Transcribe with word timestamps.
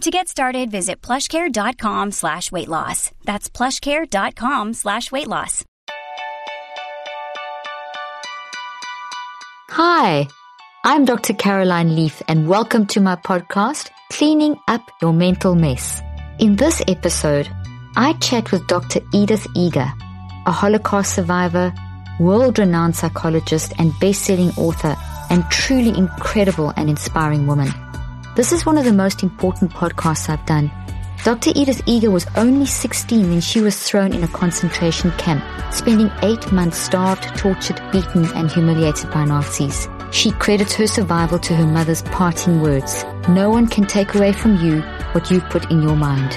To 0.00 0.10
get 0.10 0.28
started, 0.28 0.70
visit 0.70 1.00
plushcare.com 1.00 2.12
slash 2.12 2.50
weight 2.52 2.68
loss. 2.68 3.10
That's 3.24 3.48
plushcare.com 3.48 4.74
slash 4.74 5.10
weight 5.10 5.28
loss. 5.28 5.64
Hi, 9.70 10.28
I'm 10.84 11.04
Dr. 11.04 11.32
Caroline 11.32 11.96
Leaf 11.96 12.22
and 12.28 12.48
welcome 12.48 12.86
to 12.88 13.00
my 13.00 13.16
podcast, 13.16 13.90
Cleaning 14.12 14.56
Up 14.68 14.82
Your 15.00 15.12
Mental 15.12 15.54
Mess. 15.54 16.02
In 16.38 16.56
this 16.56 16.82
episode, 16.86 17.48
I 17.96 18.12
chat 18.14 18.52
with 18.52 18.66
Dr. 18.66 19.00
Edith 19.12 19.46
Eger, 19.56 19.90
a 20.46 20.52
Holocaust 20.52 21.14
survivor, 21.14 21.72
world-renowned 22.20 22.94
psychologist 22.94 23.72
and 23.78 23.92
best-selling 24.00 24.50
author 24.50 24.96
and 25.30 25.44
truly 25.50 25.96
incredible 25.96 26.72
and 26.76 26.90
inspiring 26.90 27.46
woman. 27.46 27.70
This 28.36 28.50
is 28.50 28.66
one 28.66 28.76
of 28.76 28.84
the 28.84 28.92
most 28.92 29.22
important 29.22 29.70
podcasts 29.70 30.28
I've 30.28 30.44
done. 30.44 30.68
Dr. 31.22 31.52
Edith 31.54 31.82
Eger 31.86 32.10
was 32.10 32.26
only 32.34 32.66
16 32.66 33.30
when 33.30 33.40
she 33.40 33.60
was 33.60 33.80
thrown 33.80 34.12
in 34.12 34.24
a 34.24 34.28
concentration 34.28 35.12
camp, 35.12 35.44
spending 35.72 36.10
eight 36.22 36.50
months 36.50 36.78
starved, 36.78 37.22
tortured, 37.38 37.80
beaten, 37.92 38.24
and 38.34 38.50
humiliated 38.50 39.08
by 39.12 39.24
Nazis. 39.24 39.88
She 40.10 40.32
credits 40.32 40.74
her 40.74 40.88
survival 40.88 41.38
to 41.38 41.54
her 41.54 41.64
mother's 41.64 42.02
parting 42.02 42.60
words. 42.60 43.04
No 43.28 43.50
one 43.50 43.68
can 43.68 43.86
take 43.86 44.16
away 44.16 44.32
from 44.32 44.56
you 44.56 44.80
what 45.12 45.30
you 45.30 45.40
put 45.40 45.70
in 45.70 45.80
your 45.80 45.94
mind. 45.94 46.32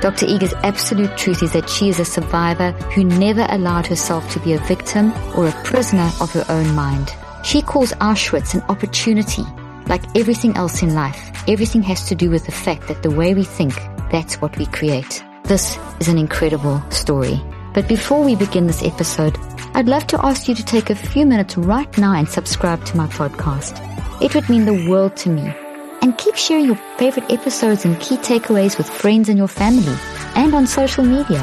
Dr. 0.00 0.24
Eger's 0.24 0.54
absolute 0.62 1.14
truth 1.18 1.42
is 1.42 1.52
that 1.52 1.68
she 1.68 1.90
is 1.90 2.00
a 2.00 2.06
survivor 2.06 2.72
who 2.94 3.04
never 3.04 3.46
allowed 3.50 3.86
herself 3.86 4.26
to 4.32 4.40
be 4.40 4.54
a 4.54 4.58
victim 4.60 5.12
or 5.36 5.46
a 5.46 5.62
prisoner 5.62 6.10
of 6.22 6.32
her 6.32 6.46
own 6.48 6.74
mind. 6.74 7.14
She 7.44 7.60
calls 7.60 7.92
Auschwitz 8.00 8.54
an 8.54 8.62
opportunity. 8.70 9.44
Like 9.86 10.16
everything 10.16 10.56
else 10.56 10.82
in 10.82 10.94
life, 10.94 11.30
everything 11.48 11.82
has 11.82 12.06
to 12.08 12.14
do 12.14 12.30
with 12.30 12.46
the 12.46 12.52
fact 12.52 12.88
that 12.88 13.02
the 13.02 13.10
way 13.10 13.34
we 13.34 13.44
think, 13.44 13.74
that's 14.10 14.40
what 14.40 14.56
we 14.56 14.66
create. 14.66 15.22
This 15.44 15.78
is 16.00 16.08
an 16.08 16.18
incredible 16.18 16.82
story. 16.90 17.40
But 17.74 17.88
before 17.88 18.22
we 18.24 18.36
begin 18.36 18.66
this 18.66 18.82
episode, 18.82 19.36
I'd 19.74 19.88
love 19.88 20.06
to 20.06 20.24
ask 20.24 20.48
you 20.48 20.54
to 20.54 20.64
take 20.64 20.90
a 20.90 20.94
few 20.94 21.26
minutes 21.26 21.56
right 21.56 21.98
now 21.98 22.14
and 22.14 22.28
subscribe 22.28 22.84
to 22.86 22.96
my 22.96 23.08
podcast. 23.08 23.80
It 24.22 24.34
would 24.34 24.48
mean 24.48 24.64
the 24.64 24.88
world 24.88 25.16
to 25.18 25.28
me. 25.28 25.52
And 26.00 26.16
keep 26.16 26.36
sharing 26.36 26.66
your 26.66 26.80
favorite 26.98 27.30
episodes 27.32 27.84
and 27.84 27.98
key 28.00 28.16
takeaways 28.16 28.78
with 28.78 28.88
friends 28.88 29.28
and 29.28 29.36
your 29.36 29.48
family 29.48 29.96
and 30.36 30.54
on 30.54 30.66
social 30.66 31.04
media. 31.04 31.42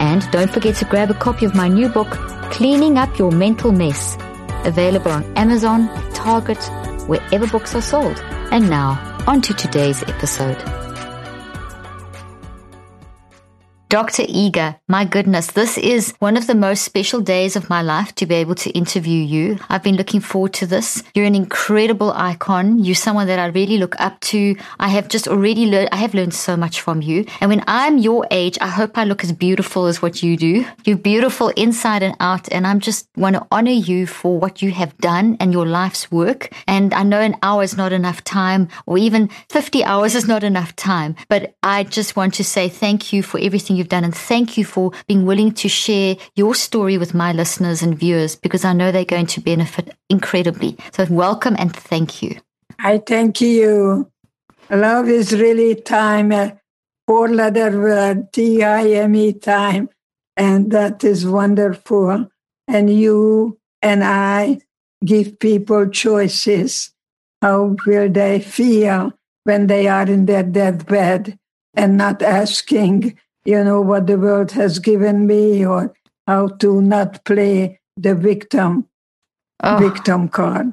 And 0.00 0.28
don't 0.30 0.50
forget 0.50 0.76
to 0.76 0.86
grab 0.86 1.10
a 1.10 1.14
copy 1.14 1.44
of 1.44 1.54
my 1.54 1.68
new 1.68 1.88
book, 1.88 2.10
Cleaning 2.50 2.96
Up 2.96 3.18
Your 3.18 3.30
Mental 3.30 3.70
Mess, 3.70 4.16
available 4.64 5.10
on 5.10 5.24
Amazon, 5.36 5.88
Target, 6.14 6.58
wherever 7.10 7.46
books 7.48 7.74
are 7.74 7.82
sold. 7.82 8.18
And 8.52 8.70
now, 8.70 8.90
on 9.26 9.42
to 9.42 9.52
today's 9.52 10.02
episode. 10.04 10.79
Dr. 13.90 14.22
Eger, 14.28 14.76
my 14.86 15.04
goodness, 15.04 15.48
this 15.48 15.76
is 15.76 16.14
one 16.20 16.36
of 16.36 16.46
the 16.46 16.54
most 16.54 16.84
special 16.84 17.20
days 17.20 17.56
of 17.56 17.68
my 17.68 17.82
life 17.82 18.14
to 18.14 18.24
be 18.24 18.36
able 18.36 18.54
to 18.54 18.70
interview 18.70 19.20
you. 19.20 19.58
I've 19.68 19.82
been 19.82 19.96
looking 19.96 20.20
forward 20.20 20.52
to 20.54 20.66
this. 20.66 21.02
You're 21.12 21.26
an 21.26 21.34
incredible 21.34 22.12
icon. 22.12 22.78
You're 22.78 22.94
someone 22.94 23.26
that 23.26 23.40
I 23.40 23.46
really 23.46 23.78
look 23.78 24.00
up 24.00 24.20
to. 24.30 24.54
I 24.78 24.86
have 24.90 25.08
just 25.08 25.26
already 25.26 25.66
learned, 25.66 25.88
I 25.90 25.96
have 25.96 26.14
learned 26.14 26.34
so 26.34 26.56
much 26.56 26.80
from 26.80 27.02
you. 27.02 27.26
And 27.40 27.50
when 27.50 27.64
I'm 27.66 27.98
your 27.98 28.28
age, 28.30 28.56
I 28.60 28.68
hope 28.68 28.96
I 28.96 29.02
look 29.02 29.24
as 29.24 29.32
beautiful 29.32 29.86
as 29.86 30.00
what 30.00 30.22
you 30.22 30.36
do. 30.36 30.64
You're 30.84 30.96
beautiful 30.96 31.48
inside 31.56 32.04
and 32.04 32.14
out. 32.20 32.46
And 32.52 32.68
I'm 32.68 32.78
just 32.78 33.08
want 33.16 33.34
to 33.34 33.46
honor 33.50 33.72
you 33.72 34.06
for 34.06 34.38
what 34.38 34.62
you 34.62 34.70
have 34.70 34.96
done 34.98 35.36
and 35.40 35.52
your 35.52 35.66
life's 35.66 36.12
work. 36.12 36.52
And 36.68 36.94
I 36.94 37.02
know 37.02 37.20
an 37.20 37.34
hour 37.42 37.64
is 37.64 37.76
not 37.76 37.92
enough 37.92 38.22
time 38.22 38.68
or 38.86 38.98
even 38.98 39.30
50 39.48 39.82
hours 39.82 40.14
is 40.14 40.28
not 40.28 40.44
enough 40.44 40.76
time, 40.76 41.16
but 41.28 41.56
I 41.64 41.82
just 41.82 42.14
want 42.14 42.34
to 42.34 42.44
say 42.44 42.68
thank 42.68 43.12
you 43.12 43.24
for 43.24 43.40
everything 43.40 43.79
you've 43.80 43.88
done. 43.88 44.04
And 44.04 44.14
thank 44.14 44.56
you 44.56 44.64
for 44.64 44.92
being 45.08 45.26
willing 45.26 45.50
to 45.54 45.68
share 45.68 46.16
your 46.36 46.54
story 46.54 46.98
with 46.98 47.14
my 47.14 47.32
listeners 47.32 47.82
and 47.82 47.98
viewers 47.98 48.36
because 48.36 48.64
I 48.64 48.72
know 48.72 48.92
they're 48.92 49.04
going 49.04 49.26
to 49.26 49.40
benefit 49.40 49.96
incredibly. 50.08 50.76
So 50.92 51.06
welcome 51.10 51.56
and 51.58 51.74
thank 51.74 52.22
you. 52.22 52.36
I 52.78 52.98
thank 52.98 53.40
you. 53.40 54.08
Love 54.70 55.08
is 55.08 55.32
really 55.32 55.74
time, 55.74 56.30
a 56.30 56.60
four 57.08 57.28
letter 57.28 57.80
word, 57.80 58.32
T 58.32 58.62
I 58.62 58.86
M 58.90 59.16
E 59.16 59.32
time. 59.32 59.88
And 60.36 60.70
that 60.70 61.02
is 61.02 61.26
wonderful. 61.26 62.28
And 62.68 62.88
you 62.88 63.58
and 63.82 64.04
I 64.04 64.60
give 65.04 65.40
people 65.40 65.88
choices. 65.88 66.92
How 67.42 67.74
will 67.86 68.10
they 68.10 68.40
feel 68.40 69.12
when 69.44 69.66
they 69.66 69.88
are 69.88 70.06
in 70.06 70.26
their 70.26 70.42
deathbed 70.42 71.38
and 71.74 71.96
not 71.96 72.22
asking, 72.22 73.18
you 73.44 73.62
know, 73.64 73.80
what 73.80 74.06
the 74.06 74.18
world 74.18 74.52
has 74.52 74.78
given 74.78 75.26
me 75.26 75.64
or 75.66 75.94
how 76.26 76.48
to 76.48 76.80
not 76.82 77.24
play 77.24 77.80
the 77.96 78.14
victim 78.14 78.86
Oh. 79.62 79.78
victim 79.78 80.28
card. 80.28 80.72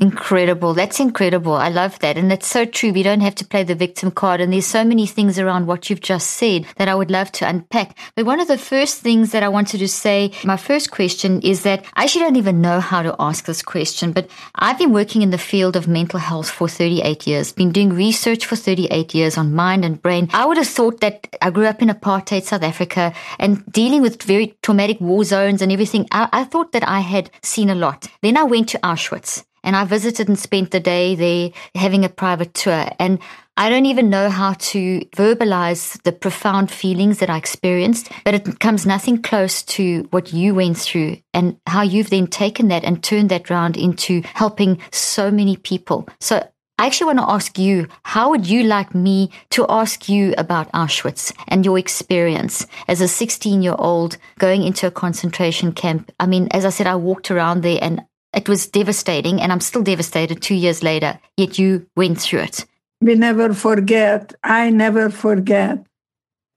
Incredible. 0.00 0.72
That's 0.72 1.00
incredible. 1.00 1.52
I 1.52 1.68
love 1.68 1.98
that. 1.98 2.16
And 2.16 2.30
that's 2.30 2.46
so 2.46 2.64
true. 2.64 2.92
We 2.92 3.02
don't 3.02 3.20
have 3.20 3.34
to 3.36 3.46
play 3.46 3.62
the 3.62 3.74
victim 3.74 4.10
card. 4.10 4.40
And 4.40 4.50
there's 4.50 4.66
so 4.66 4.84
many 4.84 5.06
things 5.06 5.38
around 5.38 5.66
what 5.66 5.90
you've 5.90 6.00
just 6.00 6.30
said 6.30 6.66
that 6.76 6.88
I 6.88 6.94
would 6.94 7.10
love 7.10 7.30
to 7.32 7.48
unpack. 7.48 7.98
But 8.16 8.24
one 8.24 8.40
of 8.40 8.48
the 8.48 8.56
first 8.56 9.00
things 9.00 9.32
that 9.32 9.42
I 9.42 9.48
wanted 9.48 9.78
to 9.78 9.88
say, 9.88 10.32
my 10.44 10.56
first 10.56 10.90
question 10.90 11.42
is 11.42 11.62
that 11.64 11.84
I 11.94 12.04
actually 12.04 12.22
don't 12.22 12.36
even 12.36 12.62
know 12.62 12.80
how 12.80 13.02
to 13.02 13.14
ask 13.20 13.44
this 13.44 13.62
question, 13.62 14.12
but 14.12 14.30
I've 14.54 14.78
been 14.78 14.94
working 14.94 15.20
in 15.20 15.30
the 15.30 15.36
field 15.36 15.76
of 15.76 15.86
mental 15.86 16.18
health 16.18 16.48
for 16.48 16.68
38 16.68 17.26
years, 17.26 17.52
been 17.52 17.70
doing 17.70 17.90
research 17.90 18.46
for 18.46 18.56
38 18.56 19.14
years 19.14 19.36
on 19.36 19.54
mind 19.54 19.84
and 19.84 20.00
brain. 20.00 20.30
I 20.32 20.46
would 20.46 20.56
have 20.56 20.66
thought 20.68 21.00
that 21.00 21.36
I 21.42 21.50
grew 21.50 21.66
up 21.66 21.82
in 21.82 21.88
apartheid 21.88 22.44
South 22.44 22.62
Africa 22.62 23.12
and 23.38 23.62
dealing 23.70 24.00
with 24.00 24.22
very 24.22 24.56
traumatic 24.62 25.02
war 25.02 25.22
zones 25.22 25.60
and 25.60 25.70
everything. 25.70 26.08
I, 26.10 26.30
I 26.32 26.44
thought 26.44 26.72
that 26.72 26.88
I 26.88 27.00
had 27.00 27.30
seen 27.42 27.68
a 27.68 27.74
lot. 27.74 28.08
Then 28.22 28.38
I 28.38 28.44
went 28.44 28.70
to 28.70 28.78
Auschwitz 28.78 29.44
and 29.62 29.76
I 29.76 29.84
visited 29.84 30.28
and 30.28 30.38
spent 30.38 30.70
the 30.70 30.80
day 30.80 31.14
there 31.14 31.50
having 31.74 32.04
a 32.04 32.08
private 32.08 32.54
tour. 32.54 32.86
And 32.98 33.18
I 33.56 33.68
don't 33.68 33.86
even 33.86 34.08
know 34.08 34.30
how 34.30 34.54
to 34.54 35.00
verbalize 35.14 36.02
the 36.02 36.12
profound 36.12 36.70
feelings 36.70 37.18
that 37.18 37.28
I 37.28 37.36
experienced, 37.36 38.10
but 38.24 38.34
it 38.34 38.60
comes 38.60 38.86
nothing 38.86 39.20
close 39.20 39.62
to 39.64 40.08
what 40.10 40.32
you 40.32 40.54
went 40.54 40.78
through 40.78 41.18
and 41.34 41.58
how 41.66 41.82
you've 41.82 42.10
then 42.10 42.28
taken 42.28 42.68
that 42.68 42.84
and 42.84 43.02
turned 43.02 43.28
that 43.28 43.50
round 43.50 43.76
into 43.76 44.22
helping 44.34 44.80
so 44.90 45.30
many 45.30 45.56
people. 45.56 46.08
So 46.20 46.48
I 46.78 46.86
actually 46.86 47.14
want 47.14 47.18
to 47.20 47.30
ask 47.30 47.58
you, 47.58 47.86
how 48.02 48.30
would 48.30 48.46
you 48.46 48.64
like 48.64 48.94
me 48.94 49.30
to 49.50 49.66
ask 49.68 50.08
you 50.08 50.34
about 50.38 50.72
Auschwitz 50.72 51.32
and 51.46 51.64
your 51.64 51.78
experience 51.78 52.66
as 52.88 53.00
a 53.00 53.06
16 53.06 53.62
year 53.62 53.76
old 53.78 54.16
going 54.38 54.64
into 54.64 54.86
a 54.86 54.90
concentration 54.90 55.72
camp? 55.72 56.10
I 56.18 56.26
mean, 56.26 56.48
as 56.50 56.64
I 56.64 56.70
said, 56.70 56.86
I 56.86 56.96
walked 56.96 57.30
around 57.30 57.60
there 57.60 57.78
and 57.80 58.02
it 58.34 58.48
was 58.48 58.66
devastating, 58.66 59.40
and 59.40 59.52
I'm 59.52 59.60
still 59.60 59.82
devastated 59.82 60.40
two 60.40 60.54
years 60.54 60.82
later, 60.82 61.18
yet 61.36 61.58
you 61.58 61.86
went 61.96 62.20
through 62.20 62.40
it. 62.40 62.64
We 63.00 63.14
never 63.14 63.52
forget, 63.52 64.32
I 64.42 64.70
never 64.70 65.10
forget 65.10 65.84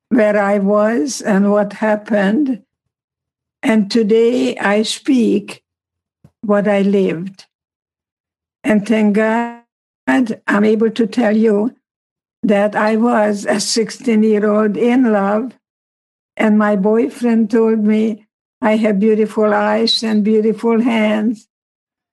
where 0.09 0.39
I 0.39 0.59
was 0.59 1.21
and 1.21 1.51
what 1.51 1.73
happened. 1.73 2.63
And 3.63 3.89
today 3.91 4.55
I 4.57 4.83
speak 4.83 5.63
what 6.41 6.67
I 6.67 6.81
lived. 6.83 7.45
And 8.63 8.87
thank 8.87 9.15
God 9.15 9.63
I'm 10.07 10.63
able 10.63 10.91
to 10.91 11.07
tell 11.07 11.35
you 11.35 11.75
that 12.43 12.75
I 12.75 12.95
was 12.95 13.45
a 13.45 13.59
16 13.59 14.23
year 14.23 14.49
old 14.49 14.77
in 14.77 15.11
love. 15.11 15.53
And 16.37 16.59
my 16.59 16.75
boyfriend 16.75 17.49
told 17.49 17.79
me 17.79 18.27
I 18.61 18.77
have 18.77 18.99
beautiful 18.99 19.53
eyes 19.53 20.03
and 20.03 20.23
beautiful 20.23 20.79
hands 20.81 21.47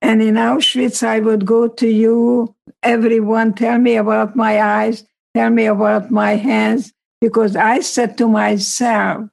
And 0.03 0.21
in 0.21 0.35
Auschwitz, 0.35 1.01
I 1.01 1.21
would 1.21 1.45
go 1.45 1.69
to 1.69 1.87
you, 1.87 2.53
everyone, 2.83 3.53
tell 3.53 3.79
me 3.79 3.95
about 3.95 4.35
my 4.35 4.61
eyes, 4.61 5.05
tell 5.33 5.49
me 5.49 5.65
about 5.65 6.11
my 6.11 6.35
hands, 6.35 6.91
because 7.21 7.55
I 7.55 7.79
said 7.79 8.17
to 8.17 8.27
myself, 8.27 9.29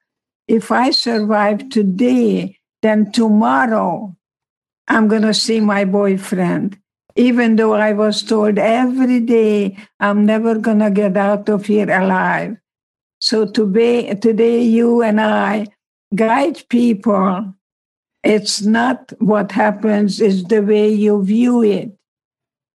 if 0.46 0.70
I 0.70 0.92
survive 0.92 1.70
today, 1.70 2.56
then 2.82 3.10
tomorrow 3.10 4.14
I'm 4.86 5.08
going 5.08 5.22
to 5.22 5.34
see 5.34 5.58
my 5.58 5.84
boyfriend. 5.84 6.78
Even 7.16 7.56
though 7.56 7.74
I 7.74 7.92
was 7.92 8.22
told 8.22 8.56
every 8.56 9.18
day 9.18 9.76
I'm 9.98 10.24
never 10.24 10.54
going 10.54 10.78
to 10.78 10.90
get 10.90 11.16
out 11.16 11.48
of 11.48 11.66
here 11.66 11.90
alive. 11.90 12.56
So 13.20 13.44
today, 13.44 14.14
today, 14.14 14.62
you 14.62 15.02
and 15.02 15.20
I 15.20 15.66
guide 16.14 16.62
people. 16.68 17.54
It's 18.22 18.62
not 18.62 19.12
what 19.18 19.52
happens, 19.52 20.20
it's 20.20 20.44
the 20.44 20.62
way 20.62 20.92
you 20.92 21.22
view 21.24 21.62
it. 21.62 21.90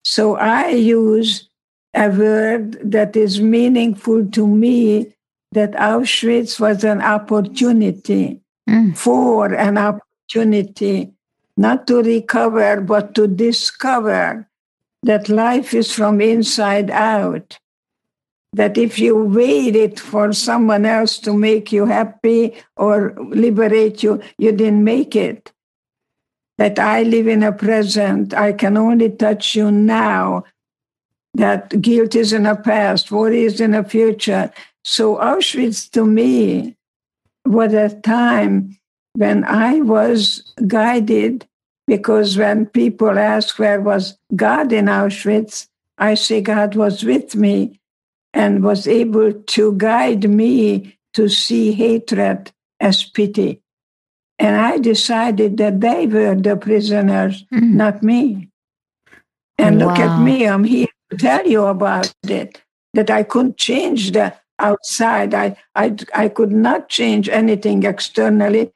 So 0.04 0.36
I 0.36 0.70
use 0.70 1.50
a 1.94 2.10
word 2.10 2.80
that 2.92 3.16
is 3.16 3.42
meaningful 3.42 4.26
to 4.32 4.48
me 4.48 5.14
that 5.52 5.72
Auschwitz 5.74 6.60
was 6.60 6.84
an 6.84 7.02
opportunity 7.02 8.42
mm. 8.70 8.98
for 8.98 9.54
an 9.54 9.78
opportunity 9.78 11.14
not 11.56 11.86
to 11.88 12.02
recover, 12.02 12.82
but 12.82 13.14
to 13.16 13.28
discover 13.28 14.48
that 15.04 15.30
life 15.30 15.74
is 15.74 15.94
from 15.94 16.22
inside 16.22 16.90
out. 16.90 17.60
That 18.54 18.78
if 18.78 19.00
you 19.00 19.18
waited 19.18 20.00
for 20.00 20.32
someone 20.32 20.86
else 20.86 21.18
to 21.20 21.34
make 21.34 21.72
you 21.72 21.86
happy 21.86 22.54
or 22.78 23.16
liberate 23.18 24.04
you, 24.04 24.22
you 24.38 24.52
didn't 24.52 24.84
make 24.84 25.16
it. 25.16 25.52
That 26.60 26.78
I 26.78 27.02
live 27.02 27.28
in 27.28 27.42
a 27.42 27.52
present, 27.52 28.34
I 28.36 28.54
can 28.54 28.78
only 28.78 29.10
touch 29.10 29.56
you 29.56 29.72
now. 29.72 30.44
That 31.34 31.82
guilt 31.82 32.14
is 32.14 32.32
in 32.32 32.44
the 32.44 32.56
past, 32.56 33.12
worry 33.12 33.44
is 33.44 33.60
in 33.60 33.72
the 33.72 33.84
future. 33.84 34.52
So 34.84 35.16
Auschwitz 35.16 35.90
to 35.94 36.06
me 36.06 36.78
was 37.46 37.74
a 37.74 38.00
time 38.02 38.78
when 39.14 39.44
I 39.46 39.82
was 39.82 40.54
guided, 40.68 41.48
because 41.88 42.38
when 42.38 42.68
people 42.68 43.18
ask 43.18 43.58
where 43.58 43.82
was 43.82 44.16
God 44.36 44.72
in 44.72 44.86
Auschwitz, 44.86 45.68
I 45.98 46.14
say 46.14 46.42
God 46.42 46.76
was 46.76 47.04
with 47.04 47.36
me 47.36 47.80
and 48.34 48.64
was 48.64 48.88
able 48.88 49.34
to 49.34 49.74
guide 49.78 50.30
me 50.30 50.98
to 51.14 51.30
see 51.30 51.72
hatred 51.72 52.52
as 52.80 53.04
pity. 53.04 53.62
And 54.40 54.56
I 54.56 54.80
decided 54.80 55.58
that 55.58 55.80
they 55.80 56.08
were 56.08 56.36
the 56.36 56.58
prisoners, 56.58 57.46
mm. 57.54 57.74
not 57.74 58.02
me. 58.02 58.50
And 59.58 59.80
wow. 59.80 59.88
look 59.88 60.00
at 60.00 60.22
me, 60.22 60.48
I'm 60.48 60.64
here 60.64 60.88
to 61.12 61.18
tell 61.18 61.48
you 61.48 61.66
about 61.66 62.12
it, 62.28 62.62
that 62.94 63.12
I 63.12 63.24
couldn't 63.24 63.58
change 63.58 64.12
the 64.12 64.34
outside. 64.58 65.34
I, 65.34 65.56
I, 65.76 65.96
I 66.16 66.30
could 66.30 66.52
not 66.52 66.90
change 66.90 67.30
anything 67.30 67.84
externally. 67.84 68.72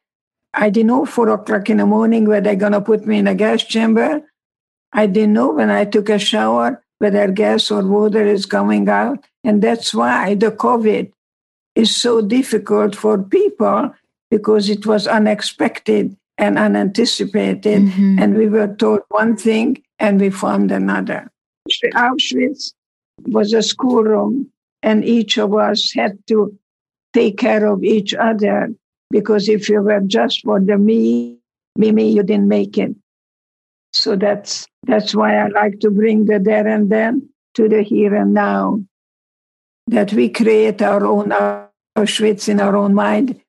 I 0.54 0.69
didn't 0.69 0.88
know 0.88 1.06
four 1.06 1.30
o'clock 1.30 1.69
in 1.69 1.77
the 1.77 1.86
morning 1.86 2.25
where 2.25 2.42
they're 2.42 2.56
going 2.56 2.71
to 2.74 2.81
put 2.81 3.06
me 3.06 3.18
in 3.19 3.27
a 3.27 3.36
gas 3.36 3.63
chamber. 3.63 4.21
I 4.94 5.07
didn't 5.07 5.33
know 5.33 5.51
when 5.51 5.69
I 5.69 5.86
took 5.86 6.09
a 6.09 6.19
shower 6.19 6.83
whether 7.00 7.30
gas 7.31 7.69
or 7.69 7.83
water 7.83 8.25
is 8.25 8.45
coming 8.45 8.89
out. 8.89 9.24
And 9.48 9.62
that's 9.62 9.94
why 9.94 10.36
the 10.36 10.52
COVID 10.52 11.10
is 11.74 11.96
so 11.96 12.22
difficult 12.22 12.98
for 12.98 13.18
people 13.18 13.94
because 14.30 14.70
it 14.70 14.86
was 14.86 15.08
unexpected 15.08 16.18
and 16.38 16.58
unanticipated. 16.58 17.84
Mm-hmm. 17.84 18.20
And 18.20 18.36
we 18.36 18.50
were 18.50 18.76
told 18.76 19.04
one 19.08 19.38
thing 19.38 19.82
and 20.00 20.20
we 20.20 20.32
found 20.32 20.70
another. 20.70 21.32
Auschwitz 21.96 22.74
was 23.26 23.54
a 23.54 23.64
schoolroom, 23.64 24.52
and 24.84 25.06
each 25.06 25.38
of 25.38 25.56
us 25.56 25.94
had 25.94 26.18
to 26.28 26.58
take 27.14 27.38
care 27.38 27.66
of 27.66 27.84
each 27.84 28.14
other 28.14 28.70
because 29.10 29.48
if 29.48 29.70
you 29.70 29.82
were 29.82 30.02
just 30.02 30.42
for 30.44 30.60
the 30.60 30.78
me, 30.78 31.38
me, 31.78 31.94
me, 31.94 32.12
you 32.12 32.24
didn't 32.24 32.50
make 32.50 32.78
it. 32.78 32.94
So 33.94 34.18
that's 34.18 34.68
that's 34.86 35.16
why 35.16 35.38
I 35.38 35.48
like 35.48 35.80
to 35.80 35.90
bring 35.90 36.26
the 36.26 36.38
there 36.38 36.68
and 36.68 36.90
then 36.90 37.30
to 37.56 37.70
the 37.70 37.82
here 37.82 38.14
and 38.14 38.34
now. 38.34 38.82
That 39.88 40.13
we 40.13 40.30
create 40.30 40.81
our 40.81 41.06
own 41.06 41.31
Auschwitz 41.98 42.50
in 42.50 42.60
our 42.60 42.75
own 42.75 42.94
mind, 42.94 43.39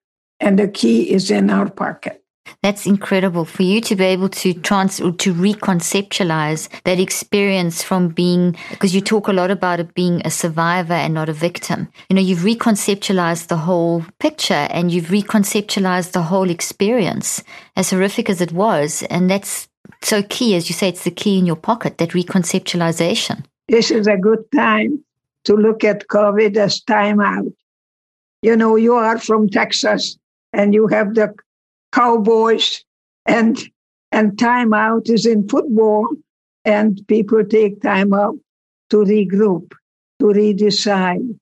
and 0.41 0.59
the 0.59 0.69
key 0.69 1.11
is 1.11 1.31
in 1.31 1.51
our 1.51 1.69
pocket. 1.69 2.23
That's 2.63 2.87
incredible 2.87 3.45
for 3.45 3.63
you 3.63 3.81
to 3.83 3.95
be 3.95 4.05
able 4.05 4.29
to 4.31 4.55
trans 4.55 4.97
to 4.97 5.35
reconceptualize 5.35 6.69
that 6.85 6.99
experience 6.99 7.83
from 7.83 8.09
being 8.09 8.57
because 8.71 8.95
you 8.95 9.01
talk 9.01 9.29
a 9.29 9.33
lot 9.33 9.51
about 9.51 9.81
it 9.81 9.95
being 9.95 10.23
a 10.25 10.31
survivor 10.31 10.95
and 10.95 11.15
not 11.15 11.29
a 11.29 11.33
victim. 11.33 11.89
You 12.09 12.17
know, 12.17 12.23
you've 12.23 12.41
reconceptualized 12.41 13.49
the 13.49 13.59
whole 13.59 14.05
picture 14.19 14.67
and 14.71 14.91
you've 14.91 15.07
reconceptualized 15.07 16.13
the 16.13 16.23
whole 16.23 16.51
experience, 16.51 17.43
as 17.77 17.91
horrific 17.91 18.31
as 18.31 18.41
it 18.41 18.53
was, 18.53 19.03
and 19.05 19.31
that's 19.31 19.69
so 20.03 20.23
key, 20.23 20.55
as 20.55 20.69
you 20.69 20.75
say, 20.75 20.89
it's 20.89 21.05
the 21.05 21.11
key 21.11 21.39
in 21.39 21.47
your 21.47 21.57
pocket 21.57 21.99
that 21.99 22.11
reconceptualization. 22.11 23.45
This 23.69 23.91
is 23.91 24.07
a 24.07 24.17
good 24.17 24.45
time 24.55 25.05
to 25.49 25.57
look 25.57 25.83
at 25.83 26.09
COVID 26.09 26.59
as 26.59 26.83
time 26.83 27.21
out. 27.21 27.53
You 28.43 28.55
know, 28.55 28.77
you 28.77 28.95
are 28.95 29.19
from 29.19 29.49
Texas 29.49 30.19
and 30.53 30.75
you 30.75 30.87
have 30.89 31.15
the 31.15 31.35
cowboys 31.91 32.85
and 33.25 33.59
and 34.13 34.39
time 34.39 34.75
out 34.75 35.09
is 35.09 35.25
in 35.25 35.49
football 35.49 36.07
and 36.67 37.01
people 37.09 37.43
take 37.45 37.81
time 37.81 38.13
out 38.13 38.37
to 38.91 38.99
regroup 38.99 39.73
to 40.21 40.27
redecide 40.27 41.39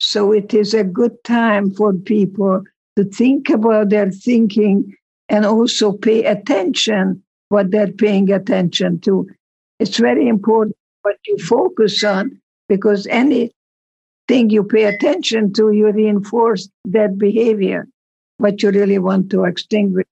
so 0.00 0.32
it 0.32 0.52
is 0.52 0.74
a 0.74 0.84
good 0.84 1.12
time 1.22 1.70
for 1.70 1.92
people 1.92 2.62
to 2.96 3.04
think 3.04 3.48
about 3.48 3.90
their 3.90 4.10
thinking 4.10 4.94
and 5.28 5.44
also 5.44 5.92
pay 5.92 6.24
attention 6.24 7.22
what 7.48 7.70
they're 7.70 7.92
paying 7.92 8.30
attention 8.32 9.00
to 9.00 9.28
it's 9.78 9.98
very 9.98 10.26
important 10.28 10.76
what 11.02 11.16
you 11.26 11.38
focus 11.38 12.02
on 12.02 12.40
because 12.68 13.06
anything 13.06 13.52
you 14.28 14.64
pay 14.64 14.84
attention 14.84 15.52
to 15.54 15.70
you 15.70 15.90
reinforce 15.90 16.68
that 16.86 17.18
behavior 17.18 17.86
what 18.38 18.62
you 18.62 18.70
really 18.70 18.98
want 18.98 19.30
to 19.30 19.44
extinguish. 19.44 20.06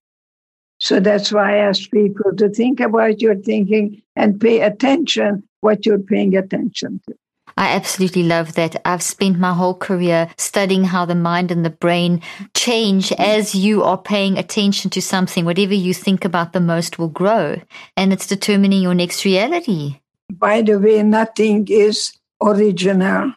So 0.79 1.01
that's 1.01 1.33
why 1.33 1.57
I 1.57 1.59
ask 1.59 1.91
people 1.91 2.35
to 2.37 2.49
think 2.49 2.81
about 2.81 3.21
your 3.21 3.37
thinking 3.37 4.03
and 4.17 4.41
pay 4.41 4.61
attention 4.61 5.45
what 5.61 5.87
you're 5.87 5.99
paying 5.99 6.37
attention 6.37 7.01
to. 7.07 7.15
I 7.57 7.69
absolutely 7.69 8.25
love 8.25 8.55
that. 8.55 8.81
I've 8.85 9.03
spent 9.03 9.39
my 9.39 9.53
whole 9.53 9.75
career 9.75 10.29
studying 10.37 10.85
how 10.85 11.05
the 11.05 11.15
mind 11.15 11.53
and 11.53 11.65
the 11.65 11.71
brain 11.71 12.21
change 12.55 13.13
as 13.13 13.55
you 13.55 13.85
are 13.85 13.97
paying 13.97 14.37
attention 14.39 14.91
to 14.91 15.01
something. 15.01 15.45
Whatever 15.45 15.75
you 15.75 15.95
think 15.95 16.25
about 16.25 16.53
the 16.53 16.61
most 16.61 16.99
will 16.99 17.09
grow, 17.09 17.61
and 17.97 18.13
it's 18.13 18.27
determining 18.27 18.83
your 18.83 18.95
next 18.95 19.25
reality. 19.25 20.01
By 20.33 20.63
the 20.63 20.81
way, 20.81 21.03
nothing 21.05 21.69
is 21.69 22.13
original 22.45 23.33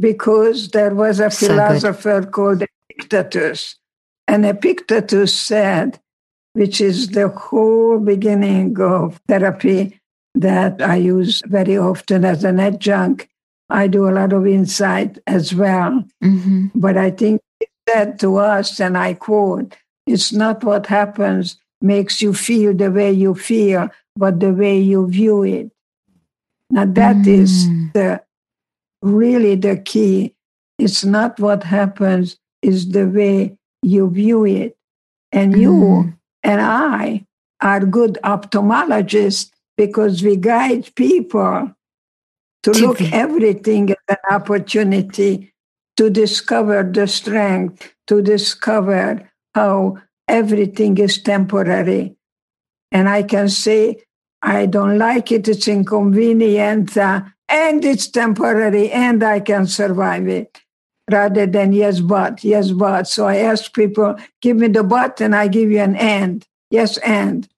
because 0.00 0.70
there 0.70 0.94
was 0.94 1.20
a 1.20 1.30
philosopher 1.30 2.22
so 2.22 2.30
called 2.30 2.62
Epictetus. 2.90 3.76
And 4.26 4.44
Epictetus 4.46 5.34
said, 5.34 6.00
which 6.52 6.80
is 6.80 7.08
the 7.08 7.28
whole 7.28 7.98
beginning 7.98 8.80
of 8.80 9.20
therapy 9.28 10.00
that 10.34 10.82
I 10.82 10.96
use 10.96 11.42
very 11.46 11.76
often 11.76 12.24
as 12.24 12.44
an 12.44 12.60
adjunct. 12.60 13.28
I 13.70 13.86
do 13.86 14.08
a 14.08 14.12
lot 14.12 14.32
of 14.32 14.46
insight 14.46 15.18
as 15.26 15.54
well. 15.54 16.04
Mm-hmm. 16.22 16.68
But 16.74 16.96
I 16.96 17.10
think 17.10 17.40
he 17.60 17.66
said 17.88 18.18
to 18.20 18.36
us, 18.36 18.80
and 18.80 18.96
I 18.96 19.14
quote, 19.14 19.76
it's 20.06 20.32
not 20.32 20.64
what 20.64 20.86
happens 20.86 21.58
makes 21.80 22.20
you 22.20 22.34
feel 22.34 22.74
the 22.74 22.90
way 22.90 23.12
you 23.12 23.34
feel, 23.34 23.88
but 24.16 24.40
the 24.40 24.52
way 24.52 24.78
you 24.78 25.08
view 25.08 25.42
it. 25.44 25.70
Now 26.70 26.84
that 26.84 27.16
mm. 27.16 27.26
is 27.26 27.66
the 27.92 28.22
really 29.02 29.54
the 29.54 29.76
key. 29.76 30.34
It's 30.78 31.04
not 31.04 31.40
what 31.40 31.64
happens, 31.64 32.36
it's 32.62 32.86
the 32.86 33.06
way 33.06 33.56
you 33.82 34.10
view 34.10 34.44
it. 34.44 34.76
And 35.32 35.58
you 35.58 35.72
mm. 35.72 36.16
and 36.42 36.60
I 36.60 37.26
are 37.60 37.80
good 37.80 38.18
ophthalmologists 38.24 39.50
because 39.76 40.22
we 40.22 40.36
guide 40.36 40.94
people 40.94 41.74
to 42.62 42.70
look 42.72 43.00
everything 43.00 43.90
as 43.90 43.96
an 44.08 44.16
opportunity 44.30 45.52
to 45.96 46.10
discover 46.10 46.82
the 46.82 47.06
strength, 47.06 47.92
to 48.06 48.22
discover 48.22 49.30
how 49.54 49.98
everything 50.28 50.98
is 50.98 51.20
temporary. 51.20 52.14
And 52.92 53.08
I 53.08 53.22
can 53.22 53.48
say, 53.48 54.04
I 54.42 54.66
don't 54.66 54.98
like 54.98 55.32
it, 55.32 55.48
it's 55.48 55.68
inconvenient, 55.68 56.96
uh, 56.96 57.22
and 57.48 57.84
it's 57.84 58.06
temporary, 58.08 58.90
and 58.92 59.22
I 59.22 59.40
can 59.40 59.66
survive 59.66 60.28
it 60.28 60.60
rather 61.10 61.46
than 61.46 61.72
yes, 61.72 62.00
but, 62.00 62.44
yes, 62.44 62.70
but. 62.70 63.08
So 63.08 63.26
I 63.26 63.36
ask 63.36 63.72
people, 63.72 64.16
give 64.42 64.56
me 64.58 64.68
the 64.68 64.84
but 64.84 65.20
and 65.20 65.34
I 65.34 65.48
give 65.48 65.70
you 65.70 65.80
an 65.80 65.96
and. 65.96 66.46
Yes, 66.70 66.98
and. 66.98 67.48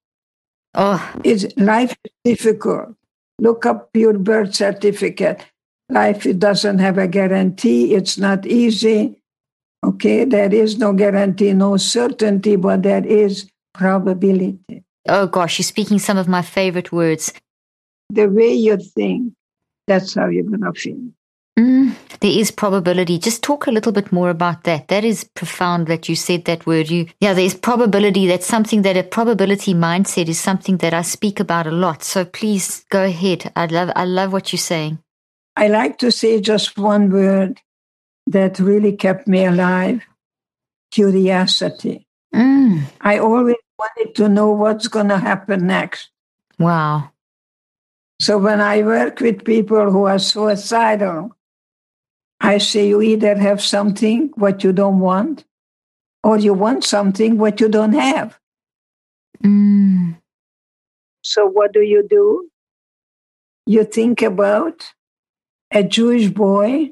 Oh, 0.74 1.02
It's, 1.24 1.46
life 1.56 1.96
is 2.04 2.12
difficult. 2.24 2.94
Look 3.40 3.66
up 3.66 3.90
your 3.94 4.18
birth 4.18 4.54
certificate. 4.54 5.44
Life 5.88 6.26
it 6.26 6.38
doesn't 6.38 6.78
have 6.78 6.98
a 6.98 7.08
guarantee. 7.08 7.94
It's 7.94 8.16
not 8.16 8.46
easy. 8.46 9.20
Okay, 9.82 10.24
there 10.24 10.54
is 10.54 10.78
no 10.78 10.92
guarantee, 10.92 11.52
no 11.52 11.76
certainty, 11.76 12.54
but 12.56 12.82
there 12.82 13.04
is 13.04 13.50
probability. 13.74 14.84
Oh 15.08 15.26
gosh, 15.26 15.58
you're 15.58 15.64
speaking 15.64 15.98
some 15.98 16.18
of 16.18 16.28
my 16.28 16.42
favorite 16.42 16.92
words. 16.92 17.32
The 18.10 18.26
way 18.26 18.52
you 18.52 18.76
think, 18.76 19.34
that's 19.86 20.14
how 20.14 20.28
you're 20.28 20.44
going 20.44 20.62
to 20.62 20.72
feel. 20.72 21.00
Mm, 21.58 21.94
there 22.20 22.38
is 22.38 22.50
probability. 22.50 23.18
Just 23.18 23.42
talk 23.42 23.66
a 23.66 23.70
little 23.70 23.92
bit 23.92 24.12
more 24.12 24.30
about 24.30 24.64
that. 24.64 24.88
That 24.88 25.04
is 25.04 25.24
profound 25.24 25.88
that 25.88 26.08
you 26.08 26.16
said 26.16 26.44
that 26.46 26.64
word. 26.66 26.88
You, 26.90 27.06
yeah, 27.20 27.34
there's 27.34 27.54
probability. 27.54 28.26
That's 28.26 28.46
something 28.46 28.82
that 28.82 28.96
a 28.96 29.02
probability 29.02 29.74
mindset 29.74 30.28
is 30.28 30.40
something 30.40 30.78
that 30.78 30.94
I 30.94 31.02
speak 31.02 31.38
about 31.38 31.66
a 31.66 31.70
lot. 31.72 32.02
So 32.02 32.24
please 32.24 32.84
go 32.90 33.04
ahead. 33.04 33.52
I 33.56 33.66
love, 33.66 33.90
I 33.94 34.04
love 34.04 34.32
what 34.32 34.52
you're 34.52 34.58
saying. 34.58 34.98
I 35.56 35.68
like 35.68 35.98
to 35.98 36.10
say 36.10 36.40
just 36.40 36.78
one 36.78 37.10
word 37.10 37.60
that 38.26 38.58
really 38.58 38.96
kept 38.96 39.26
me 39.26 39.44
alive 39.44 40.02
curiosity. 40.90 42.06
Mm, 42.34 42.82
I 43.00 43.18
always 43.18 43.56
wanted 43.80 44.14
to 44.16 44.28
know 44.28 44.50
what's 44.50 44.88
going 44.88 45.08
to 45.08 45.18
happen 45.18 45.66
next. 45.66 46.10
wow. 46.58 47.10
So 48.20 48.36
when 48.36 48.60
I 48.60 48.82
work 48.82 49.20
with 49.20 49.44
people 49.46 49.90
who 49.90 50.04
are 50.04 50.18
suicidal, 50.18 51.34
I 52.38 52.58
say 52.58 52.86
you 52.88 53.00
either 53.00 53.34
have 53.34 53.62
something 53.62 54.30
what 54.34 54.62
you 54.62 54.72
don't 54.74 54.98
want, 55.00 55.44
or 56.22 56.36
you 56.38 56.52
want 56.52 56.84
something 56.84 57.38
what 57.38 57.60
you 57.62 57.68
don't 57.68 57.94
have. 57.94 58.38
Mm, 59.42 60.16
So 61.22 61.46
what 61.46 61.72
do 61.72 61.80
you 61.80 62.06
do? 62.08 62.50
You 63.66 63.84
think 63.84 64.20
about 64.20 64.92
a 65.72 65.82
Jewish 65.82 66.28
boy 66.28 66.90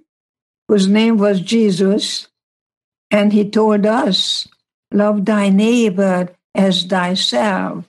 whose 0.68 0.86
name 0.86 1.18
was 1.18 1.40
Jesus, 1.42 2.28
and 3.10 3.34
he 3.34 3.44
told 3.50 3.84
us, 3.84 4.48
Love 4.92 5.26
thy 5.26 5.50
neighbor 5.50 6.30
as 6.58 6.84
thyself. 6.84 7.88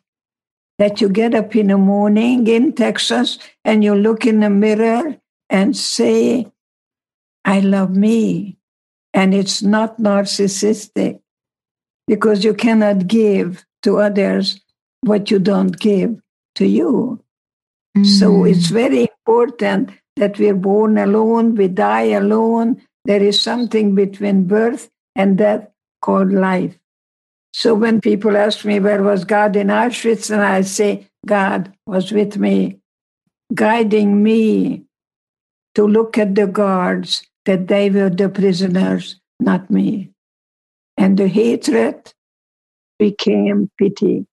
That 0.77 1.01
you 1.01 1.09
get 1.09 1.35
up 1.35 1.53
in 1.57 1.67
the 1.67 1.77
morning 1.77 2.47
in 2.47 2.71
Texas 2.71 3.37
and 3.65 3.83
you 3.83 3.95
look 3.95 4.25
in 4.25 4.39
the 4.39 4.49
mirror 4.49 5.17
and 5.49 5.75
say, 5.75 6.47
I 7.43 7.59
love 7.59 7.93
me. 7.93 8.57
And 9.13 9.33
it's 9.33 9.61
not 9.61 9.97
narcissistic 9.97 11.19
because 12.07 12.45
you 12.45 12.53
cannot 12.53 13.07
give 13.07 13.65
to 13.83 13.99
others 13.99 14.61
what 15.01 15.29
you 15.29 15.39
don't 15.39 15.77
give 15.77 16.21
to 16.55 16.65
you. 16.65 17.21
So 18.03 18.31
mm. 18.31 18.51
it's 18.51 18.67
very 18.67 19.09
important 19.09 19.91
that 20.15 20.39
we're 20.39 20.55
born 20.55 20.97
alone, 20.97 21.55
we 21.55 21.67
die 21.67 22.11
alone. 22.15 22.81
There 23.03 23.21
is 23.21 23.41
something 23.41 23.95
between 23.95 24.45
birth 24.45 24.89
and 25.15 25.37
death 25.37 25.67
called 26.01 26.31
life. 26.31 26.77
So 27.53 27.73
when 27.73 28.01
people 28.01 28.37
ask 28.37 28.63
me 28.65 28.79
where 28.79 29.01
was 29.01 29.25
God 29.25 29.55
in 29.55 29.67
Auschwitz, 29.67 30.31
and 30.31 30.41
I 30.41 30.61
say, 30.61 31.07
God 31.25 31.73
was 31.85 32.11
with 32.11 32.37
me, 32.37 32.79
guiding 33.53 34.23
me 34.23 34.85
to 35.75 35.85
look 35.85 36.17
at 36.17 36.35
the 36.35 36.47
guards 36.47 37.23
that 37.45 37.67
they 37.67 37.89
were 37.89 38.09
the 38.09 38.29
prisoners, 38.29 39.19
not 39.39 39.69
me. 39.69 40.11
And 40.97 41.17
the 41.17 41.27
hatred 41.27 42.13
became 42.97 43.69
pity, 43.77 44.25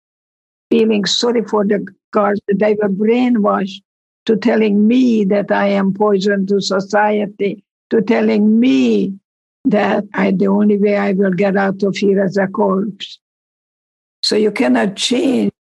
feeling 0.71 1.05
sorry 1.05 1.45
for 1.45 1.65
the 1.65 1.87
guards 2.13 2.41
that 2.49 2.59
they 2.59 2.75
were 2.75 2.89
brainwashed 2.89 3.83
to 4.27 4.37
telling 4.37 4.87
me 4.87 5.25
that 5.25 5.51
I 5.51 5.69
am 5.69 5.95
poison 5.95 6.47
to 6.49 6.61
society, 6.61 7.65
to 7.91 8.03
telling 8.03 8.59
me 8.59 9.19
that 9.67 10.05
I 10.15 10.31
the 10.31 10.47
only 10.47 10.79
way 10.79 10.97
I 10.97 11.13
will 11.13 11.33
get 11.33 11.57
out 11.57 11.83
of 11.83 11.97
here 11.97 12.23
as 12.23 12.37
a 12.37 12.47
corpse. 12.47 13.19
So 14.23 14.37
you 14.37 14.51
cannot 14.51 14.97
change 14.97 15.53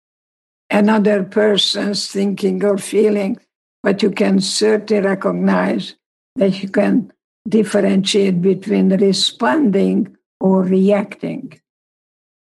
another 0.71 1.25
person's 1.25 2.07
thinking 2.07 2.63
or 2.65 2.79
feeling, 2.79 3.39
but 3.83 4.03
you 4.03 4.11
can 4.11 4.41
certainly 4.41 5.03
recognize 5.03 5.95
that 6.37 6.63
you 6.63 6.69
can 6.69 7.13
differentiate 7.49 8.41
between 8.41 8.95
responding 8.97 10.17
or 10.41 10.63
reacting. 10.63 11.61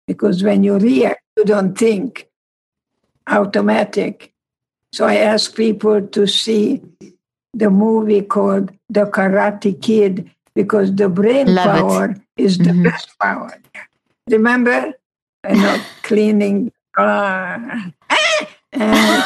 Because 0.07 0.43
when 0.43 0.62
you 0.65 0.79
react, 0.79 1.23
you 1.37 1.45
don't 1.45 1.76
think 1.76 2.29
automatic. 3.29 4.33
So 4.93 5.07
I 5.07 5.17
ask 5.17 5.55
people 5.55 6.07
to 6.07 6.26
see 6.26 6.83
the 7.53 7.71
movie 7.71 8.23
called 8.23 8.73
The 8.88 9.07
Karate 9.07 9.81
Kid 9.81 10.31
because 10.56 10.92
the 10.96 11.08
brain 11.08 11.54
Love 11.54 11.64
power 11.64 12.16
is 12.36 12.58
the 12.58 12.70
Mhm. 12.70 12.84
best 12.84 13.08
power. 13.20 13.52
Remember, 14.28 14.92
you 15.48 15.60
know, 15.60 15.78
cleaning 16.02 16.72
car. 16.96 17.92
And, 18.72 19.22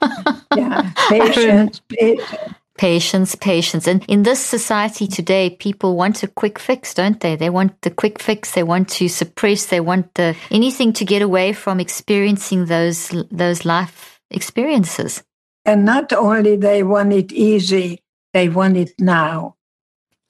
yeah, 0.54 0.92
patience, 1.08 1.80
patience. 1.88 2.54
Patience, 2.76 3.34
patience. 3.36 3.86
And 3.86 4.04
in 4.08 4.24
this 4.24 4.40
society 4.44 5.06
today, 5.06 5.50
people 5.50 5.96
want 5.96 6.22
a 6.24 6.28
quick 6.28 6.58
fix, 6.58 6.92
don't 6.92 7.20
they? 7.20 7.36
They 7.36 7.48
want 7.48 7.80
the 7.82 7.90
quick 7.90 8.20
fix. 8.20 8.52
They 8.52 8.64
want 8.64 8.88
to 8.98 9.08
suppress. 9.08 9.66
They 9.66 9.80
want 9.80 10.12
the 10.14 10.36
anything 10.50 10.92
to 10.94 11.04
get 11.04 11.22
away 11.22 11.52
from 11.52 11.80
experiencing 11.80 12.66
those 12.66 13.14
those 13.30 13.64
life 13.64 14.20
experiences. 14.30 15.22
And 15.64 15.84
not 15.84 16.12
only 16.12 16.56
they 16.56 16.82
want 16.82 17.12
it 17.12 17.32
easy, 17.32 18.00
they 18.32 18.48
want 18.48 18.76
it 18.76 18.92
now. 18.98 19.53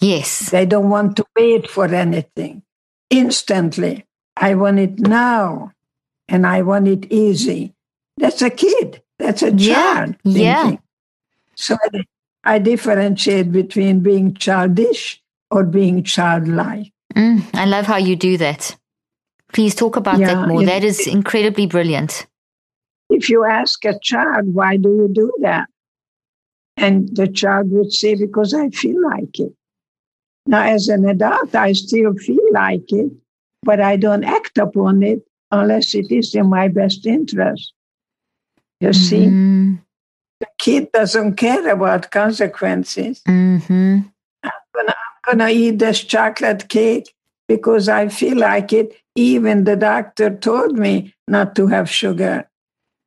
Yes. 0.05 0.51
They 0.51 0.67
don't 0.67 0.91
want 0.91 1.17
to 1.17 1.25
wait 1.37 1.71
for 1.71 1.87
anything. 1.87 2.63
Instantly. 3.09 4.05
I 4.37 4.55
want 4.55 4.79
it 4.79 4.99
now. 4.99 5.73
And 6.29 6.47
I 6.47 6.63
want 6.63 6.89
it 6.89 7.11
easy. 7.11 7.75
That's 8.19 8.43
a 8.43 8.51
kid. 8.51 9.03
That's 9.19 9.43
a 9.43 9.55
child. 9.57 10.17
yeah. 10.25 10.63
thinking. 10.63 10.83
So 11.57 11.77
I, 11.95 12.05
I 12.45 12.59
differentiate 12.59 13.53
between 13.53 14.01
being 14.01 14.35
childish 14.35 15.23
or 15.51 15.65
being 15.65 16.03
childlike. 16.03 16.93
Mm, 17.15 17.45
I 17.55 17.65
love 17.65 17.87
how 17.87 17.97
you 17.97 18.17
do 18.17 18.37
that. 18.39 18.77
Please 19.53 19.75
talk 19.75 19.97
about 19.97 20.19
Yeah, 20.19 20.35
that 20.35 20.49
more. 20.49 20.65
that 20.65 20.83
is 20.83 21.07
incredibly 21.07 21.67
brilliant. 21.67 22.27
If 23.09 23.31
you 23.31 23.45
ask 23.45 23.85
a 23.85 23.99
child, 24.01 24.53
why 24.53 24.77
do 24.77 24.89
you 24.89 25.09
do 25.13 25.33
that? 25.43 25.69
And 26.77 27.09
the 27.15 27.29
child 27.29 27.71
would 27.71 27.93
say, 27.93 28.17
because 28.17 28.53
I 28.53 28.69
feel 28.71 29.01
like 29.01 29.39
it. 29.39 29.53
Now, 30.47 30.63
as 30.63 30.89
an 30.89 31.09
adult, 31.09 31.55
I 31.55 31.73
still 31.73 32.15
feel 32.15 32.53
like 32.53 32.93
it, 32.93 33.11
but 33.63 33.81
I 33.81 33.97
don't 33.97 34.25
act 34.25 34.59
upon 34.59 35.03
it 35.03 35.23
unless 35.51 35.95
it 35.95 36.11
is 36.11 36.35
in 36.35 36.49
my 36.51 36.69
best 36.69 37.07
interest. 37.07 37.73
You 38.81 38.93
see, 38.93 39.27
Mm, 39.27 39.79
the 40.41 40.47
kid 40.59 40.93
doesn't 40.93 41.37
care 41.37 41.69
about 41.73 42.11
consequences. 42.11 43.23
hmm 43.27 44.01
I'm 44.45 45.39
going 45.39 45.39
to 45.39 45.49
eat 45.49 45.79
this 45.79 46.05
chocolate 46.05 46.69
cake 46.69 47.15
because 47.49 47.89
I 47.89 48.09
feel 48.09 48.37
like 48.37 48.73
it. 48.73 48.95
Even 49.17 49.65
the 49.65 49.77
doctor 49.77 50.29
told 50.37 50.77
me 50.77 51.15
not 51.29 51.55
to 51.57 51.69
have 51.69 51.89
sugar. 51.89 52.51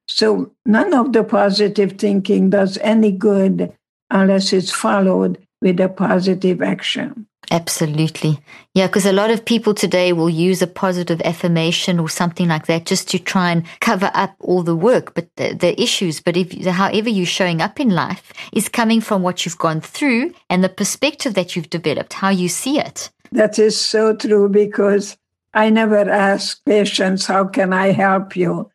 So 0.08 0.54
none 0.66 0.94
of 0.94 1.12
the 1.14 1.24
positive 1.24 1.92
thinking 2.00 2.50
does 2.50 2.78
any 2.80 3.12
good 3.12 3.74
unless 4.10 4.54
it's 4.54 4.72
followed 4.72 5.38
with 5.62 5.80
a 5.80 5.90
positive 5.90 6.62
action. 6.62 7.28
Absolutely. 7.50 8.40
Yeah, 8.74 8.88
because 8.88 9.06
a 9.06 9.14
lot 9.14 9.32
of 9.32 9.46
people 9.46 9.74
today 9.74 10.12
will 10.12 10.30
use 10.30 10.62
a 10.62 10.68
positive 10.68 11.22
affirmation 11.22 11.98
or 12.00 12.10
something 12.10 12.50
like 12.50 12.66
that 12.68 12.86
just 12.86 13.08
to 13.10 13.20
try 13.20 13.52
and 13.52 13.64
cover 13.80 14.12
up 14.14 14.36
all 14.40 14.64
the 14.64 14.76
work, 14.76 15.14
but 15.14 15.30
the, 15.38 15.54
the 15.54 15.82
issues. 15.82 16.20
But 16.20 16.36
if 16.36 16.52
however 16.66 17.10
you're 17.10 17.26
showing 17.26 17.62
up 17.62 17.80
in 17.80 17.90
life 17.90 18.34
is 18.52 18.68
coming 18.68 19.00
from 19.00 19.22
what 19.22 19.46
you've 19.46 19.58
gone 19.58 19.80
through 19.80 20.34
and 20.50 20.62
the 20.62 20.70
perspective 20.70 21.36
that 21.36 21.56
you've 21.56 21.70
developed, 21.70 22.14
how 22.14 22.30
you 22.30 22.50
see 22.50 22.80
it. 22.80 23.10
That 23.32 23.60
is 23.60 23.80
so 23.80 24.14
true 24.16 24.50
because 24.50 25.18
I 25.54 25.70
never 25.70 26.10
ask 26.10 26.64
patients, 26.66 27.26
How 27.26 27.46
can 27.46 27.74
I 27.74 27.92
help 27.92 28.36
you? 28.36 28.70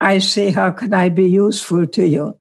I 0.00 0.18
say, 0.18 0.50
How 0.50 0.70
can 0.70 0.92
I 0.92 1.08
be 1.08 1.28
useful 1.28 1.86
to 1.86 2.06
you? 2.06 2.38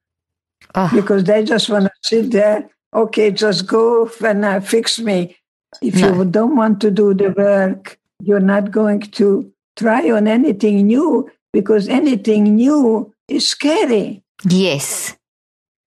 Oh, 0.76 0.90
Because 0.94 1.24
they 1.24 1.44
just 1.44 1.70
want 1.70 1.86
to 1.86 1.92
sit 2.02 2.32
there, 2.32 2.70
okay, 2.94 3.32
just 3.32 3.68
go 3.68 4.10
and 4.24 4.46
uh, 4.46 4.60
fix 4.60 5.00
me. 5.00 5.38
If 5.82 5.96
No. 5.96 6.14
you 6.14 6.26
don't 6.26 6.56
want 6.56 6.82
to 6.82 6.92
do 6.92 7.14
the 7.14 7.30
work, 7.32 7.98
you're 8.22 8.40
not 8.44 8.72
going 8.72 9.00
to 9.02 9.52
try 9.78 10.12
on 10.12 10.28
anything 10.28 10.88
new 10.88 11.30
because 11.54 11.88
anything 11.88 12.56
new 12.56 13.14
is 13.28 13.48
scary. 13.48 14.24
yes. 14.50 15.16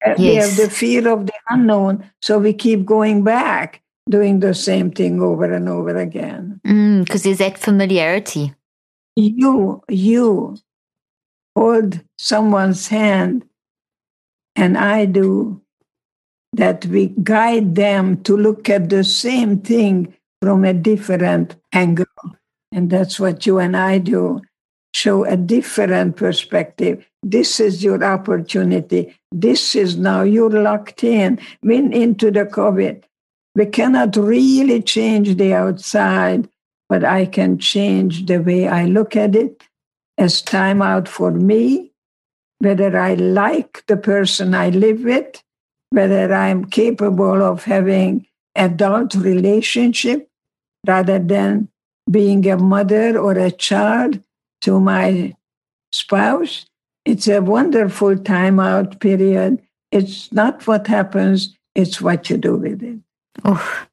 Uh, 0.05 0.15
We 0.19 0.35
have 0.37 0.57
the 0.57 0.69
fear 0.69 1.09
of 1.09 1.27
the 1.27 1.33
unknown, 1.49 2.05
so 2.21 2.39
we 2.39 2.53
keep 2.53 2.85
going 2.85 3.25
back, 3.25 3.81
doing 4.09 4.41
the 4.41 4.53
same 4.55 4.91
thing 4.91 5.21
over 5.21 5.51
and 5.51 5.69
over 5.69 5.97
again. 5.97 6.61
Because 6.63 7.23
there's 7.23 7.39
that 7.39 7.59
familiarity. 7.59 8.53
You, 9.17 9.83
you, 9.89 10.57
hold 11.57 12.01
someone's 12.19 12.89
hand, 12.89 13.45
and 14.57 14.77
I 14.77 15.07
do, 15.07 15.63
that 16.57 16.87
we 16.87 17.13
guide 17.23 17.75
them 17.75 18.23
to 18.23 18.37
look 18.37 18.69
at 18.69 18.89
the 18.89 19.05
same 19.05 19.61
thing 19.61 20.15
from 20.41 20.65
a 20.65 20.73
different 20.73 21.57
angle. 21.73 22.07
And 22.73 22.91
that's 22.91 23.19
what 23.19 23.47
you 23.47 23.59
and 23.59 23.77
I 23.77 23.99
do 23.99 24.43
show 24.95 25.25
a 25.25 25.37
different 25.37 26.17
perspective. 26.17 27.05
This 27.23 27.59
is 27.59 27.83
your 27.83 28.03
opportunity. 28.05 29.19
This 29.33 29.75
is 29.75 29.97
now 29.97 30.23
you're 30.23 30.51
locked 30.51 31.03
in, 31.03 31.41
went 31.63 31.93
into 31.93 32.31
the 32.31 32.45
COVID. 32.45 33.03
We 33.57 33.67
cannot 33.67 34.17
really 34.17 34.83
change 34.83 35.37
the 35.37 35.53
outside, 35.53 36.49
but 36.89 37.05
I 37.05 37.27
can 37.27 37.59
change 37.59 38.27
the 38.27 38.39
way 38.39 38.69
I 38.69 38.85
look 38.85 39.17
at 39.17 39.35
it 39.35 39.65
as 40.17 40.43
time 40.43 40.81
out 40.81 41.09
for 41.09 41.33
me, 41.33 41.93
whether 42.61 42.97
I 42.97 43.15
like 43.15 43.85
the 43.89 43.97
person 43.97 44.55
I 44.55 44.69
live 44.71 45.03
with, 45.03 45.43
whether 45.91 46.33
I'm 46.33 46.65
capable 46.65 47.43
of 47.43 47.65
having 47.65 48.27
adult 48.57 49.15
relationship 49.15 50.29
rather 50.87 51.19
than 51.19 51.69
being 52.11 52.47
a 52.49 52.57
mother 52.57 53.19
or 53.19 53.33
a 53.33 53.51
child 53.51 54.21
to 54.63 54.81
my 54.81 55.35
spouse. 55.93 56.67
It's 57.05 57.29
a 57.29 57.41
wonderful 57.41 58.17
time 58.19 58.61
out 58.61 59.01
period. 59.01 59.61
It's 59.93 60.33
not 60.33 60.67
what 60.67 60.87
happens, 60.87 61.57
it's 61.75 62.01
what 62.01 62.29
you 62.31 62.37
do 62.37 62.57
with 62.57 62.83
it. 62.83 62.99
Oh, 63.45 63.87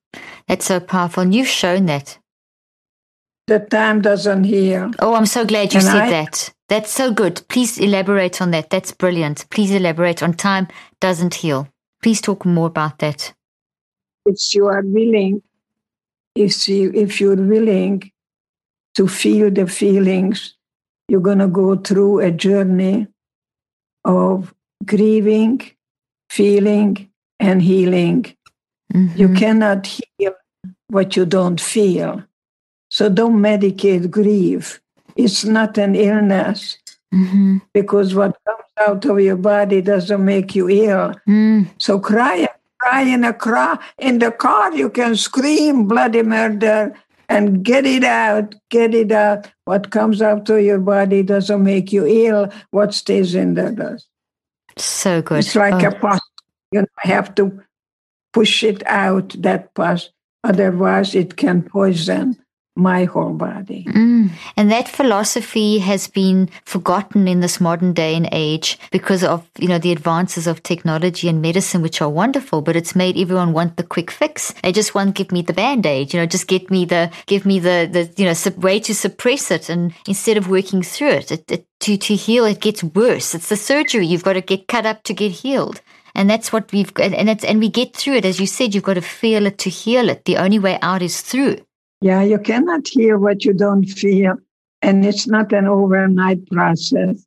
that's 0.48 0.66
so 0.66 0.80
powerful. 0.80 1.24
And 1.24 1.34
you've 1.36 1.48
shown 1.48 1.86
that. 1.88 2.18
The 3.48 3.60
time 3.60 4.02
doesn't 4.02 4.46
heal. 4.46 4.92
Oh, 5.00 5.14
I'm 5.14 5.26
so 5.26 5.46
glad 5.46 5.74
you 5.74 5.80
And 5.80 5.88
said 5.88 6.02
I- 6.04 6.10
that. 6.10 6.54
That's 6.70 6.90
so 6.92 7.12
good. 7.12 7.42
Please 7.50 7.78
elaborate 7.78 8.42
on 8.42 8.52
that. 8.52 8.70
That's 8.70 8.94
brilliant. 8.94 9.46
Please 9.50 9.72
elaborate 9.72 10.24
on 10.24 10.34
time 10.34 10.70
doesn't 11.02 11.34
heal. 11.36 11.68
Please 12.02 12.22
talk 12.22 12.46
more 12.46 12.68
about 12.68 13.00
that. 13.00 13.34
If 14.26 14.54
you 14.56 14.68
are 14.68 14.82
willing, 14.84 15.42
if, 16.36 16.68
you, 16.68 16.92
if 16.94 17.20
you're 17.22 17.36
willing 17.36 18.12
to 18.96 19.08
feel 19.08 19.52
the 19.52 19.68
feelings, 19.68 20.56
you're 21.08 21.22
going 21.22 21.40
to 21.40 21.48
go 21.48 21.76
through 21.76 22.20
a 22.20 22.32
journey 22.32 23.08
of 24.06 24.54
grieving, 24.86 25.62
feeling, 26.30 27.10
and 27.40 27.62
healing. 27.62 28.26
You 28.94 29.30
Mhm. 29.30 29.38
cannot 29.38 29.88
heal 29.88 30.34
what 30.90 31.16
you 31.16 31.26
don't 31.26 31.60
feel. 31.62 32.24
So 32.90 33.10
don't 33.10 33.38
medicate 33.40 34.10
grief. 34.12 34.82
It's 35.16 35.46
not 35.46 35.78
an 35.78 35.96
illness 35.96 36.78
Mhm. 37.14 37.62
because 37.74 38.14
what 38.16 38.38
comes 38.46 38.61
out 38.88 39.06
of 39.06 39.20
your 39.20 39.36
body 39.38 39.82
doesn't 39.82 40.24
make 40.24 40.56
you 40.56 40.70
ill. 40.70 41.14
Mm. 41.28 41.68
So 41.78 42.00
cry, 42.00 42.48
cry 42.80 43.02
in 43.02 43.24
a 43.24 43.34
car. 43.34 43.80
In 43.98 44.20
the 44.20 44.32
car, 44.32 44.74
you 44.76 44.90
can 44.90 45.16
scream 45.16 45.88
bloody 45.88 46.24
murder 46.24 46.94
and 47.30 47.64
get 47.64 47.86
it 47.86 48.04
out, 48.04 48.56
get 48.70 48.94
it 48.94 49.12
out. 49.12 49.50
What 49.66 49.92
comes 49.92 50.22
out 50.22 50.50
of 50.50 50.62
your 50.62 50.80
body 50.80 51.24
doesn't 51.24 51.64
make 51.64 51.94
you 51.94 52.06
ill. 52.06 52.52
What 52.72 52.94
stays 52.94 53.36
in 53.36 53.54
there 53.54 53.72
does. 53.72 54.08
So 54.78 55.22
good. 55.22 55.40
It's 55.40 55.56
like 55.56 55.84
Oh. 55.84 55.88
a 55.90 55.92
pus. 55.92 56.20
You 56.72 56.86
have 57.00 57.36
to 57.36 57.62
push 58.34 58.64
it 58.64 58.82
out, 58.88 59.36
that 59.42 59.74
pus. 59.74 60.10
Otherwise, 60.44 61.14
it 61.16 61.36
can 61.38 61.62
poison 61.62 62.38
my 62.76 63.04
whole 63.04 63.34
body. 63.34 63.86
Mm. 63.90 64.32
And 64.56 64.72
that 64.72 64.88
philosophy 64.88 65.80
has 65.80 66.08
been 66.08 66.50
forgotten 66.66 67.28
in 67.28 67.42
this 67.42 67.60
modern 67.60 67.94
day 67.94 68.16
and 68.16 68.30
age 68.32 68.80
because 68.92 69.24
of, 69.24 69.46
you 69.60 69.68
know, 69.68 69.78
the 69.78 69.92
advances 69.92 70.48
of 70.48 70.64
technology 70.64 71.28
and 71.28 71.42
medicine, 71.42 71.82
which 71.82 72.02
are 72.02 72.10
wonderful, 72.10 72.62
but 72.62 72.78
it's 72.78 72.96
made 72.96 73.18
everyone 73.18 73.52
want 73.52 73.76
the 73.76 73.84
quick 73.84 74.10
fix. 74.10 74.54
They 74.64 74.72
just 74.72 74.96
want 74.96 75.16
give 75.16 75.32
me 75.32 75.42
the 75.42 75.54
band-aid, 75.54 76.14
you 76.14 76.20
know, 76.20 76.26
just 76.26 76.48
get 76.48 76.72
me 76.72 76.86
the, 76.86 77.12
give 77.26 77.46
me 77.46 77.60
the, 77.60 77.90
the, 77.92 78.10
you 78.16 78.26
know, 78.26 78.62
way 78.62 78.80
to 78.80 78.96
suppress 78.96 79.52
it. 79.52 79.68
And 79.70 79.94
instead 80.08 80.38
of 80.38 80.50
working 80.50 80.82
through 80.82 81.12
it, 81.12 81.32
it, 81.32 81.52
it 81.52 81.68
to, 81.82 81.98
to 81.98 82.16
heal, 82.16 82.46
it 82.46 82.62
gets 82.62 82.84
worse. 82.84 83.36
It's 83.36 83.50
the 83.50 83.58
surgery. 83.58 84.06
You've 84.08 84.24
got 84.24 84.34
to 84.34 84.42
get 84.42 84.68
cut 84.68 84.86
up 84.86 85.04
to 85.04 85.14
get 85.14 85.32
healed. 85.32 85.82
And 86.16 86.30
that's 86.30 86.54
what 86.54 86.72
we've 86.72 86.94
got. 86.94 87.14
And 87.14 87.30
it's, 87.30 87.44
and 87.44 87.60
we 87.60 87.70
get 87.70 87.96
through 87.96 88.16
it. 88.16 88.26
As 88.26 88.40
you 88.40 88.48
said, 88.48 88.74
you've 88.74 88.84
got 88.84 88.96
to 88.96 89.02
feel 89.02 89.46
it 89.46 89.58
to 89.60 89.70
heal 89.70 90.10
it. 90.10 90.26
The 90.26 90.38
only 90.38 90.60
way 90.60 90.78
out 90.82 91.02
is 91.02 91.22
through. 91.22 91.58
Yeah, 92.02 92.24
you 92.24 92.40
cannot 92.40 92.88
hear 92.88 93.18
what 93.18 93.46
you 93.46 93.54
don't 93.54 93.86
feel. 93.86 94.38
And 94.82 95.06
it's 95.06 95.28
not 95.28 95.54
an 95.54 95.68
overnight 95.68 96.50
process. 96.50 97.24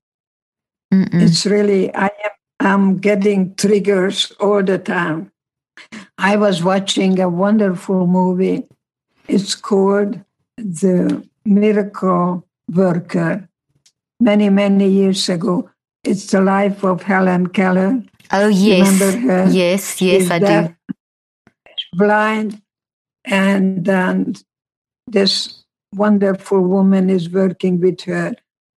Mm-mm. 0.93 1.23
It's 1.23 1.47
really, 1.47 1.95
I 1.95 2.07
am 2.07 2.31
I'm 2.61 2.99
getting 2.99 3.55
triggers 3.57 4.33
all 4.41 4.63
the 4.63 4.79
time. 4.79 5.31
I 6.19 6.37
was 6.37 6.63
watching 6.63 7.21
a 7.21 7.29
wonderful 7.29 8.07
movie. 8.07 8.65
It's 9.29 9.55
called 9.55 10.21
The 10.57 11.27
Miracle 11.45 12.47
Worker 12.73 13.49
many, 14.21 14.49
many 14.49 14.89
years 14.89 15.29
ago. 15.29 15.69
It's 16.05 16.31
the 16.31 16.41
life 16.41 16.85
of 16.85 17.03
Helen 17.03 17.49
Keller. 17.49 18.03
Oh, 18.33 18.49
yes. 18.49 18.87
Remember 18.87 19.19
her? 19.19 19.51
Yes, 19.51 20.01
yes, 20.01 20.23
She's 20.23 20.31
I 20.31 20.39
do. 20.39 20.75
Blind, 21.93 22.63
and 23.25 23.89
um, 23.89 24.33
this 25.07 25.65
wonderful 25.95 26.61
woman 26.61 27.11
is 27.11 27.31
working 27.31 27.81
with 27.81 28.03
her, 28.03 28.35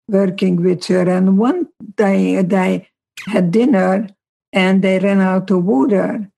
working 0.08 0.62
with 0.62 0.86
her. 0.86 1.10
And 1.10 1.38
one 1.38 1.68
day 1.96 2.42
they 2.42 2.88
had 3.26 3.52
dinner 3.52 4.08
and 4.54 4.84
they 4.84 5.00
ran 5.00 5.20
out 5.20 5.52
of 5.52 5.64
water. 5.64 6.30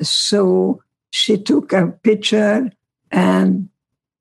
So 0.00 0.82
she 1.10 1.38
took 1.38 1.72
a 1.72 1.88
pitcher 1.88 2.70
and 3.10 3.68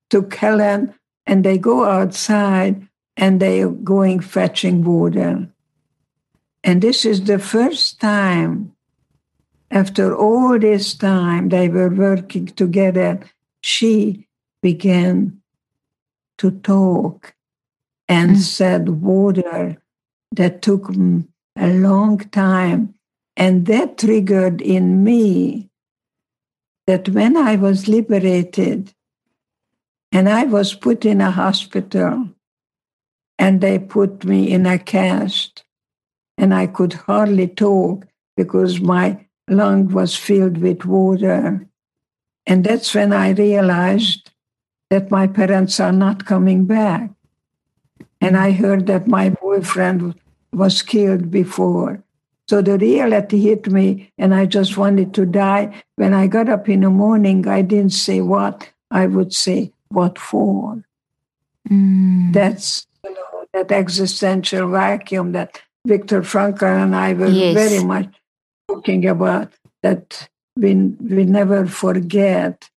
took 0.10 0.34
Helen, 0.36 0.94
and 1.26 1.44
they 1.44 1.58
go 1.58 1.84
outside 1.84 2.88
and 3.18 3.42
they 3.42 3.62
are 3.62 3.70
going 3.70 4.22
fetching 4.22 4.84
water. 4.84 5.50
And 6.64 6.82
this 6.82 7.04
is 7.04 7.26
the 7.26 7.40
first 7.40 8.00
time, 8.00 8.72
after 9.70 10.16
all 10.16 10.58
this 10.58 10.94
time 10.94 11.50
they 11.50 11.68
were 11.68 11.90
working 11.90 12.46
together, 12.46 13.20
she 13.62 14.27
began 14.62 15.42
to 16.38 16.52
talk 16.52 17.36
and 18.08 18.32
Mm. 18.32 18.42
said 18.42 18.90
water 18.90 19.78
that 20.32 20.62
took 20.62 20.90
a 21.58 21.74
long 21.74 22.18
time. 22.32 22.94
And 23.36 23.66
that 23.68 23.98
triggered 23.98 24.62
in 24.62 25.04
me 25.04 25.70
that 26.88 27.10
when 27.10 27.38
I 27.38 27.56
was 27.56 27.88
liberated 27.88 28.94
and 30.12 30.30
I 30.30 30.44
was 30.46 30.74
put 30.74 31.06
in 31.06 31.22
a 31.22 31.32
hospital 31.32 32.30
and 33.38 33.62
they 33.62 33.78
put 33.80 34.26
me 34.26 34.52
in 34.52 34.66
a 34.66 34.80
cast 34.80 35.64
and 36.38 36.54
I 36.54 36.68
could 36.68 36.94
hardly 36.94 37.48
talk 37.48 38.08
because 38.36 38.80
my 38.80 39.26
lung 39.50 39.90
was 39.90 40.16
filled 40.16 40.58
with 40.58 40.86
water. 40.86 41.68
And 42.46 42.64
that's 42.64 42.96
when 42.96 43.14
I 43.14 43.32
realized 43.32 44.32
that 44.90 45.12
my 45.12 45.28
parents 45.28 45.80
are 45.80 45.92
not 45.92 46.26
coming 46.26 46.66
back. 46.66 47.10
And 48.22 48.38
I 48.38 48.52
heard 48.52 48.88
that 48.88 49.08
my 49.08 49.30
boyfriend 49.30 50.16
was 50.52 50.82
killed 50.82 51.30
before. 51.30 52.04
So 52.50 52.62
the 52.62 52.78
reality 52.78 53.40
hit 53.42 53.68
me, 53.70 54.12
and 54.18 54.34
I 54.34 54.46
just 54.46 54.78
wanted 54.78 55.14
to 55.16 55.26
die. 55.26 55.84
When 55.98 56.14
I 56.14 56.28
got 56.28 56.48
up 56.48 56.70
in 56.70 56.82
the 56.82 56.90
morning, 56.90 57.48
I 57.48 57.62
didn't 57.62 57.92
say 57.92 58.22
what, 58.22 58.72
I 58.90 59.06
would 59.08 59.34
say, 59.34 59.74
what 59.90 60.18
for? 60.18 60.82
Mm. 61.70 62.32
That's 62.32 62.88
you 63.04 63.14
know, 63.14 63.46
that 63.54 63.72
existential 63.72 64.70
vacuum 64.70 65.34
that 65.34 65.62
Viktor 65.86 66.22
Frankl 66.22 66.84
and 66.84 66.96
I 66.96 67.14
were 67.14 67.28
Yes. 67.28 67.54
very 67.54 67.84
much 67.84 68.14
talking 68.70 69.06
about 69.08 69.52
that 69.84 70.30
we, 70.56 70.74
we 70.76 71.26
never 71.26 71.66
forget, 71.66 72.70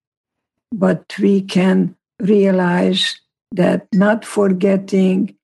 but 0.71 1.15
we 1.19 1.41
can 1.41 1.95
realize 2.19 3.19
that 3.51 3.87
not 3.93 4.25
forgetting 4.25 5.35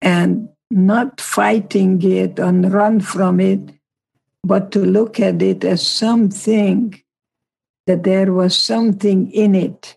and 0.00 0.48
not 0.70 1.20
fighting 1.20 2.00
it 2.02 2.38
and 2.38 2.72
run 2.72 3.00
from 3.00 3.40
it, 3.40 3.60
but 4.42 4.72
to 4.72 4.80
look 4.80 5.20
at 5.20 5.42
it 5.42 5.64
as 5.64 5.86
something 5.86 7.00
that 7.86 8.04
there 8.04 8.32
was 8.32 8.56
something 8.56 9.30
in 9.32 9.54
it. 9.54 9.96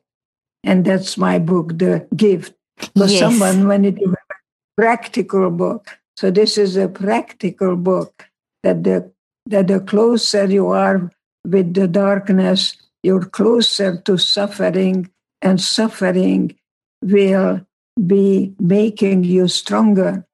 And 0.64 0.86
that's 0.86 1.18
my 1.18 1.40
book, 1.40 1.78
The 1.78 2.08
Gift. 2.16 2.54
For 2.98 3.08
Yes. 3.08 3.20
someone 3.20 3.68
when 3.68 3.86
it 3.86 4.02
is 4.02 4.12
a 4.12 4.36
practical 4.76 5.50
book. 5.50 5.98
So 6.18 6.30
this 6.32 6.58
is 6.58 6.76
a 6.76 6.90
practical 6.90 7.76
book 7.76 8.26
that 8.64 8.84
the 8.84 9.12
that 9.48 9.68
the 9.68 9.80
closer 9.80 10.46
you 10.46 10.68
are 10.70 11.10
with 11.46 11.74
the 11.74 11.88
darkness, 11.88 12.76
you're 13.04 13.26
closer 13.26 14.02
to 14.02 14.18
suffering, 14.18 15.10
and 15.42 15.60
suffering 15.60 16.56
will 17.02 17.62
be 18.06 18.54
making 18.60 19.24
you 19.24 19.48
stronger. 19.48 20.26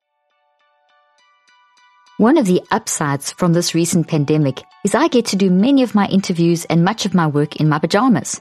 One 2.17 2.37
of 2.37 2.45
the 2.45 2.61
upsides 2.69 3.31
from 3.31 3.53
this 3.53 3.73
recent 3.73 4.07
pandemic 4.07 4.61
is 4.83 4.93
I 4.93 5.07
get 5.07 5.25
to 5.27 5.35
do 5.35 5.49
many 5.49 5.81
of 5.81 5.95
my 5.95 6.07
interviews 6.07 6.65
and 6.65 6.85
much 6.85 7.05
of 7.05 7.15
my 7.15 7.25
work 7.25 7.55
in 7.55 7.67
my 7.67 7.79
pajamas. 7.79 8.39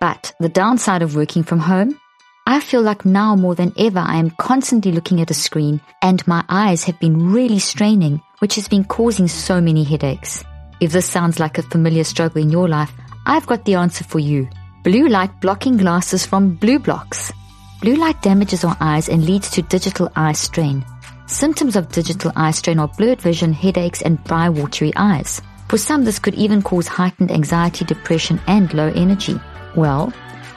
But 0.00 0.34
the 0.40 0.50
downside 0.50 1.00
of 1.00 1.16
working 1.16 1.42
from 1.42 1.60
home, 1.60 1.98
I 2.46 2.60
feel 2.60 2.82
like 2.82 3.06
now 3.06 3.34
more 3.34 3.54
than 3.54 3.72
ever 3.78 4.00
I 4.00 4.16
am 4.16 4.30
constantly 4.32 4.92
looking 4.92 5.22
at 5.22 5.30
a 5.30 5.34
screen 5.34 5.80
and 6.02 6.26
my 6.28 6.44
eyes 6.50 6.84
have 6.84 7.00
been 7.00 7.32
really 7.32 7.58
straining, 7.58 8.20
which 8.40 8.56
has 8.56 8.68
been 8.68 8.84
causing 8.84 9.28
so 9.28 9.58
many 9.58 9.84
headaches. 9.84 10.44
If 10.80 10.92
this 10.92 11.08
sounds 11.08 11.40
like 11.40 11.56
a 11.56 11.62
familiar 11.62 12.04
struggle 12.04 12.42
in 12.42 12.50
your 12.50 12.68
life, 12.68 12.92
I've 13.24 13.46
got 13.46 13.64
the 13.64 13.76
answer 13.76 14.04
for 14.04 14.18
you. 14.18 14.50
Blue 14.84 15.08
light 15.08 15.40
blocking 15.40 15.78
glasses 15.78 16.26
from 16.26 16.58
BluBlox. 16.58 17.32
Blue 17.80 17.96
light 17.96 18.20
damages 18.20 18.64
our 18.64 18.76
eyes 18.80 19.08
and 19.08 19.24
leads 19.24 19.48
to 19.52 19.62
digital 19.62 20.12
eye 20.14 20.34
strain. 20.34 20.84
Symptoms 21.26 21.74
of 21.74 21.90
digital 21.90 22.30
eye 22.36 22.50
strain 22.50 22.78
are 22.78 22.88
blurred 22.98 23.18
vision, 23.18 23.54
headaches, 23.54 24.02
and 24.02 24.22
dry, 24.24 24.50
watery 24.50 24.92
eyes. 24.94 25.40
For 25.70 25.78
some, 25.78 26.04
this 26.04 26.18
could 26.18 26.34
even 26.34 26.60
cause 26.60 26.86
heightened 26.86 27.30
anxiety, 27.32 27.86
depression, 27.86 28.38
and 28.46 28.74
low 28.74 28.92
energy. 28.94 29.40
Well, 29.74 30.12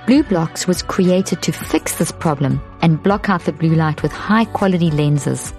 BluBlox 0.08 0.68
was 0.68 0.84
created 0.84 1.42
to 1.44 1.54
fix 1.54 1.96
this 1.96 2.12
problem 2.12 2.60
and 2.82 3.02
block 3.02 3.30
out 3.30 3.46
the 3.46 3.54
blue 3.54 3.76
light 3.76 4.04
with 4.04 4.12
high 4.12 4.44
quality 4.44 4.92
lenses. 4.92 5.54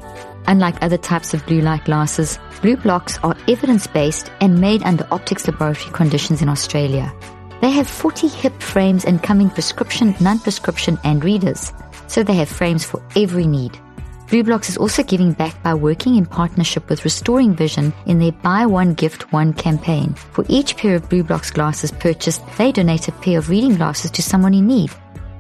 Unlike 0.47 0.83
other 0.83 0.99
types 0.99 1.33
of 1.33 1.47
blue 1.47 1.63
light 1.63 1.87
glasses, 1.87 2.39
BluBlox 2.61 3.19
are 3.25 3.35
evidence 3.51 3.87
based 3.87 4.31
and 4.43 4.61
made 4.61 4.83
under 4.83 5.09
optics 5.11 5.49
laboratory 5.49 5.91
conditions 5.95 6.43
in 6.43 6.51
Australia. 6.51 7.11
They 7.61 7.71
have 7.71 7.89
40 7.89 8.29
hip 8.29 8.61
frames 8.63 9.05
and 9.05 9.23
come 9.23 9.41
in 9.41 9.51
prescription, 9.51 10.15
non 10.21 10.39
prescription, 10.39 10.99
and 11.05 11.25
readers, 11.25 11.73
so 12.07 12.23
they 12.23 12.35
have 12.35 12.49
frames 12.49 12.85
for 12.85 13.03
every 13.17 13.47
need. 13.47 13.79
BluBlox 14.29 14.69
is 14.69 14.77
also 14.77 15.03
giving 15.03 15.33
back 15.33 15.61
by 15.63 15.73
working 15.73 16.17
in 16.17 16.27
partnership 16.27 16.91
with 16.91 17.05
Restoring 17.05 17.55
Vision 17.55 17.95
in 18.05 18.19
their 18.19 18.33
Buy 18.33 18.67
One 18.67 18.93
Gift 18.93 19.33
One 19.33 19.55
campaign. 19.55 20.13
For 20.15 20.45
each 20.49 20.77
pair 20.77 20.95
of 20.97 21.09
BluBlox 21.09 21.55
glasses 21.55 21.91
purchased, 21.91 22.43
they 22.59 22.71
donate 22.71 23.09
a 23.09 23.13
pair 23.13 23.39
of 23.39 23.49
reading 23.49 23.77
glasses 23.77 24.11
to 24.11 24.23
someone 24.23 24.53
in 24.53 24.67
need. 24.67 24.91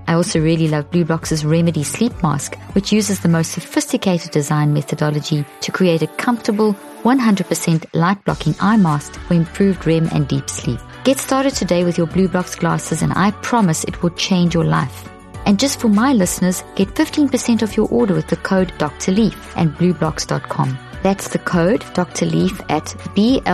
I 0.08 0.14
also 0.14 0.40
really 0.40 0.68
love 0.68 0.90
BluBlox's 0.90 1.44
Remedy 1.44 1.84
Sleep 1.84 2.22
Mask, 2.22 2.56
which 2.72 2.90
uses 2.90 3.20
the 3.20 3.28
most 3.28 3.52
sophisticated 3.52 4.30
design 4.30 4.72
methodology 4.72 5.44
to 5.60 5.70
create 5.70 6.00
a 6.00 6.06
comfortable, 6.06 6.72
100% 7.02 7.84
light 7.92 8.24
blocking 8.24 8.54
eye 8.58 8.78
mask 8.78 9.20
for 9.20 9.34
improved 9.34 9.86
REM 9.86 10.08
and 10.12 10.26
deep 10.26 10.48
sleep. 10.48 10.80
Get 11.04 11.18
started 11.18 11.54
today 11.54 11.84
with 11.84 11.98
your 11.98 12.06
BluBlox 12.06 12.58
glasses 12.58 13.02
and 13.02 13.12
I 13.16 13.32
promise 13.42 13.84
it 13.84 14.02
will 14.02 14.08
change 14.10 14.54
your 14.54 14.64
life. 14.64 15.06
And 15.44 15.60
just 15.60 15.78
for 15.78 15.88
my 15.88 16.14
listeners, 16.14 16.64
get 16.74 16.88
15% 16.88 17.62
off 17.62 17.76
your 17.76 17.88
order 17.88 18.14
with 18.14 18.28
the 18.28 18.36
code 18.36 18.72
Dr. 18.78 19.12
Leaf 19.12 19.54
and 19.58 19.74
blublox.com. 19.74 20.78
That's 21.02 21.28
the 21.28 21.38
code 21.38 21.84
Dr. 21.92 22.24
Leaf 22.24 22.58
at 22.70 22.96
B-L-U-B-L-O-X 23.14 23.46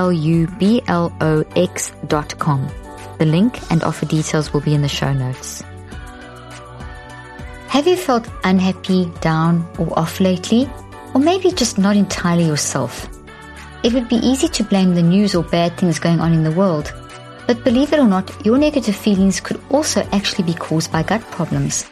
dot 2.07 2.39
com. 2.39 2.71
The 3.19 3.27
link 3.27 3.73
and 3.73 3.83
offer 3.83 4.07
details 4.07 4.53
will 4.53 4.61
be 4.61 4.75
in 4.75 4.83
the 4.83 4.89
show 4.89 5.13
notes. 5.13 5.65
Have 7.75 7.89
you 7.89 7.97
felt 7.97 8.31
unhappy, 8.45 9.07
down, 9.21 9.67
or 9.81 9.99
off 9.99 10.21
lately? 10.21 10.71
Or 11.13 11.21
maybe 11.21 11.51
just 11.51 11.77
not 11.77 11.97
entirely 11.97 12.45
yourself? 12.47 13.09
It 13.83 13.93
would 13.93 14.09
be 14.09 14.23
easy 14.23 14.47
to 14.47 14.63
blame 14.63 14.95
the 14.95 15.03
news 15.03 15.35
or 15.35 15.43
bad 15.43 15.77
things 15.77 15.99
going 15.99 16.21
on 16.21 16.33
in 16.33 16.45
the 16.45 16.53
world. 16.53 16.95
But 17.49 17.65
believe 17.65 17.93
it 17.93 17.99
or 17.99 18.07
not, 18.07 18.47
your 18.47 18.59
negative 18.59 18.95
feelings 18.95 19.41
could 19.41 19.61
also 19.71 20.07
actually 20.13 20.45
be 20.45 20.55
caused 20.55 20.93
by 20.93 21.03
gut 21.03 21.23
problems. 21.33 21.91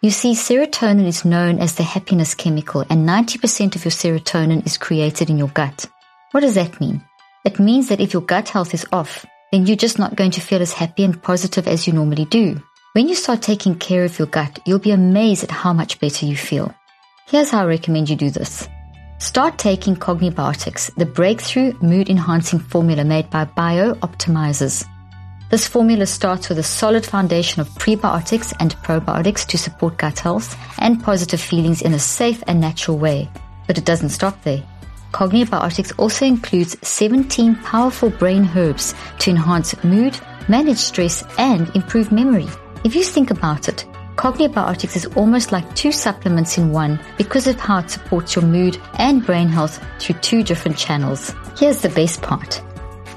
You 0.00 0.12
see, 0.12 0.30
serotonin 0.30 1.08
is 1.08 1.24
known 1.24 1.58
as 1.58 1.74
the 1.74 1.82
happiness 1.82 2.36
chemical, 2.36 2.82
and 2.82 3.04
90% 3.04 3.74
of 3.74 3.84
your 3.84 3.90
serotonin 3.90 4.64
is 4.64 4.78
created 4.78 5.28
in 5.28 5.38
your 5.38 5.48
gut. 5.48 5.86
What 6.30 6.42
does 6.42 6.54
that 6.54 6.80
mean? 6.80 7.02
It 7.44 7.58
means 7.58 7.88
that 7.88 8.00
if 8.00 8.12
your 8.12 8.22
gut 8.22 8.50
health 8.50 8.74
is 8.74 8.86
off, 8.92 9.26
then 9.50 9.66
you're 9.66 9.76
just 9.76 9.98
not 9.98 10.14
going 10.14 10.30
to 10.30 10.40
feel 10.40 10.62
as 10.62 10.72
happy 10.72 11.02
and 11.02 11.20
positive 11.20 11.66
as 11.66 11.88
you 11.88 11.92
normally 11.92 12.26
do. 12.26 12.62
When 12.96 13.08
you 13.08 13.14
start 13.14 13.42
taking 13.42 13.74
care 13.74 14.04
of 14.06 14.18
your 14.18 14.26
gut, 14.26 14.58
you'll 14.64 14.78
be 14.78 14.90
amazed 14.90 15.44
at 15.44 15.50
how 15.50 15.74
much 15.74 16.00
better 16.00 16.24
you 16.24 16.34
feel. 16.34 16.74
Here's 17.26 17.50
how 17.50 17.60
I 17.60 17.66
recommend 17.66 18.08
you 18.08 18.16
do 18.16 18.30
this. 18.30 18.70
Start 19.18 19.58
taking 19.58 19.94
Cognibiotics, 19.94 20.94
the 20.94 21.04
breakthrough 21.04 21.74
mood 21.82 22.08
enhancing 22.08 22.58
formula 22.58 23.04
made 23.04 23.28
by 23.28 23.44
BiOptimizers. 23.44 24.86
This 25.50 25.68
formula 25.68 26.06
starts 26.06 26.48
with 26.48 26.58
a 26.58 26.62
solid 26.62 27.04
foundation 27.04 27.60
of 27.60 27.68
prebiotics 27.74 28.54
and 28.60 28.74
probiotics 28.76 29.44
to 29.48 29.58
support 29.58 29.98
gut 29.98 30.18
health 30.20 30.56
and 30.78 31.04
positive 31.04 31.42
feelings 31.42 31.82
in 31.82 31.92
a 31.92 31.98
safe 31.98 32.42
and 32.46 32.62
natural 32.62 32.96
way. 32.96 33.28
But 33.66 33.76
it 33.76 33.84
doesn't 33.84 34.08
stop 34.08 34.42
there. 34.42 34.62
Cognibiotics 35.12 35.92
also 35.98 36.24
includes 36.24 36.78
17 36.80 37.56
powerful 37.56 38.08
brain 38.08 38.48
herbs 38.56 38.94
to 39.18 39.28
enhance 39.28 39.84
mood, 39.84 40.18
manage 40.48 40.78
stress, 40.78 41.22
and 41.36 41.68
improve 41.76 42.10
memory. 42.10 42.48
If 42.86 42.94
you 42.94 43.02
think 43.02 43.32
about 43.32 43.68
it, 43.68 43.84
Cognibiotics 44.14 44.94
is 44.94 45.06
almost 45.16 45.50
like 45.50 45.74
two 45.74 45.90
supplements 45.90 46.56
in 46.56 46.70
one 46.70 47.00
because 47.18 47.48
of 47.48 47.58
how 47.58 47.80
it 47.80 47.90
supports 47.90 48.36
your 48.36 48.44
mood 48.44 48.78
and 48.96 49.26
brain 49.26 49.48
health 49.48 49.84
through 49.98 50.20
two 50.20 50.44
different 50.44 50.78
channels. 50.78 51.34
Here's 51.58 51.80
the 51.80 51.88
best 51.88 52.22
part. 52.22 52.62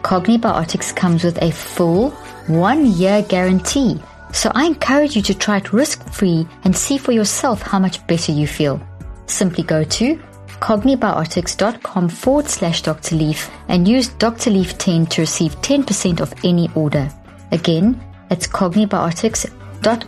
Cognibiotics 0.01 0.95
comes 0.95 1.23
with 1.23 1.39
a 1.43 1.51
full 1.51 2.09
one 2.47 2.87
year 2.87 3.21
guarantee. 3.21 4.01
So 4.33 4.51
I 4.55 4.65
encourage 4.65 5.15
you 5.15 5.21
to 5.21 5.37
try 5.37 5.57
it 5.57 5.71
risk 5.71 6.03
free 6.11 6.47
and 6.63 6.75
see 6.75 6.97
for 6.97 7.11
yourself 7.11 7.61
how 7.61 7.77
much 7.77 8.07
better 8.07 8.31
you 8.31 8.47
feel. 8.47 8.81
Simply 9.27 9.63
go 9.63 9.83
to 9.83 10.15
cognibiotics.com 10.61 12.09
forward 12.09 12.47
slash 12.47 12.81
Dr. 12.81 13.17
Leaf 13.17 13.51
and 13.67 13.87
use 13.87 14.07
Dr. 14.07 14.49
Leaf 14.49 14.79
10 14.79 15.05
to 15.05 15.21
receive 15.21 15.61
10% 15.61 16.21
off 16.21 16.33
any 16.43 16.71
order. 16.73 17.07
Again, 17.51 18.03
it's 18.31 18.47
cognibiotics.com 18.47 19.58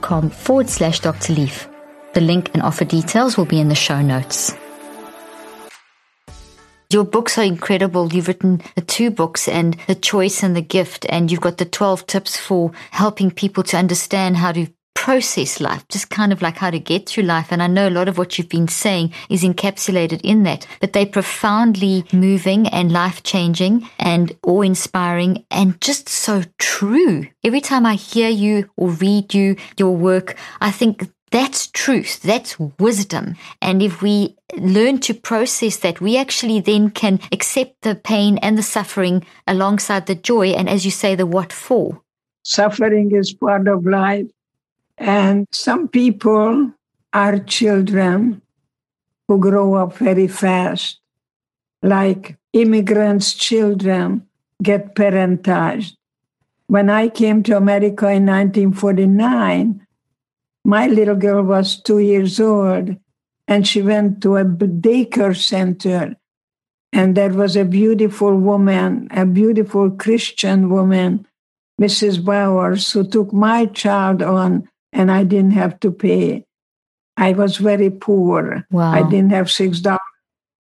com 0.02 0.30
forward 0.30 0.70
slash 0.70 1.00
Dr. 1.00 1.34
Leaf. 1.34 1.68
The 2.14 2.22
link 2.22 2.52
and 2.54 2.62
offer 2.64 2.86
details 2.86 3.38
will 3.38 3.46
be 3.46 3.60
in 3.60 3.70
the 3.70 3.76
show 3.76 4.02
notes. 4.02 4.54
Your 6.92 7.06
books 7.06 7.38
are 7.38 7.44
incredible. 7.44 8.12
You've 8.12 8.28
written 8.28 8.62
the 8.76 8.82
two 8.82 9.12
books 9.12 9.48
and 9.48 9.78
the 9.88 9.96
choice 9.96 10.44
and 10.44 10.56
the 10.58 10.62
gift, 10.62 11.06
and 11.08 11.32
you've 11.32 11.40
got 11.40 11.58
the 11.58 11.66
12 11.66 12.06
tips 12.06 12.36
for 12.36 12.72
helping 12.92 13.32
people 13.32 13.64
to 13.64 13.78
understand 13.78 14.36
how 14.36 14.52
to 14.52 14.68
process 14.94 15.60
life, 15.60 15.88
just 15.88 16.10
kind 16.10 16.32
of 16.32 16.42
like 16.42 16.58
how 16.58 16.70
to 16.70 16.80
get 16.80 17.08
through 17.08 17.24
life. 17.24 17.48
And 17.52 17.64
I 17.64 17.68
know 17.68 17.88
a 17.88 17.90
lot 17.90 18.08
of 18.08 18.18
what 18.18 18.38
you've 18.38 18.50
been 18.50 18.68
saying 18.68 19.14
is 19.30 19.44
encapsulated 19.44 20.22
in 20.24 20.44
that, 20.44 20.68
but 20.80 20.94
they're 20.94 21.06
profoundly 21.06 22.06
moving 22.14 22.68
and 22.68 22.92
life 22.92 23.24
changing 23.24 23.90
and 23.98 24.36
awe 24.44 24.62
inspiring 24.62 25.44
and 25.50 25.80
just 25.82 26.08
so 26.08 26.44
true. 26.60 27.28
Every 27.44 27.62
time 27.62 27.86
I 27.86 27.96
hear 27.96 28.30
you 28.30 28.70
or 28.78 28.90
read 28.90 29.34
you, 29.34 29.56
your 29.78 29.96
work, 29.96 30.38
I 30.60 30.72
think 30.72 31.10
that's 31.32 31.68
truth. 31.68 32.22
That's 32.22 32.60
wisdom. 32.60 33.36
And 33.62 33.82
if 33.82 34.02
we 34.02 34.36
learn 34.58 35.00
to 35.00 35.14
process 35.14 35.78
that, 35.78 36.02
we 36.02 36.18
actually 36.18 36.60
then 36.60 36.92
can 36.92 37.20
accept 37.32 37.82
the 37.82 37.96
pain 37.96 38.38
and 38.40 38.58
the 38.58 38.64
suffering 38.64 39.26
alongside 39.48 40.06
the 40.06 40.16
joy. 40.16 40.50
And 40.50 40.70
as 40.70 40.84
you 40.86 40.92
say, 40.92 41.16
the 41.16 41.26
what 41.26 41.54
for. 41.54 42.02
Suffering 42.44 43.16
is 43.16 43.34
part 43.34 43.68
of 43.68 43.86
life. 43.86 44.28
And 45.02 45.48
some 45.52 45.88
people 45.88 46.74
are 47.12 47.40
children 47.40 48.44
who 49.28 49.40
grow 49.40 49.74
up 49.74 49.98
very 49.98 50.28
fast, 50.28 51.00
like 51.82 52.38
immigrants' 52.54 53.34
children 53.34 54.28
get 54.62 54.94
parentaged. 54.94 55.94
When 56.68 56.92
I 56.92 57.10
came 57.10 57.42
to 57.44 57.58
America 57.58 58.12
in 58.12 58.28
1949, 58.28 59.88
my 60.66 60.86
little 60.86 61.16
girl 61.16 61.42
was 61.42 61.82
two 61.82 61.98
years 61.98 62.40
old 62.40 62.96
and 63.48 63.68
she 63.68 63.82
went 63.82 64.22
to 64.22 64.38
a 64.38 64.46
daycare 64.46 65.36
center. 65.36 66.16
And 66.94 67.18
there 67.18 67.34
was 67.34 67.56
a 67.56 67.66
beautiful 67.66 68.38
woman, 68.38 69.08
a 69.10 69.26
beautiful 69.26 69.90
Christian 69.90 70.70
woman, 70.70 71.26
Mrs. 71.82 72.24
Bowers, 72.24 72.92
who 72.92 73.04
took 73.04 73.34
my 73.34 73.66
child 73.66 74.22
on 74.22 74.68
and 74.94 75.12
I 75.12 75.24
didn't 75.24 75.52
have 75.52 75.80
to 75.82 75.92
pay. 75.92 76.46
I 77.18 77.34
was 77.34 77.58
very 77.58 77.90
poor. 77.90 78.66
Wow. 78.72 78.92
I 78.92 79.04
didn't 79.04 79.32
have 79.32 79.52
six 79.52 79.80
dollars 79.80 80.00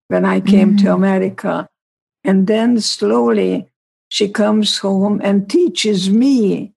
when 0.08 0.24
I 0.24 0.40
came 0.40 0.76
mm-hmm. 0.76 0.86
to 0.86 0.94
America. 0.94 1.68
And 2.24 2.46
then 2.46 2.80
slowly 2.80 3.68
she 4.08 4.28
comes 4.28 4.78
home 4.78 5.20
and 5.22 5.48
teaches 5.48 6.10
me 6.10 6.72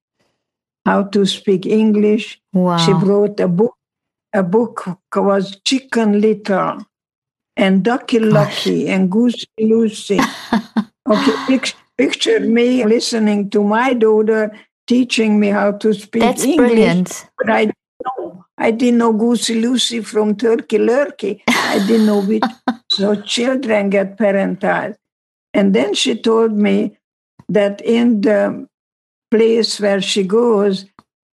how 0.85 1.03
to 1.03 1.25
speak 1.25 1.65
English. 1.65 2.39
Wow. 2.53 2.77
She 2.77 2.93
wrote 2.93 3.39
a 3.39 3.47
book. 3.47 3.75
A 4.33 4.43
book 4.43 4.87
was 5.13 5.59
Chicken 5.65 6.21
Little 6.21 6.85
and 7.57 7.83
Ducky 7.83 8.19
Lucky 8.19 8.87
and 8.87 9.11
Goosey 9.11 9.45
Loosey. 9.59 10.19
okay, 11.09 11.35
picture, 11.47 11.77
picture 11.97 12.39
me 12.39 12.85
listening 12.85 13.49
to 13.49 13.61
my 13.61 13.93
daughter 13.93 14.51
teaching 14.91 15.39
me 15.39 15.47
how 15.47 15.71
to 15.71 15.93
speak 15.93 16.21
That's 16.21 16.43
English. 16.43 16.57
brilliant. 16.57 17.25
But 17.37 17.49
I 17.49 17.71
know. 18.03 18.45
I 18.57 18.71
didn't 18.71 18.97
know 18.97 19.13
Goosey 19.13 19.61
Loosey 19.61 20.03
from 20.03 20.35
Turkey 20.35 20.79
Lurkey. 20.79 21.41
I 21.47 21.79
didn't 21.87 22.07
know 22.07 22.21
which. 22.21 22.43
so 22.91 23.15
children 23.15 23.89
get 23.89 24.17
parentized. 24.17 24.97
And 25.53 25.73
then 25.73 25.93
she 25.93 26.21
told 26.21 26.51
me 26.51 26.97
that 27.47 27.79
in 27.81 28.19
the 28.19 28.67
place 29.31 29.79
where 29.79 30.01
she 30.01 30.23
goes, 30.23 30.85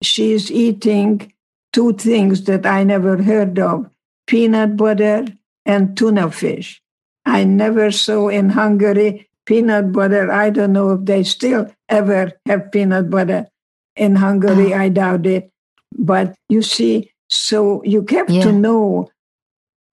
she's 0.02 0.52
eating 0.52 1.32
two 1.72 1.94
things 1.94 2.44
that 2.44 2.66
I 2.66 2.84
never 2.84 3.22
heard 3.22 3.58
of 3.58 3.88
peanut 4.26 4.76
butter 4.76 5.24
and 5.64 5.96
tuna 5.96 6.30
fish. 6.30 6.82
I 7.24 7.44
never 7.44 7.90
saw 7.90 8.28
in 8.28 8.50
Hungary 8.50 9.30
peanut 9.46 9.92
butter. 9.92 10.30
I 10.30 10.50
don't 10.50 10.72
know 10.72 10.90
if 10.90 11.04
they 11.04 11.22
still 11.22 11.70
ever 11.88 12.32
have 12.46 12.70
peanut 12.72 13.08
butter 13.10 13.46
in 13.94 14.16
Hungary. 14.16 14.74
Oh. 14.74 14.78
I 14.78 14.88
doubt 14.88 15.26
it. 15.26 15.50
But 15.96 16.34
you 16.48 16.62
see, 16.62 17.10
so 17.30 17.82
you 17.84 18.02
get 18.02 18.28
yeah. 18.28 18.42
to 18.42 18.52
know 18.52 19.08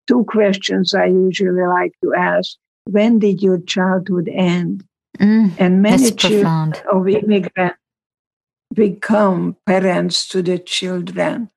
two 0.07 0.25
questions 0.25 0.93
I 0.93 1.05
usually 1.05 1.63
like 1.63 1.93
to 2.03 2.13
ask. 2.13 2.57
When 2.89 3.19
did 3.19 3.41
your 3.41 3.59
childhood 3.59 4.27
end? 4.27 4.83
Mm, 5.19 5.53
and 5.59 5.81
many 5.81 6.11
children 6.11 6.73
of 6.91 7.07
immigrants 7.07 7.77
become 8.73 9.55
parents 9.65 10.27
to 10.29 10.41
the 10.41 10.57
children. 10.57 11.49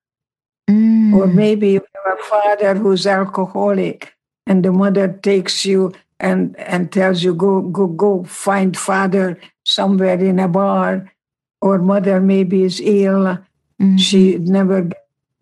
Mm. 0.68 1.14
Or 1.14 1.26
maybe 1.26 1.70
you 1.70 1.80
have 2.04 2.18
a 2.18 2.22
father 2.22 2.74
who's 2.74 3.06
alcoholic 3.06 4.14
and 4.46 4.64
the 4.64 4.72
mother 4.72 5.08
takes 5.08 5.64
you 5.64 5.92
and, 6.18 6.56
and 6.58 6.92
tells 6.92 7.22
you, 7.22 7.34
go, 7.34 7.62
go, 7.62 7.86
go 7.86 8.24
find 8.24 8.76
father 8.76 9.38
somewhere 9.64 10.18
in 10.18 10.38
a 10.38 10.48
bar. 10.48 11.12
Or 11.60 11.78
mother 11.78 12.20
maybe 12.20 12.62
is 12.62 12.80
ill. 12.80 13.38
Mm. 13.80 13.98
She 13.98 14.36
never 14.38 14.90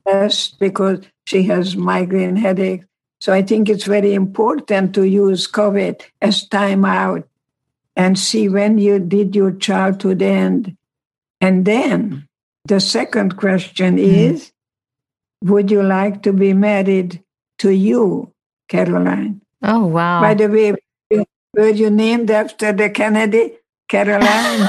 gets 0.06 0.48
because 0.48 1.00
she 1.26 1.42
has 1.44 1.76
migraine 1.76 2.36
headache. 2.36 2.84
So 3.20 3.32
I 3.32 3.42
think 3.42 3.68
it's 3.68 3.84
very 3.84 4.14
important 4.14 4.94
to 4.94 5.04
use 5.04 5.50
COVID 5.50 6.02
as 6.20 6.46
time 6.46 6.84
out 6.84 7.26
and 7.96 8.18
see 8.18 8.48
when 8.48 8.78
you 8.78 8.98
did 8.98 9.34
your 9.34 9.52
childhood 9.52 10.22
end. 10.22 10.76
And 11.40 11.64
then 11.64 12.28
the 12.66 12.80
second 12.80 13.36
question 13.36 13.96
mm. 13.96 14.00
is 14.00 14.52
Would 15.42 15.70
you 15.70 15.82
like 15.82 16.22
to 16.22 16.32
be 16.32 16.52
married 16.52 17.22
to 17.58 17.70
you, 17.70 18.32
Caroline? 18.68 19.40
Oh, 19.64 19.86
wow. 19.86 20.20
By 20.20 20.34
the 20.34 20.48
way, 20.48 20.74
were 21.56 21.68
you 21.68 21.90
named 21.90 22.30
after 22.30 22.72
the 22.72 22.90
Kennedy? 22.90 23.54
Caroline? 23.88 24.68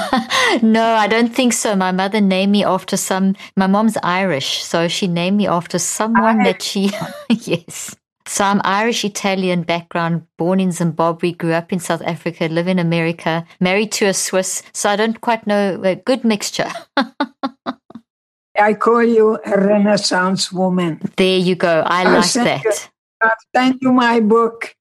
no, 0.62 0.84
I 0.84 1.08
don't 1.08 1.34
think 1.34 1.54
so. 1.54 1.76
My 1.76 1.92
mother 1.92 2.22
named 2.22 2.52
me 2.52 2.64
after 2.64 2.98
some, 2.98 3.36
my 3.56 3.68
mom's 3.68 3.98
Irish, 4.04 4.64
so 4.64 4.88
she 4.88 5.08
named 5.08 5.38
me 5.38 5.48
after 5.48 5.80
someone 5.80 6.42
I, 6.42 6.44
that 6.46 6.62
she, 6.62 6.92
yes. 7.30 7.96
So 8.28 8.44
I'm 8.44 8.62
Irish 8.64 9.06
Italian 9.06 9.64
background, 9.64 10.26
born 10.38 10.60
in 10.60 10.72
Zimbabwe, 10.72 11.32
grew 11.32 11.54
up 11.54 11.72
in 11.72 11.80
South 11.80 12.02
Africa, 12.02 12.46
live 12.46 12.68
in 12.68 12.80
America, 12.80 13.46
married 13.60 13.92
to 13.94 14.06
a 14.06 14.14
Swiss. 14.14 14.64
So 14.74 14.90
I 14.90 14.96
don't 14.96 15.22
quite 15.22 15.46
know 15.46 15.82
a 15.84 15.96
good 15.96 16.24
mixture. 16.24 16.72
I 18.58 18.74
call 18.74 19.04
you 19.04 19.38
a 19.46 19.60
Renaissance 19.60 20.52
woman. 20.52 21.02
There 21.18 21.38
you 21.38 21.56
go. 21.56 21.84
I 21.86 22.04
I'll 22.04 22.14
like 22.14 22.34
that. 22.34 22.64
You, 22.64 22.72
I'll 23.22 23.32
send 23.56 23.78
you 23.82 23.92
my 23.92 24.20
book. 24.22 24.76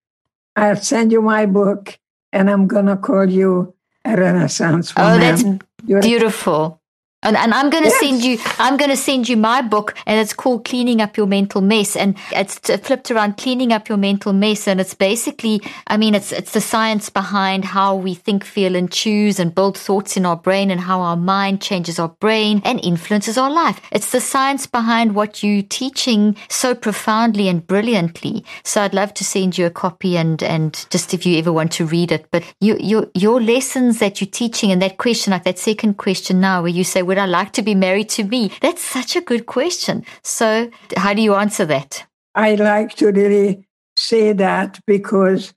I'll 0.56 0.76
send 0.76 1.12
you 1.12 1.20
my 1.22 1.46
book, 1.46 1.98
and 2.32 2.50
I'm 2.50 2.66
gonna 2.66 2.96
call 2.96 3.28
you 3.28 3.74
a 4.04 4.16
Renaissance 4.16 4.92
oh, 4.96 5.02
woman. 5.02 5.16
Oh, 5.16 5.20
that's 5.20 5.44
You're 5.86 6.02
beautiful. 6.02 6.80
And, 7.24 7.38
and 7.38 7.54
I'm 7.54 7.70
going 7.70 7.84
to 7.84 7.88
yes. 7.88 8.00
send 8.00 8.22
you, 8.22 8.38
I'm 8.58 8.76
going 8.76 8.90
to 8.90 8.96
send 8.96 9.28
you 9.28 9.36
my 9.38 9.62
book 9.62 9.94
and 10.06 10.20
it's 10.20 10.34
called 10.34 10.66
Cleaning 10.66 11.00
Up 11.00 11.16
Your 11.16 11.26
Mental 11.26 11.62
Mess. 11.62 11.96
And 11.96 12.16
it's 12.32 12.58
flipped 12.58 13.10
around 13.10 13.38
Cleaning 13.38 13.72
Up 13.72 13.88
Your 13.88 13.96
Mental 13.96 14.34
Mess. 14.34 14.68
And 14.68 14.78
it's 14.78 14.92
basically, 14.92 15.62
I 15.86 15.96
mean, 15.96 16.14
it's, 16.14 16.32
it's 16.32 16.52
the 16.52 16.60
science 16.60 17.08
behind 17.08 17.64
how 17.64 17.96
we 17.96 18.14
think, 18.14 18.44
feel 18.44 18.76
and 18.76 18.92
choose 18.92 19.40
and 19.40 19.54
build 19.54 19.78
thoughts 19.78 20.18
in 20.18 20.26
our 20.26 20.36
brain 20.36 20.70
and 20.70 20.82
how 20.82 21.00
our 21.00 21.16
mind 21.16 21.62
changes 21.62 21.98
our 21.98 22.08
brain 22.08 22.60
and 22.64 22.84
influences 22.84 23.38
our 23.38 23.50
life. 23.50 23.80
It's 23.90 24.12
the 24.12 24.20
science 24.20 24.66
behind 24.66 25.14
what 25.14 25.42
you're 25.42 25.62
teaching 25.62 26.36
so 26.50 26.74
profoundly 26.74 27.48
and 27.48 27.66
brilliantly. 27.66 28.44
So 28.64 28.82
I'd 28.82 28.92
love 28.92 29.14
to 29.14 29.24
send 29.24 29.56
you 29.56 29.64
a 29.64 29.70
copy 29.70 30.18
and, 30.18 30.42
and 30.42 30.86
just 30.90 31.14
if 31.14 31.24
you 31.24 31.38
ever 31.38 31.52
want 31.52 31.72
to 31.72 31.86
read 31.86 32.12
it, 32.12 32.26
but 32.30 32.44
you, 32.60 32.76
your, 32.78 33.06
your 33.14 33.40
lessons 33.40 33.98
that 34.00 34.20
you're 34.20 34.30
teaching 34.30 34.70
and 34.70 34.82
that 34.82 34.98
question, 34.98 35.30
like 35.30 35.44
that 35.44 35.58
second 35.58 35.94
question 35.94 36.38
now 36.38 36.60
where 36.60 36.70
you 36.70 36.84
say, 36.84 37.02
would 37.14 37.22
I 37.22 37.26
like 37.26 37.52
to 37.52 37.62
be 37.62 37.76
married 37.76 38.08
to 38.10 38.24
me? 38.24 38.50
That's 38.60 38.82
such 38.82 39.14
a 39.14 39.20
good 39.20 39.46
question. 39.46 40.04
So, 40.24 40.68
how 40.96 41.14
do 41.14 41.22
you 41.22 41.34
answer 41.34 41.64
that? 41.66 42.04
I 42.34 42.56
like 42.56 42.96
to 42.96 43.12
really 43.12 43.68
say 43.96 44.32
that 44.32 44.80
because 44.84 45.54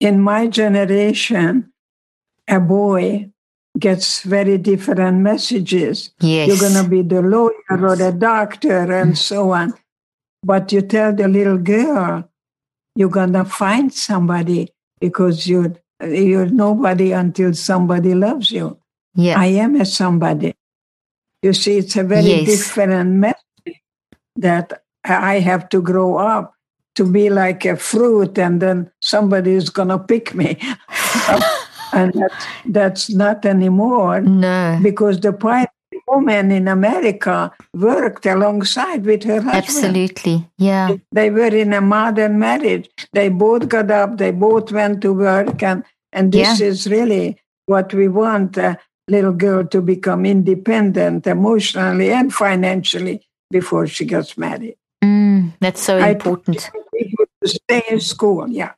in 0.00 0.22
my 0.22 0.46
generation, 0.46 1.70
a 2.48 2.60
boy 2.60 3.30
gets 3.78 4.22
very 4.22 4.56
different 4.56 5.18
messages. 5.18 6.14
Yes. 6.20 6.48
You're 6.48 6.70
going 6.70 6.82
to 6.82 6.88
be 6.88 7.02
the 7.02 7.20
lawyer 7.20 7.52
or 7.70 7.96
the 7.96 8.12
doctor 8.12 8.90
and 8.90 9.12
mm. 9.12 9.18
so 9.18 9.50
on. 9.50 9.74
But 10.42 10.72
you 10.72 10.80
tell 10.80 11.14
the 11.14 11.28
little 11.28 11.58
girl, 11.58 12.30
you're 12.96 13.10
going 13.10 13.34
to 13.34 13.44
find 13.44 13.92
somebody 13.92 14.70
because 14.98 15.46
you're, 15.46 15.74
you're 16.00 16.46
nobody 16.46 17.12
until 17.12 17.52
somebody 17.52 18.14
loves 18.14 18.50
you. 18.50 18.78
Yeah. 19.14 19.38
I 19.38 19.46
am 19.46 19.76
a 19.76 19.84
somebody. 19.84 20.54
You 21.42 21.52
see, 21.52 21.78
it's 21.78 21.96
a 21.96 22.04
very 22.04 22.24
yes. 22.24 22.46
different 22.46 23.10
message 23.10 23.82
that 24.36 24.82
I 25.04 25.40
have 25.40 25.68
to 25.70 25.82
grow 25.82 26.16
up 26.16 26.54
to 26.94 27.04
be 27.04 27.28
like 27.28 27.64
a 27.64 27.76
fruit 27.76 28.38
and 28.38 28.62
then 28.62 28.90
somebody 29.00 29.52
is 29.52 29.68
going 29.68 29.88
to 29.88 29.98
pick 29.98 30.34
me. 30.34 30.58
and 31.92 32.12
that's, 32.14 32.46
that's 32.66 33.10
not 33.10 33.44
anymore. 33.44 34.20
No. 34.20 34.78
Because 34.82 35.20
the 35.20 35.32
pioneer 35.32 35.68
woman 36.08 36.50
in 36.50 36.68
America 36.68 37.52
worked 37.74 38.26
alongside 38.26 39.04
with 39.04 39.24
her 39.24 39.40
husband. 39.40 39.64
Absolutely. 39.64 40.48
Yeah. 40.58 40.96
They 41.12 41.30
were 41.30 41.54
in 41.54 41.72
a 41.72 41.80
modern 41.80 42.38
marriage. 42.38 42.88
They 43.12 43.28
both 43.28 43.68
got 43.68 43.90
up, 43.90 44.18
they 44.18 44.30
both 44.30 44.72
went 44.72 45.02
to 45.02 45.12
work, 45.12 45.62
and, 45.62 45.84
and 46.12 46.32
this 46.32 46.60
yeah. 46.60 46.66
is 46.66 46.86
really 46.86 47.40
what 47.66 47.92
we 47.94 48.08
want 48.08 48.56
a 48.56 48.78
little 49.08 49.32
girl 49.32 49.66
to 49.66 49.80
become 49.80 50.26
independent 50.26 51.26
emotionally 51.26 52.12
and 52.12 52.32
financially 52.32 53.26
before 53.50 53.86
she 53.86 54.04
gets 54.04 54.38
married. 54.38 54.76
Mm, 55.02 55.52
that's 55.60 55.82
so 55.82 55.98
I 55.98 56.10
important. 56.10 56.70
To 57.42 57.48
stay 57.48 57.82
in 57.90 58.00
school, 58.00 58.48
yeah. 58.48 58.72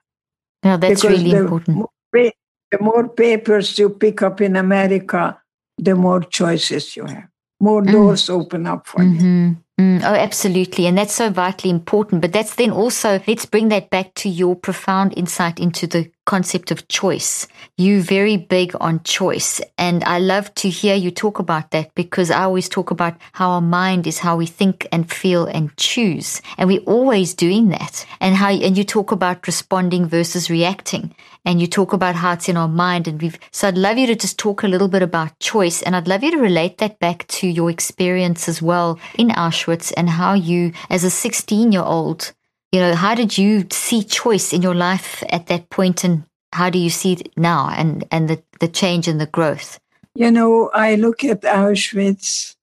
No, 0.64 0.76
that's 0.76 1.02
because 1.02 1.18
really 1.18 1.30
the 1.30 1.38
important. 1.38 1.76
More, 1.76 1.90
the 2.12 2.78
more 2.80 3.08
papers 3.08 3.78
you 3.78 3.90
pick 3.90 4.22
up 4.22 4.40
in 4.40 4.56
America, 4.56 5.40
the 5.78 5.94
more 5.94 6.20
choices 6.22 6.96
you 6.96 7.04
have, 7.04 7.28
more 7.60 7.82
mm. 7.82 7.92
doors 7.92 8.28
open 8.28 8.66
up 8.66 8.86
for 8.86 9.00
mm-hmm. 9.00 9.48
you. 9.48 9.56
Mm, 9.78 10.02
oh, 10.02 10.14
absolutely. 10.14 10.86
And 10.86 10.96
that's 10.96 11.14
so 11.14 11.28
vitally 11.30 11.70
important. 11.70 12.22
But 12.22 12.32
that's 12.32 12.54
then 12.54 12.70
also, 12.70 13.20
let's 13.26 13.44
bring 13.44 13.68
that 13.68 13.90
back 13.90 14.14
to 14.14 14.28
your 14.28 14.56
profound 14.56 15.12
insight 15.16 15.60
into 15.60 15.86
the 15.86 16.10
concept 16.26 16.70
of 16.70 16.86
choice. 16.88 17.46
You 17.78 18.02
very 18.02 18.36
big 18.36 18.74
on 18.80 19.02
choice. 19.04 19.60
And 19.78 20.04
I 20.04 20.18
love 20.18 20.54
to 20.56 20.68
hear 20.68 20.94
you 20.94 21.10
talk 21.10 21.38
about 21.38 21.70
that 21.70 21.94
because 21.94 22.30
I 22.30 22.42
always 22.42 22.68
talk 22.68 22.90
about 22.90 23.16
how 23.32 23.50
our 23.50 23.60
mind 23.62 24.06
is 24.06 24.18
how 24.18 24.36
we 24.36 24.46
think 24.46 24.86
and 24.92 25.10
feel 25.10 25.46
and 25.46 25.74
choose. 25.76 26.42
And 26.58 26.68
we're 26.68 26.80
always 26.80 27.32
doing 27.32 27.68
that. 27.68 28.04
And 28.20 28.34
how, 28.34 28.50
and 28.50 28.76
you 28.76 28.84
talk 28.84 29.12
about 29.12 29.46
responding 29.46 30.06
versus 30.06 30.50
reacting. 30.50 31.14
And 31.44 31.60
you 31.60 31.68
talk 31.68 31.92
about 31.92 32.16
how 32.16 32.32
it's 32.32 32.48
in 32.48 32.56
our 32.56 32.68
mind. 32.68 33.06
And 33.06 33.22
we've, 33.22 33.38
so 33.52 33.68
I'd 33.68 33.78
love 33.78 33.96
you 33.96 34.08
to 34.08 34.16
just 34.16 34.36
talk 34.36 34.64
a 34.64 34.68
little 34.68 34.88
bit 34.88 35.02
about 35.02 35.38
choice. 35.38 35.80
And 35.82 35.94
I'd 35.94 36.08
love 36.08 36.24
you 36.24 36.32
to 36.32 36.38
relate 36.38 36.78
that 36.78 36.98
back 36.98 37.26
to 37.28 37.46
your 37.46 37.70
experience 37.70 38.48
as 38.48 38.60
well 38.60 38.98
in 39.16 39.28
Auschwitz 39.28 39.92
and 39.96 40.10
how 40.10 40.34
you, 40.34 40.72
as 40.90 41.04
a 41.04 41.10
16 41.10 41.70
year 41.70 41.82
old, 41.82 42.32
you 42.76 42.82
know, 42.82 42.94
how 42.94 43.14
did 43.14 43.38
you 43.38 43.66
see 43.72 44.02
choice 44.02 44.52
in 44.52 44.60
your 44.60 44.74
life 44.74 45.24
at 45.30 45.46
that 45.46 45.70
point 45.70 46.04
and 46.04 46.24
how 46.52 46.68
do 46.68 46.78
you 46.78 46.90
see 46.90 47.14
it 47.14 47.32
now 47.34 47.70
and, 47.70 48.04
and 48.10 48.28
the, 48.28 48.42
the 48.60 48.68
change 48.68 49.08
and 49.08 49.18
the 49.18 49.26
growth? 49.26 49.80
You 50.14 50.30
know, 50.30 50.68
I 50.74 50.96
look 50.96 51.24
at 51.24 51.40
Auschwitz 51.40 52.54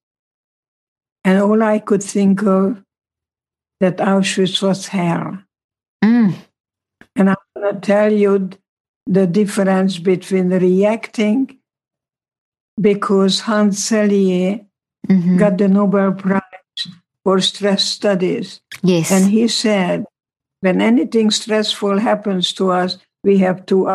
and 1.25 1.41
all 1.41 1.63
I 1.63 1.79
could 1.79 2.03
think 2.03 2.43
of 2.43 2.83
that 3.79 3.97
Auschwitz 3.97 4.61
was 4.61 4.85
hell. 4.85 5.39
Mm. 6.05 6.35
And 7.15 7.29
I'm 7.31 7.35
going 7.55 7.73
to 7.73 7.81
tell 7.81 8.13
you 8.13 8.51
the 9.07 9.25
difference 9.25 9.97
between 9.97 10.49
reacting 10.49 11.57
because 12.79 13.39
Hans 13.39 13.89
Selye 13.89 14.63
mm-hmm. 15.09 15.37
got 15.37 15.57
the 15.57 15.67
Nobel 15.67 16.11
Prize 16.11 16.42
for 17.23 17.39
stress 17.39 17.83
studies. 17.83 18.61
Yes. 18.81 19.11
And 19.11 19.31
he 19.31 19.47
said, 19.47 20.05
when 20.61 20.81
anything 20.81 21.31
stressful 21.31 21.99
happens 21.99 22.53
to 22.53 22.71
us, 22.71 22.97
we 23.23 23.37
have 23.39 23.65
two 23.65 23.87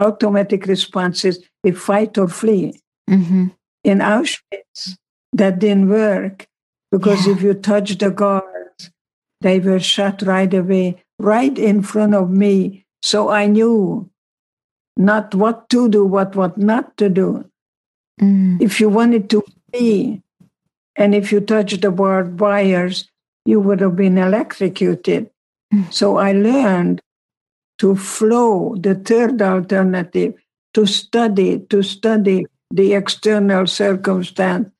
automatic 0.00 0.66
responses 0.66 1.38
we 1.64 1.72
fight 1.72 2.18
or 2.18 2.28
flee. 2.28 2.80
Mm-hmm. 3.08 3.48
In 3.84 3.98
Auschwitz, 3.98 4.96
that 5.32 5.58
didn't 5.58 5.88
work. 5.88 6.46
Because 6.90 7.26
Yeah. 7.26 7.34
if 7.34 7.42
you 7.42 7.54
touch 7.54 7.98
the 7.98 8.10
guards, 8.10 8.90
they 9.40 9.58
were 9.58 9.80
shot 9.80 10.22
right 10.22 10.52
away, 10.52 11.02
right 11.18 11.56
in 11.58 11.82
front 11.82 12.14
of 12.14 12.30
me. 12.30 12.84
So 13.02 13.30
I 13.30 13.46
knew 13.46 14.08
not 14.96 15.34
what 15.34 15.68
to 15.70 15.88
do, 15.88 16.04
what 16.04 16.36
what 16.36 16.58
not 16.58 16.96
to 16.98 17.08
do. 17.08 17.44
Mm. 18.20 18.60
If 18.60 18.78
you 18.78 18.88
wanted 18.88 19.30
to 19.30 19.42
flee, 19.72 20.21
and 20.96 21.14
if 21.14 21.32
you 21.32 21.40
touched 21.40 21.80
the 21.80 21.90
barbed 21.90 22.40
wires, 22.40 23.08
you 23.44 23.60
would 23.60 23.80
have 23.80 23.96
been 23.96 24.18
electrocuted. 24.18 25.30
Mm. 25.72 25.92
So 25.92 26.16
I 26.16 26.32
learned 26.32 27.00
to 27.78 27.96
flow, 27.96 28.76
the 28.76 28.94
third 28.94 29.40
alternative, 29.42 30.34
to 30.74 30.86
study, 30.86 31.60
to 31.70 31.82
study 31.82 32.46
the 32.70 32.94
external 32.94 33.66
circumstance 33.66 34.70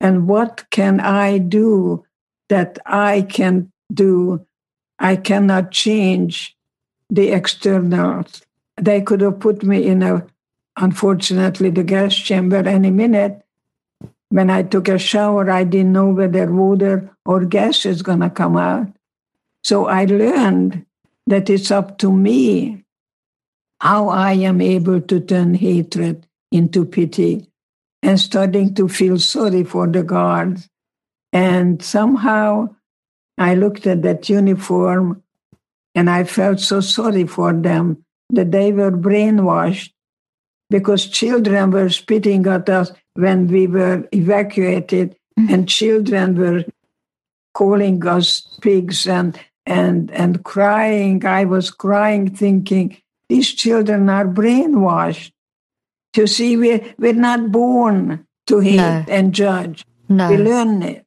and 0.00 0.28
what 0.28 0.64
can 0.70 1.00
I 1.00 1.38
do 1.38 2.04
that 2.48 2.78
I 2.86 3.22
can 3.22 3.72
do. 3.92 4.44
I 4.98 5.16
cannot 5.16 5.70
change 5.70 6.56
the 7.10 7.30
externals. 7.30 8.42
They 8.76 9.00
could 9.00 9.20
have 9.20 9.40
put 9.40 9.62
me 9.62 9.86
in 9.86 10.02
a, 10.02 10.26
unfortunately, 10.76 11.70
the 11.70 11.84
gas 11.84 12.14
chamber 12.14 12.66
any 12.66 12.90
minute. 12.90 13.42
When 14.30 14.50
I 14.50 14.62
took 14.62 14.88
a 14.88 14.98
shower, 14.98 15.50
I 15.50 15.64
didn't 15.64 15.92
know 15.92 16.10
whether 16.10 16.50
water 16.52 17.10
or 17.24 17.44
gas 17.44 17.86
is 17.86 18.02
going 18.02 18.20
to 18.20 18.30
come 18.30 18.56
out. 18.56 18.88
So 19.62 19.86
I 19.86 20.04
learned 20.04 20.84
that 21.26 21.50
it's 21.50 21.70
up 21.70 21.98
to 21.98 22.12
me 22.12 22.84
how 23.80 24.08
I 24.08 24.32
am 24.32 24.60
able 24.60 25.00
to 25.00 25.20
turn 25.20 25.54
hatred 25.54 26.26
into 26.50 26.84
pity 26.84 27.50
and 28.02 28.18
starting 28.18 28.74
to 28.74 28.88
feel 28.88 29.18
sorry 29.18 29.64
for 29.64 29.86
the 29.86 30.02
guards. 30.02 30.68
And 31.32 31.82
somehow 31.82 32.74
I 33.38 33.54
looked 33.54 33.86
at 33.86 34.02
that 34.02 34.28
uniform 34.28 35.22
and 35.94 36.08
I 36.08 36.24
felt 36.24 36.60
so 36.60 36.80
sorry 36.80 37.26
for 37.26 37.52
them 37.52 38.04
that 38.30 38.50
they 38.52 38.72
were 38.72 38.92
brainwashed 38.92 39.92
because 40.70 41.06
children 41.06 41.70
were 41.70 41.90
spitting 41.90 42.46
at 42.46 42.68
us 42.68 42.92
when 43.16 43.46
we 43.48 43.66
were 43.66 44.08
evacuated 44.12 45.16
mm-hmm. 45.38 45.52
and 45.52 45.68
children 45.68 46.36
were 46.36 46.64
calling 47.54 48.06
us 48.06 48.42
pigs 48.60 49.06
and 49.06 49.38
and 49.64 50.10
and 50.12 50.44
crying 50.44 51.24
i 51.26 51.44
was 51.44 51.70
crying 51.70 52.28
thinking 52.28 52.96
these 53.28 53.52
children 53.52 54.08
are 54.10 54.26
brainwashed 54.26 55.32
to 56.12 56.26
see 56.26 56.56
we're, 56.56 56.94
we're 56.98 57.12
not 57.12 57.50
born 57.50 58.26
to 58.46 58.60
hate 58.60 58.76
No. 58.76 59.04
and 59.08 59.34
judge 59.34 59.84
No. 60.08 60.30
we 60.30 60.36
learn 60.36 60.82
it 60.82 61.02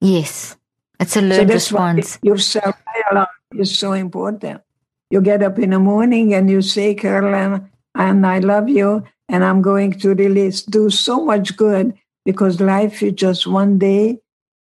Yes. 0.00 0.56
It's 0.98 1.14
a 1.16 1.20
so 1.20 1.26
learned 1.26 1.48
why 1.48 1.54
response. 1.54 2.18
your 2.22 2.38
self-dialogue 2.38 3.28
is 3.58 3.76
so 3.78 3.92
important 3.92 4.62
you 5.10 5.20
get 5.20 5.42
up 5.42 5.58
in 5.58 5.70
the 5.70 5.78
morning 5.78 6.32
and 6.34 6.48
you 6.48 6.62
say 6.62 6.94
carolyn 6.94 7.68
and 7.94 8.26
i 8.26 8.38
love 8.38 8.68
you 8.68 9.02
and 9.30 9.44
i'm 9.44 9.62
going 9.62 9.92
to 9.92 10.14
release 10.14 10.62
do 10.62 10.90
so 10.90 11.24
much 11.24 11.56
good 11.56 11.94
because 12.26 12.60
life 12.60 13.02
is 13.02 13.14
just 13.14 13.46
one 13.46 13.78
day 13.78 14.18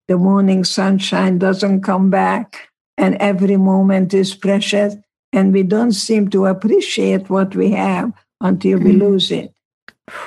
the 0.07 0.17
morning 0.17 0.63
sunshine 0.63 1.37
doesn't 1.39 1.81
come 1.81 2.09
back 2.09 2.69
and 2.97 3.15
every 3.17 3.57
moment 3.57 4.13
is 4.13 4.35
precious 4.35 4.95
and 5.33 5.53
we 5.53 5.63
don't 5.63 5.93
seem 5.93 6.29
to 6.29 6.45
appreciate 6.47 7.29
what 7.29 7.55
we 7.55 7.71
have 7.71 8.13
until 8.41 8.79
we 8.79 8.93
Mm. 8.93 8.99
lose 8.99 9.31
it 9.31 9.53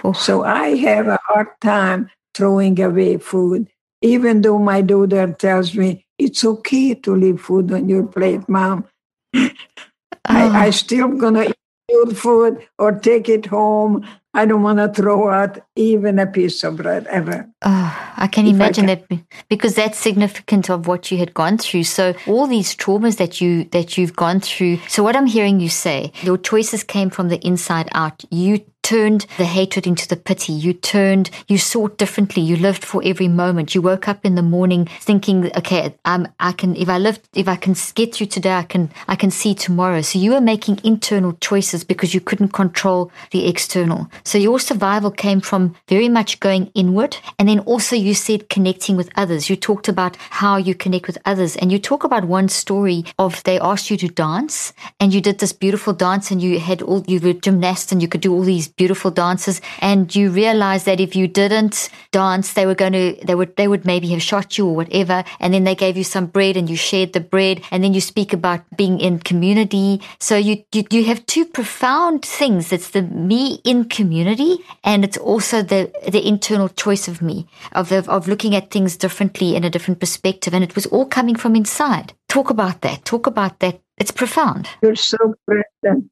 Oh, 0.04 0.12
so 0.12 0.44
I 0.44 0.76
have 0.76 1.08
a 1.08 1.18
hard 1.26 1.48
time 1.60 2.10
throwing 2.34 2.80
away 2.80 3.18
food, 3.18 3.68
even 4.02 4.42
though 4.42 4.58
my 4.58 4.80
daughter 4.82 5.32
tells 5.32 5.74
me 5.76 6.06
it's 6.18 6.44
okay 6.44 6.94
to 6.94 7.16
leave 7.16 7.40
food 7.40 7.72
on 7.72 7.88
your 7.88 8.04
plate, 8.06 8.48
mom. 8.48 8.84
I, 9.34 10.66
I 10.66 10.70
still 10.70 11.08
gonna 11.08 11.44
eat 11.44 11.56
your 11.88 12.06
food 12.14 12.66
or 12.78 12.92
take 12.92 13.28
it 13.28 13.46
home. 13.46 14.06
I 14.34 14.46
don't 14.46 14.62
want 14.62 14.78
to 14.78 14.88
throw 14.88 15.30
out 15.30 15.58
even 15.76 16.18
a 16.18 16.26
piece 16.26 16.64
of 16.64 16.76
bread 16.76 17.06
ever. 17.08 17.48
Oh, 17.62 18.12
I 18.16 18.26
can 18.28 18.46
If 18.46 18.52
I 18.52 18.56
imagine 18.56 18.86
can- 18.86 19.06
that 19.08 19.18
because 19.48 19.74
that's 19.74 19.98
significant 19.98 20.70
of 20.70 20.86
what 20.86 21.10
you 21.10 21.18
had 21.18 21.34
gone 21.34 21.58
through. 21.58 21.84
So 21.84 22.14
all 22.26 22.46
these 22.46 22.74
traumas 22.74 23.18
that 23.18 23.40
you 23.42 23.64
that 23.72 23.98
you've 23.98 24.16
gone 24.16 24.40
through. 24.40 24.78
So 24.88 25.02
what 25.02 25.16
I'm 25.16 25.26
hearing 25.26 25.60
you 25.60 25.68
say, 25.68 26.12
your 26.22 26.38
choices 26.38 26.82
came 26.82 27.10
from 27.10 27.28
the 27.28 27.38
inside 27.46 27.88
out. 27.92 28.24
You 28.30 28.64
turned 28.82 29.26
the 29.38 29.44
hatred 29.44 29.86
into 29.86 30.06
the 30.08 30.16
pity. 30.16 30.52
You 30.52 30.72
turned, 30.72 31.30
you 31.48 31.58
sought 31.58 31.98
differently. 31.98 32.42
You 32.42 32.56
lived 32.56 32.84
for 32.84 33.02
every 33.04 33.28
moment. 33.28 33.74
You 33.74 33.82
woke 33.82 34.08
up 34.08 34.24
in 34.24 34.34
the 34.34 34.42
morning 34.42 34.86
thinking, 35.00 35.50
okay, 35.56 35.94
um, 36.04 36.28
I 36.40 36.52
can, 36.52 36.76
if 36.76 36.88
I 36.88 36.98
live, 36.98 37.20
if 37.32 37.48
I 37.48 37.56
can 37.56 37.74
get 37.94 38.14
through 38.14 38.26
today, 38.26 38.54
I 38.54 38.64
can, 38.64 38.90
I 39.08 39.16
can 39.16 39.30
see 39.30 39.54
tomorrow. 39.54 40.02
So 40.02 40.18
you 40.18 40.32
were 40.32 40.40
making 40.40 40.80
internal 40.84 41.32
choices 41.40 41.84
because 41.84 42.12
you 42.12 42.20
couldn't 42.20 42.48
control 42.48 43.10
the 43.30 43.48
external. 43.48 44.10
So 44.24 44.38
your 44.38 44.58
survival 44.58 45.10
came 45.10 45.40
from 45.40 45.74
very 45.88 46.08
much 46.08 46.40
going 46.40 46.70
inward. 46.74 47.16
And 47.38 47.48
then 47.48 47.60
also 47.60 47.96
you 47.96 48.14
said 48.14 48.48
connecting 48.48 48.96
with 48.96 49.10
others. 49.16 49.48
You 49.48 49.56
talked 49.56 49.88
about 49.88 50.16
how 50.16 50.56
you 50.56 50.74
connect 50.74 51.06
with 51.06 51.18
others. 51.24 51.56
And 51.56 51.70
you 51.70 51.78
talk 51.78 52.04
about 52.04 52.24
one 52.24 52.48
story 52.48 53.04
of 53.18 53.42
they 53.44 53.60
asked 53.60 53.90
you 53.90 53.96
to 53.98 54.08
dance 54.08 54.72
and 54.98 55.14
you 55.14 55.20
did 55.20 55.38
this 55.38 55.52
beautiful 55.52 55.92
dance 55.92 56.30
and 56.30 56.42
you 56.42 56.58
had 56.58 56.82
all, 56.82 57.04
you 57.06 57.20
were 57.20 57.32
gymnast 57.32 57.92
and 57.92 58.02
you 58.02 58.08
could 58.08 58.20
do 58.20 58.32
all 58.32 58.42
these 58.42 58.71
beautiful 58.76 59.10
dances. 59.10 59.60
And 59.80 60.14
you 60.14 60.30
realize 60.30 60.84
that 60.84 61.00
if 61.00 61.14
you 61.16 61.28
didn't 61.28 61.90
dance, 62.10 62.52
they 62.52 62.66
were 62.66 62.74
going 62.74 62.92
to, 62.92 63.16
they 63.24 63.34
would, 63.34 63.56
they 63.56 63.68
would 63.68 63.84
maybe 63.84 64.08
have 64.08 64.22
shot 64.22 64.58
you 64.58 64.66
or 64.66 64.76
whatever. 64.76 65.24
And 65.40 65.54
then 65.54 65.64
they 65.64 65.74
gave 65.74 65.96
you 65.96 66.04
some 66.04 66.26
bread 66.26 66.56
and 66.56 66.68
you 66.68 66.76
shared 66.76 67.12
the 67.12 67.20
bread. 67.20 67.62
And 67.70 67.82
then 67.82 67.94
you 67.94 68.00
speak 68.00 68.32
about 68.32 68.64
being 68.76 69.00
in 69.00 69.18
community. 69.18 70.00
So 70.18 70.36
you, 70.36 70.64
you, 70.72 70.84
you 70.90 71.04
have 71.04 71.24
two 71.26 71.44
profound 71.44 72.24
things. 72.24 72.72
It's 72.72 72.90
the 72.90 73.02
me 73.02 73.60
in 73.64 73.84
community 73.84 74.58
and 74.84 75.04
it's 75.04 75.18
also 75.18 75.62
the, 75.62 75.92
the 76.08 76.26
internal 76.26 76.68
choice 76.68 77.08
of 77.08 77.22
me, 77.22 77.46
of, 77.72 77.88
the, 77.88 78.08
of 78.10 78.28
looking 78.28 78.54
at 78.54 78.70
things 78.70 78.96
differently 78.96 79.56
in 79.56 79.64
a 79.64 79.70
different 79.70 80.00
perspective. 80.00 80.54
And 80.54 80.64
it 80.64 80.74
was 80.74 80.86
all 80.86 81.06
coming 81.06 81.36
from 81.36 81.56
inside. 81.56 82.12
Talk 82.28 82.50
about 82.50 82.80
that. 82.82 83.04
Talk 83.04 83.26
about 83.26 83.58
that. 83.60 83.80
It's 83.98 84.10
profound. 84.10 84.68
You're 84.82 84.96
so 84.96 85.34
present. 85.46 86.10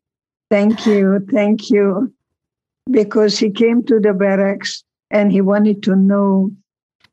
Thank 0.50 0.86
you. 0.86 1.26
Thank 1.30 1.70
you. 1.70 2.12
Because 2.90 3.38
he 3.38 3.50
came 3.50 3.82
to 3.84 4.00
the 4.00 4.12
barracks 4.12 4.84
and 5.10 5.32
he 5.32 5.40
wanted 5.40 5.82
to 5.84 5.96
know 5.96 6.50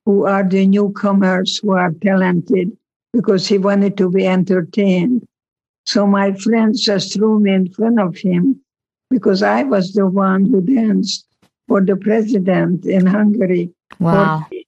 who 0.05 0.25
are 0.25 0.43
the 0.43 0.65
newcomers 0.65 1.57
who 1.57 1.71
are 1.71 1.91
talented 2.01 2.71
because 3.11 3.47
he 3.47 3.57
wanted 3.57 3.97
to 3.97 4.09
be 4.09 4.25
entertained. 4.25 5.27
So 5.85 6.07
my 6.07 6.33
friends 6.33 6.81
just 6.81 7.13
threw 7.13 7.39
me 7.39 7.53
in 7.53 7.73
front 7.73 7.99
of 7.99 8.17
him 8.17 8.61
because 9.09 9.43
I 9.43 9.63
was 9.63 9.93
the 9.93 10.07
one 10.07 10.45
who 10.45 10.61
danced 10.61 11.25
for 11.67 11.81
the 11.81 11.95
president 11.95 12.85
in 12.85 13.05
Hungary. 13.05 13.71
Wow. 13.99 14.45
Horthy, 14.49 14.65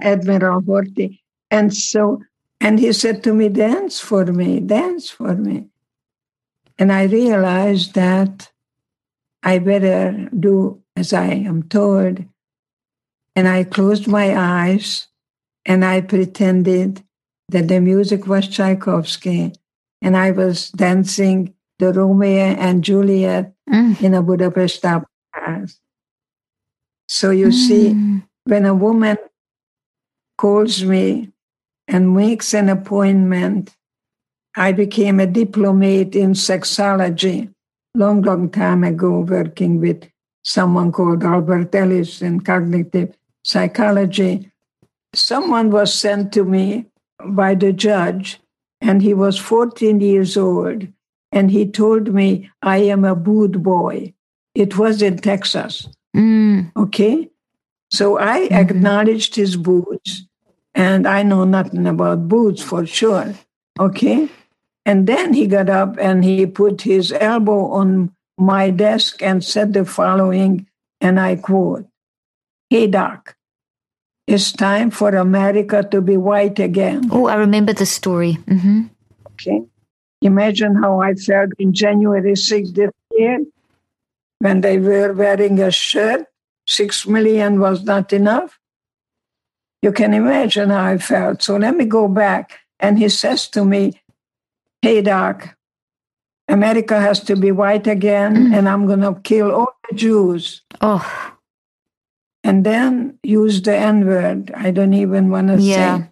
Admiral 0.00 0.60
Horthy. 0.62 1.20
And 1.50 1.74
so, 1.74 2.20
and 2.60 2.78
he 2.78 2.92
said 2.92 3.22
to 3.24 3.32
me, 3.32 3.48
dance 3.48 3.98
for 3.98 4.26
me, 4.26 4.60
dance 4.60 5.08
for 5.08 5.34
me. 5.34 5.68
And 6.78 6.92
I 6.92 7.04
realized 7.04 7.94
that 7.94 8.51
I 9.42 9.58
better 9.58 10.28
do 10.38 10.82
as 10.96 11.12
I 11.12 11.26
am 11.26 11.64
told. 11.64 12.24
And 13.34 13.48
I 13.48 13.64
closed 13.64 14.06
my 14.06 14.36
eyes 14.36 15.08
and 15.64 15.84
I 15.84 16.00
pretended 16.00 17.02
that 17.48 17.68
the 17.68 17.80
music 17.80 18.26
was 18.26 18.48
Tchaikovsky 18.48 19.52
and 20.02 20.16
I 20.16 20.30
was 20.32 20.70
dancing 20.70 21.54
the 21.78 21.92
Romeo 21.92 22.54
and 22.58 22.84
Juliet 22.84 23.52
Mm. 23.68 24.00
in 24.02 24.14
a 24.14 24.22
Budapest 24.22 24.84
opera 24.84 25.08
house. 25.32 25.80
So 27.08 27.30
you 27.30 27.50
see, 27.52 27.90
Mm. 27.94 28.22
when 28.44 28.66
a 28.66 28.74
woman 28.74 29.16
calls 30.36 30.84
me 30.84 31.32
and 31.88 32.14
makes 32.14 32.54
an 32.54 32.68
appointment, 32.68 33.74
I 34.56 34.72
became 34.72 35.20
a 35.20 35.26
diplomate 35.26 36.14
in 36.14 36.32
sexology 36.32 37.52
long, 37.94 38.22
long 38.22 38.50
time 38.50 38.84
ago, 38.84 39.20
working 39.20 39.80
with 39.80 40.08
someone 40.42 40.92
called 40.92 41.22
Albert 41.24 41.74
Ellis 41.74 42.22
in 42.22 42.40
cognitive 42.40 43.14
psychology. 43.42 44.50
Someone 45.14 45.70
was 45.70 45.92
sent 45.92 46.32
to 46.32 46.44
me 46.44 46.86
by 47.24 47.54
the 47.54 47.72
judge, 47.72 48.40
and 48.80 49.02
he 49.02 49.14
was 49.14 49.38
14 49.38 50.00
years 50.00 50.36
old. 50.36 50.86
And 51.30 51.50
he 51.50 51.66
told 51.66 52.12
me, 52.12 52.50
I 52.62 52.78
am 52.78 53.04
a 53.04 53.14
boot 53.14 53.62
boy. 53.62 54.12
It 54.54 54.76
was 54.76 55.00
in 55.00 55.16
Texas. 55.18 55.88
Mm. 56.14 56.72
Okay. 56.76 57.30
So 57.90 58.18
I 58.18 58.48
Mhm. 58.48 58.52
acknowledged 58.52 59.36
his 59.36 59.56
boots, 59.56 60.26
and 60.74 61.06
I 61.06 61.22
know 61.22 61.44
nothing 61.44 61.86
about 61.86 62.28
boots 62.28 62.62
for 62.62 62.84
sure. 62.86 63.34
Okay. 63.78 64.28
And 64.84 65.06
then 65.06 65.32
he 65.32 65.46
got 65.46 65.70
up 65.70 65.96
and 65.98 66.24
he 66.24 66.46
put 66.46 66.82
his 66.82 67.12
elbow 67.12 67.70
on 67.70 68.12
my 68.38 68.70
desk 68.70 69.22
and 69.22 69.44
said 69.44 69.72
the 69.72 69.84
following, 69.84 70.66
and 71.00 71.20
I 71.20 71.36
quote 71.36 71.86
Hey, 72.68 72.86
Doc, 72.86 73.36
it's 74.26 74.52
time 74.52 74.90
for 74.90 75.10
America 75.10 75.82
to 75.90 76.00
be 76.00 76.16
white 76.16 76.58
again. 76.58 77.08
Oh, 77.12 77.26
I 77.26 77.34
remember 77.34 77.72
the 77.72 77.86
story. 77.86 78.38
Mm-hmm. 78.46 78.82
Okay. 79.32 79.62
Imagine 80.22 80.76
how 80.76 81.00
I 81.00 81.14
felt 81.14 81.50
in 81.58 81.72
January 81.72 82.32
6th 82.32 82.74
this 82.74 82.90
year 83.10 83.44
when 84.38 84.60
they 84.60 84.78
were 84.78 85.12
wearing 85.12 85.60
a 85.60 85.70
shirt. 85.70 86.26
Six 86.66 87.06
million 87.06 87.58
was 87.60 87.82
not 87.82 88.12
enough. 88.12 88.58
You 89.82 89.90
can 89.90 90.14
imagine 90.14 90.70
how 90.70 90.84
I 90.84 90.98
felt. 90.98 91.42
So 91.42 91.56
let 91.56 91.76
me 91.76 91.84
go 91.84 92.06
back. 92.06 92.60
And 92.78 92.98
he 92.98 93.08
says 93.08 93.48
to 93.48 93.64
me, 93.64 94.00
Hey, 94.82 95.00
Doc, 95.00 95.56
America 96.48 97.00
has 97.00 97.20
to 97.20 97.36
be 97.36 97.52
white 97.52 97.86
again, 97.86 98.34
mm. 98.34 98.56
and 98.56 98.68
I'm 98.68 98.86
going 98.86 99.00
to 99.00 99.14
kill 99.22 99.52
all 99.52 99.76
the 99.88 99.96
Jews. 99.96 100.62
Oh. 100.80 101.38
And 102.42 102.66
then 102.66 103.18
use 103.22 103.62
the 103.62 103.76
N 103.76 104.04
word. 104.06 104.50
I 104.56 104.72
don't 104.72 104.94
even 104.94 105.30
want 105.30 105.48
to 105.48 105.58
yeah. 105.58 105.98
say. 105.98 106.10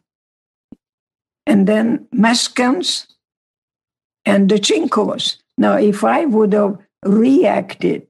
And 1.47 1.67
then 1.67 2.07
Mexicans 2.13 3.09
and 4.25 4.49
the 4.49 4.55
Chinkos. 4.55 5.39
Now, 5.59 5.77
if 5.77 6.05
I 6.05 6.27
would 6.27 6.53
have 6.53 6.79
reacted, 7.05 8.07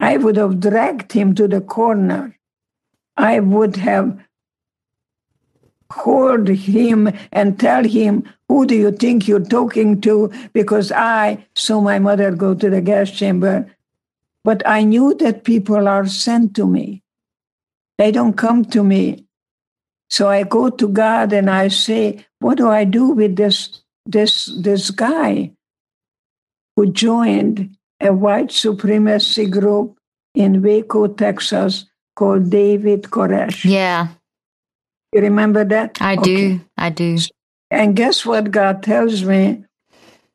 I 0.00 0.16
would 0.16 0.36
have 0.36 0.60
dragged 0.60 1.12
him 1.12 1.34
to 1.34 1.46
the 1.46 1.60
corner. 1.60 2.38
I 3.18 3.40
would 3.40 3.76
have 3.76 4.18
hold 5.92 6.48
him 6.48 7.12
and 7.32 7.58
tell 7.60 7.84
him, 7.84 8.24
Who 8.48 8.66
do 8.66 8.74
you 8.74 8.92
think 8.92 9.28
you're 9.28 9.44
talking 9.44 10.00
to? 10.02 10.32
Because 10.52 10.90
I 10.92 11.46
saw 11.54 11.80
my 11.80 11.98
mother 11.98 12.30
go 12.32 12.54
to 12.54 12.70
the 12.70 12.80
gas 12.80 13.10
chamber. 13.10 13.66
But 14.44 14.66
I 14.66 14.82
knew 14.82 15.14
that 15.14 15.44
people 15.44 15.86
are 15.86 16.06
sent 16.06 16.56
to 16.56 16.66
me, 16.66 17.02
they 17.98 18.10
don't 18.10 18.36
come 18.36 18.64
to 18.66 18.82
me. 18.82 19.26
So 20.10 20.28
I 20.28 20.42
go 20.42 20.68
to 20.68 20.88
God 20.88 21.32
and 21.32 21.48
I 21.48 21.68
say, 21.68 22.26
What 22.40 22.58
do 22.58 22.68
I 22.68 22.84
do 22.84 23.08
with 23.08 23.36
this, 23.36 23.80
this, 24.06 24.46
this 24.60 24.90
guy 24.90 25.52
who 26.76 26.92
joined 26.92 27.76
a 28.00 28.12
white 28.12 28.50
supremacy 28.50 29.46
group 29.46 29.98
in 30.34 30.62
Waco, 30.62 31.06
Texas 31.06 31.86
called 32.16 32.50
David 32.50 33.04
Koresh? 33.04 33.64
Yeah. 33.64 34.08
You 35.12 35.20
remember 35.20 35.64
that? 35.64 35.98
I 36.00 36.16
do. 36.16 36.60
I 36.76 36.90
do. 36.90 37.18
And 37.70 37.96
guess 37.96 38.24
what 38.24 38.50
God 38.50 38.82
tells 38.82 39.24
me? 39.24 39.64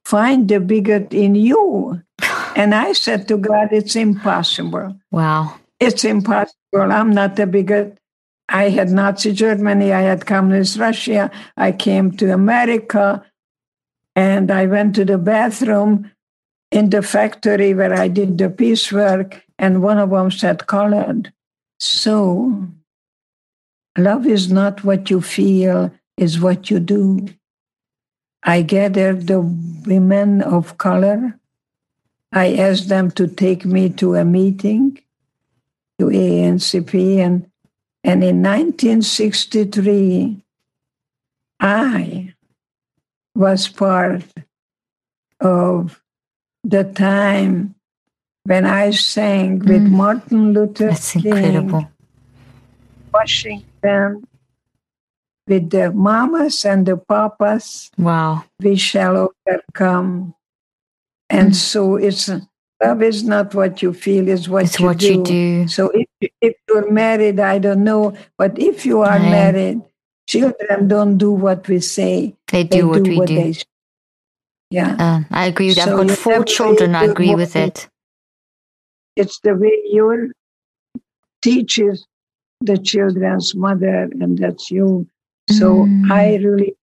Find 0.05 0.47
the 0.47 0.59
bigot 0.59 1.13
in 1.13 1.35
you. 1.35 2.01
And 2.55 2.73
I 2.73 2.93
said 2.93 3.27
to 3.27 3.37
God, 3.37 3.67
it's 3.71 3.95
impossible. 3.95 4.97
Wow. 5.11 5.59
It's 5.79 6.03
impossible. 6.03 6.91
I'm 6.91 7.11
not 7.11 7.37
a 7.37 7.45
bigot. 7.45 7.99
I 8.49 8.69
had 8.69 8.89
Nazi 8.89 9.31
Germany, 9.31 9.93
I 9.93 10.01
had 10.01 10.25
communist 10.25 10.79
Russia, 10.79 11.29
I 11.55 11.71
came 11.71 12.11
to 12.17 12.33
America, 12.33 13.23
and 14.15 14.49
I 14.49 14.65
went 14.65 14.95
to 14.95 15.05
the 15.05 15.17
bathroom 15.17 16.09
in 16.71 16.89
the 16.89 17.01
factory 17.01 17.73
where 17.73 17.93
I 17.93 18.07
did 18.07 18.37
the 18.37 18.49
piecework, 18.49 19.43
and 19.59 19.83
one 19.83 19.97
of 19.99 20.09
them 20.09 20.31
said 20.31 20.65
colored. 20.65 21.31
So 21.79 22.67
Love 23.97 24.27
is 24.27 24.51
not 24.51 24.83
what 24.83 25.09
you 25.09 25.19
feel, 25.19 25.91
is 26.17 26.39
what 26.39 26.69
you 26.69 26.79
do. 26.79 27.27
I 28.43 28.61
gathered 28.61 29.25
the 29.25 29.41
women 29.41 30.43
of 30.43 30.77
color. 30.77 31.39
I 32.31 32.53
asked 32.53 32.89
them 32.89 33.09
to 33.11 33.27
take 33.27 33.65
me 33.65 33.89
to 33.97 34.13
a 34.13 34.23
meeting, 34.23 34.99
to 35.97 36.05
ANCP, 36.05 37.17
and, 37.17 37.49
and 38.03 38.23
in 38.23 38.43
1963, 38.43 40.43
I 41.59 42.35
was 43.33 43.67
part 43.67 44.23
of 45.39 45.99
the 46.63 46.83
time 46.83 47.73
when 48.43 48.65
I 48.65 48.91
sang 48.91 49.59
with 49.59 49.83
mm. 49.83 49.89
Martin 49.89 50.53
Luther 50.53 50.89
That's 50.89 51.13
King, 51.13 51.25
incredible. 51.25 51.89
Washington 53.11 53.66
them 53.81 54.27
with 55.47 55.69
the 55.69 55.91
mamas 55.91 56.65
and 56.65 56.85
the 56.85 56.97
papas. 56.97 57.91
Wow. 57.97 58.43
We 58.59 58.75
shall 58.75 59.31
overcome. 59.47 60.35
And 61.29 61.51
mm. 61.51 61.55
so 61.55 61.95
it's 61.95 62.29
love 62.83 63.01
is 63.01 63.23
not 63.23 63.55
what 63.55 63.81
you 63.81 63.93
feel, 63.93 64.27
is 64.27 64.47
what, 64.47 64.65
it's 64.65 64.79
you, 64.79 64.85
what 64.85 64.97
do. 64.99 65.13
you 65.13 65.23
do. 65.23 65.67
So 65.67 65.91
if, 65.91 66.31
if 66.41 66.55
you're 66.67 66.91
married, 66.91 67.39
I 67.39 67.59
don't 67.59 67.83
know. 67.83 68.15
But 68.37 68.59
if 68.59 68.85
you 68.85 69.01
are 69.01 69.19
married, 69.19 69.81
children 70.27 70.87
don't 70.87 71.17
do 71.17 71.31
what 71.31 71.67
we 71.67 71.79
say. 71.79 72.35
They 72.47 72.63
do, 72.63 72.77
they 72.77 72.83
what 72.83 73.03
do 73.03 73.09
we 73.11 73.17
what 73.17 73.27
do. 73.27 73.35
They, 73.35 73.53
yeah. 74.69 74.95
Uh, 74.99 75.23
I 75.31 75.47
agree 75.47 75.67
with 75.67 75.77
that. 75.77 75.85
So 75.85 76.01
I've 76.01 76.07
got 76.07 76.17
four 76.17 76.43
children. 76.43 76.93
I 76.93 77.05
agree 77.05 77.35
with 77.35 77.55
it. 77.55 77.89
It's 79.15 79.39
the 79.39 79.55
way 79.55 79.81
your 79.89 80.27
teaches 81.41 82.05
the 82.61 82.77
children's 82.77 83.55
mother, 83.55 84.09
and 84.19 84.37
that's 84.37 84.71
you. 84.71 85.07
So 85.49 85.85
mm. 85.85 86.11
I 86.11 86.35
really 86.37 86.75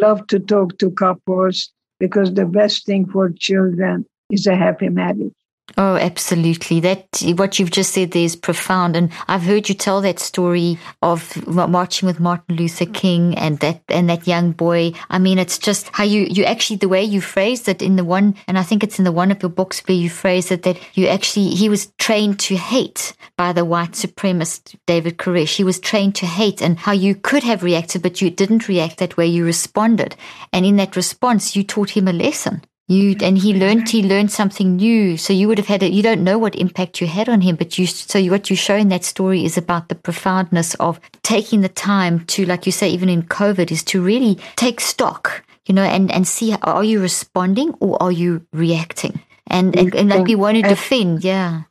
love 0.00 0.26
to 0.28 0.38
talk 0.38 0.78
to 0.78 0.90
couples 0.90 1.72
because 1.98 2.34
the 2.34 2.46
best 2.46 2.86
thing 2.86 3.06
for 3.06 3.30
children 3.30 4.06
is 4.30 4.46
a 4.46 4.56
happy 4.56 4.88
marriage. 4.88 5.32
Oh, 5.76 5.96
absolutely. 5.96 6.80
That 6.80 7.06
what 7.36 7.58
you've 7.58 7.70
just 7.70 7.92
said 7.92 8.12
there 8.12 8.24
is 8.24 8.34
profound, 8.36 8.96
and 8.96 9.10
I've 9.28 9.42
heard 9.42 9.68
you 9.68 9.74
tell 9.74 10.00
that 10.00 10.18
story 10.18 10.78
of 11.02 11.46
marching 11.46 12.06
with 12.06 12.20
Martin 12.20 12.56
Luther 12.56 12.86
King 12.86 13.36
and 13.36 13.58
that 13.60 13.82
and 13.88 14.08
that 14.08 14.26
young 14.26 14.52
boy. 14.52 14.92
I 15.10 15.18
mean, 15.18 15.38
it's 15.38 15.58
just 15.58 15.90
how 15.92 16.04
you 16.04 16.22
you 16.22 16.44
actually 16.44 16.76
the 16.76 16.88
way 16.88 17.04
you 17.04 17.20
phrased 17.20 17.68
it 17.68 17.82
in 17.82 17.96
the 17.96 18.04
one, 18.04 18.34
and 18.46 18.58
I 18.58 18.62
think 18.62 18.82
it's 18.82 18.98
in 18.98 19.04
the 19.04 19.12
one 19.12 19.30
of 19.30 19.42
your 19.42 19.50
books 19.50 19.80
where 19.86 19.96
you 19.96 20.08
phrased 20.08 20.50
it 20.50 20.62
that 20.62 20.78
you 20.94 21.06
actually 21.06 21.50
he 21.50 21.68
was 21.68 21.92
trained 21.98 22.40
to 22.40 22.56
hate 22.56 23.14
by 23.36 23.52
the 23.52 23.64
white 23.64 23.92
supremacist 23.92 24.74
David 24.86 25.18
Koresh. 25.18 25.56
He 25.56 25.64
was 25.64 25.78
trained 25.78 26.14
to 26.16 26.26
hate, 26.26 26.62
and 26.62 26.78
how 26.78 26.92
you 26.92 27.14
could 27.14 27.42
have 27.42 27.62
reacted, 27.62 28.02
but 28.02 28.22
you 28.22 28.30
didn't 28.30 28.68
react 28.68 28.98
that 28.98 29.18
way. 29.18 29.26
You 29.26 29.44
responded, 29.44 30.16
and 30.50 30.64
in 30.64 30.76
that 30.76 30.96
response, 30.96 31.54
you 31.54 31.62
taught 31.62 31.90
him 31.90 32.08
a 32.08 32.12
lesson. 32.12 32.62
You 32.90 33.14
and 33.20 33.36
he 33.36 33.52
learned 33.52 33.90
he 33.90 34.02
learned 34.02 34.32
something 34.32 34.76
new. 34.76 35.18
So 35.18 35.34
you 35.34 35.46
would 35.46 35.58
have 35.58 35.66
had 35.66 35.82
it. 35.82 35.92
You 35.92 36.02
don't 36.02 36.24
know 36.24 36.38
what 36.38 36.56
impact 36.56 37.02
you 37.02 37.06
had 37.06 37.28
on 37.28 37.42
him, 37.42 37.54
but 37.56 37.76
you. 37.76 37.86
So 37.86 38.18
what 38.30 38.48
you 38.48 38.56
show 38.56 38.76
in 38.76 38.88
that 38.88 39.04
story 39.04 39.44
is 39.44 39.58
about 39.58 39.90
the 39.90 39.94
profoundness 39.94 40.74
of 40.76 40.98
taking 41.22 41.60
the 41.60 41.68
time 41.68 42.24
to, 42.32 42.46
like 42.46 42.64
you 42.64 42.72
say, 42.72 42.88
even 42.88 43.10
in 43.10 43.24
COVID, 43.24 43.70
is 43.70 43.84
to 43.84 44.02
really 44.02 44.38
take 44.56 44.80
stock, 44.80 45.44
you 45.66 45.74
know, 45.74 45.82
and 45.82 46.10
and 46.10 46.26
see 46.26 46.54
are 46.62 46.82
you 46.82 46.98
responding 46.98 47.74
or 47.80 48.02
are 48.02 48.10
you 48.10 48.40
reacting, 48.54 49.20
and 49.48 49.76
and, 49.76 49.94
and 49.94 50.08
like 50.08 50.26
you 50.26 50.38
want 50.38 50.56
to 50.56 50.62
defend, 50.62 51.22
yeah. 51.22 51.64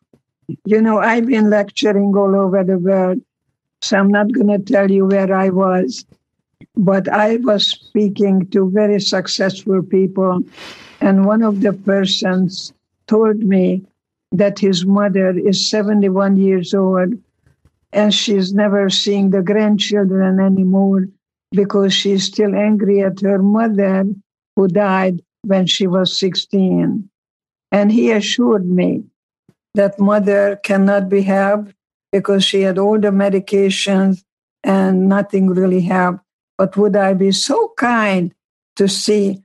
You 0.66 0.80
know, 0.80 1.00
I've 1.00 1.26
been 1.26 1.50
lecturing 1.50 2.16
all 2.16 2.36
over 2.36 2.64
the 2.64 2.78
world, 2.78 3.22
so 3.82 3.98
I'm 3.98 4.10
not 4.10 4.32
going 4.34 4.50
to 4.50 4.60
tell 4.60 4.92
you 4.92 5.08
where 5.08 5.34
I 5.34 5.50
was, 5.50 6.06
but 6.76 7.10
I 7.10 7.38
was 7.38 7.66
speaking 7.66 8.48
to 8.52 8.70
very 8.70 9.02
successful 9.02 9.82
people 9.82 10.44
and 11.02 11.26
one 11.26 11.44
of 11.44 11.62
the 11.62 11.74
persons 11.74 12.74
told 13.08 13.38
me 13.40 13.84
that 14.32 14.60
his 14.60 14.86
mother 14.86 15.38
is 15.38 15.70
71 15.70 16.38
years 16.38 16.74
old 16.74 17.14
and 17.94 18.14
she's 18.14 18.54
never 18.54 18.90
seeing 18.90 19.30
the 19.30 19.42
grandchildren 19.42 20.40
anymore 20.40 21.08
because 21.52 21.94
she's 21.94 22.26
still 22.26 22.56
angry 22.56 23.02
at 23.02 23.22
her 23.22 23.40
mother 23.42 24.06
who 24.56 24.68
died 24.68 25.22
when 25.44 25.66
she 25.66 25.88
was 25.88 26.18
16. 26.18 27.10
And 27.72 27.92
he 27.92 28.12
assured 28.12 28.66
me 28.66 29.04
that 29.76 30.00
mother 30.00 30.60
cannot 30.64 31.10
be 31.10 31.22
helped 31.22 31.74
because 32.12 32.44
she 32.44 32.62
had 32.62 32.78
all 32.78 33.00
the 33.00 33.10
medications 33.12 34.24
and 34.64 35.08
nothing 35.08 35.48
really 35.50 35.82
helped. 35.82 36.20
But 36.58 36.76
would 36.76 36.96
I 36.96 37.14
be 37.14 37.32
so 37.32 37.74
kind 37.78 38.34
to 38.76 38.88
see 38.88 39.44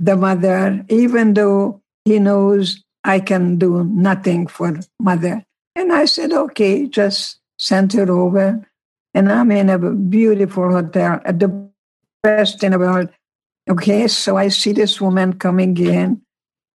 the 0.00 0.16
mother, 0.16 0.84
even 0.88 1.34
though 1.34 1.80
he 2.04 2.18
knows 2.18 2.82
I 3.04 3.20
can 3.20 3.58
do 3.58 3.84
nothing 3.84 4.46
for 4.46 4.78
mother. 4.98 5.44
And 5.76 5.92
I 5.92 6.06
said, 6.06 6.32
okay, 6.32 6.86
just 6.86 7.38
send 7.58 7.92
her 7.92 8.10
over. 8.10 8.66
And 9.14 9.30
I'm 9.30 9.50
in 9.50 9.68
a 9.68 9.78
beautiful 9.78 10.70
hotel, 10.70 11.20
at 11.24 11.38
the 11.38 11.70
best 12.22 12.62
in 12.64 12.72
the 12.72 12.78
world. 12.78 13.08
Okay, 13.68 14.08
so 14.08 14.36
I 14.36 14.48
see 14.48 14.72
this 14.72 15.00
woman 15.00 15.34
coming 15.34 15.76
in, 15.76 16.22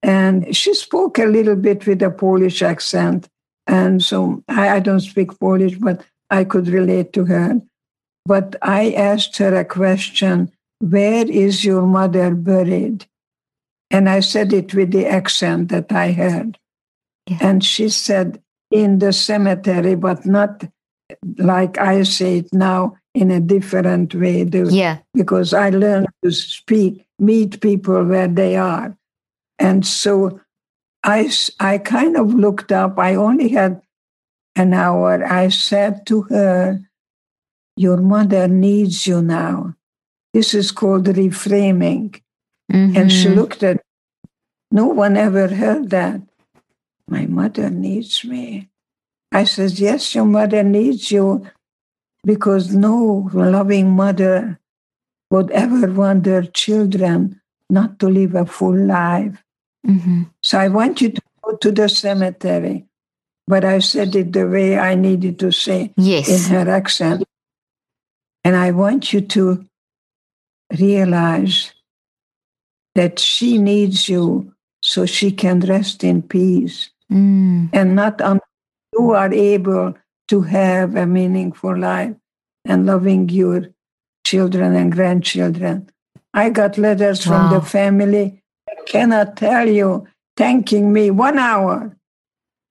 and 0.03 0.55
she 0.55 0.75
spoke 0.75 1.19
a 1.19 1.27
little 1.27 1.57
bit 1.57 1.87
with 1.87 2.03
a 2.03 2.11
Polish 2.11 2.63
accent. 2.63 3.29
And 3.67 4.03
so 4.03 4.43
I, 4.49 4.77
I 4.77 4.81
don't 4.81 5.01
speak 5.01 5.39
Polish, 5.41 5.77
but 5.77 6.05
I 6.31 6.45
could 6.45 6.69
relate 6.69 7.13
to 7.15 7.25
her. 7.25 7.61
But 8.27 8.57
I 8.63 8.93
asked 8.93 9.37
her 9.39 9.55
a 9.57 9.65
question 9.65 10.53
Where 10.81 11.29
is 11.29 11.65
your 11.65 11.83
mother 11.83 12.35
buried? 12.35 13.07
And 13.95 14.09
I 14.09 14.19
said 14.19 14.53
it 14.53 14.75
with 14.75 14.91
the 14.91 15.07
accent 15.07 15.69
that 15.69 15.93
I 15.93 16.07
had. 16.07 16.59
Yeah. 17.29 17.39
And 17.41 17.63
she 17.63 17.89
said, 17.89 18.43
in 18.73 18.99
the 18.99 19.13
cemetery, 19.13 19.95
but 19.95 20.27
not 20.27 20.65
like 21.39 21.79
I 21.79 22.03
say 22.03 22.39
it 22.39 22.53
now 22.53 22.97
in 23.15 23.31
a 23.31 23.39
different 23.39 24.17
way. 24.17 24.43
Yeah. 24.43 24.99
Because 25.15 25.55
I 25.55 25.71
learned 25.71 26.09
to 26.25 26.33
speak, 26.33 27.07
meet 27.21 27.61
people 27.61 28.05
where 28.05 28.27
they 28.27 28.57
are. 28.57 28.97
And 29.61 29.87
so 29.87 30.41
I, 31.05 31.31
I 31.61 31.79
kind 31.79 32.17
of 32.17 32.35
looked 32.35 32.73
up. 32.73 32.99
I 32.99 33.15
only 33.15 33.51
had 33.51 33.81
an 34.57 34.75
hour. 34.75 35.25
I 35.25 35.51
said 35.51 36.05
to 36.07 36.23
her, 36.23 36.81
Your 37.77 37.99
mother 37.99 38.49
needs 38.49 39.07
you 39.07 39.23
now. 39.23 39.77
This 40.33 40.53
is 40.53 40.73
called 40.73 41.05
reframing. 41.05 42.21
Mm-hmm. 42.73 42.97
And 42.97 43.13
she 43.13 43.27
mm-hmm. 43.27 43.35
looked 43.37 43.63
at 43.63 43.84
no 44.75 44.87
one 44.87 45.17
ever 45.17 45.47
heard 45.47 45.91
that. 45.91 46.21
My 47.07 47.27
mother 47.27 47.71
needs 47.71 48.25
me. 48.25 48.71
I 49.31 49.45
says, 49.45 49.79
Yes, 49.79 50.17
your 50.17 50.25
mother 50.25 50.65
needs 50.65 51.13
you 51.13 51.47
because 52.25 52.75
no 52.75 53.31
loving 53.33 53.91
mother 53.91 54.59
would 55.31 55.53
ever 55.53 55.87
want 55.93 56.25
their 56.25 56.43
children 56.43 57.41
not 57.71 58.01
to 58.01 58.09
live 58.09 58.35
a 58.35 58.47
full 58.47 58.77
life. 58.77 59.45
Mm-hmm. 59.87 60.25
So 60.43 60.59
I 60.59 60.67
want 60.67 61.01
you 61.01 61.11
to 61.11 61.23
go 61.45 61.57
to 61.57 61.71
the 61.71 61.89
cemetery. 61.89 62.87
But 63.47 63.65
I 63.65 63.79
said 63.79 64.17
it 64.17 64.33
the 64.33 64.49
way 64.49 64.77
I 64.77 64.97
needed 64.97 65.39
to 65.39 65.53
say 65.53 65.93
yes. 65.97 66.29
in 66.29 66.53
her 66.53 66.69
accent. 66.69 67.23
And 68.43 68.57
I 68.57 68.73
want 68.73 69.13
you 69.13 69.21
to 69.21 69.65
realize 70.77 71.73
that 72.97 73.21
she 73.21 73.59
needs 73.59 74.09
you 74.09 74.54
so 74.85 75.07
she 75.07 75.33
can 75.33 75.61
rest 75.61 76.05
in 76.05 76.21
peace 76.21 76.91
mm. 77.11 77.71
and 77.73 77.97
not 77.97 78.21
until 78.21 78.47
you 78.93 79.11
are 79.13 79.33
able 79.33 79.95
to 80.29 80.43
have 80.43 80.95
a 80.95 81.07
meaningful 81.07 81.77
life 81.77 82.15
and 82.67 82.85
loving 82.85 83.27
your 83.31 83.67
children 84.27 84.77
and 84.77 84.93
grandchildren. 84.93 85.89
I 86.35 86.51
got 86.51 86.77
letters 86.77 87.27
wow. 87.27 87.49
from 87.49 87.55
the 87.55 87.65
family. 87.65 88.43
I 88.69 88.83
cannot 88.85 89.39
tell 89.39 89.67
you, 89.67 90.07
thanking 90.37 90.93
me 90.93 91.11
one 91.11 91.39
hour. 91.39 91.97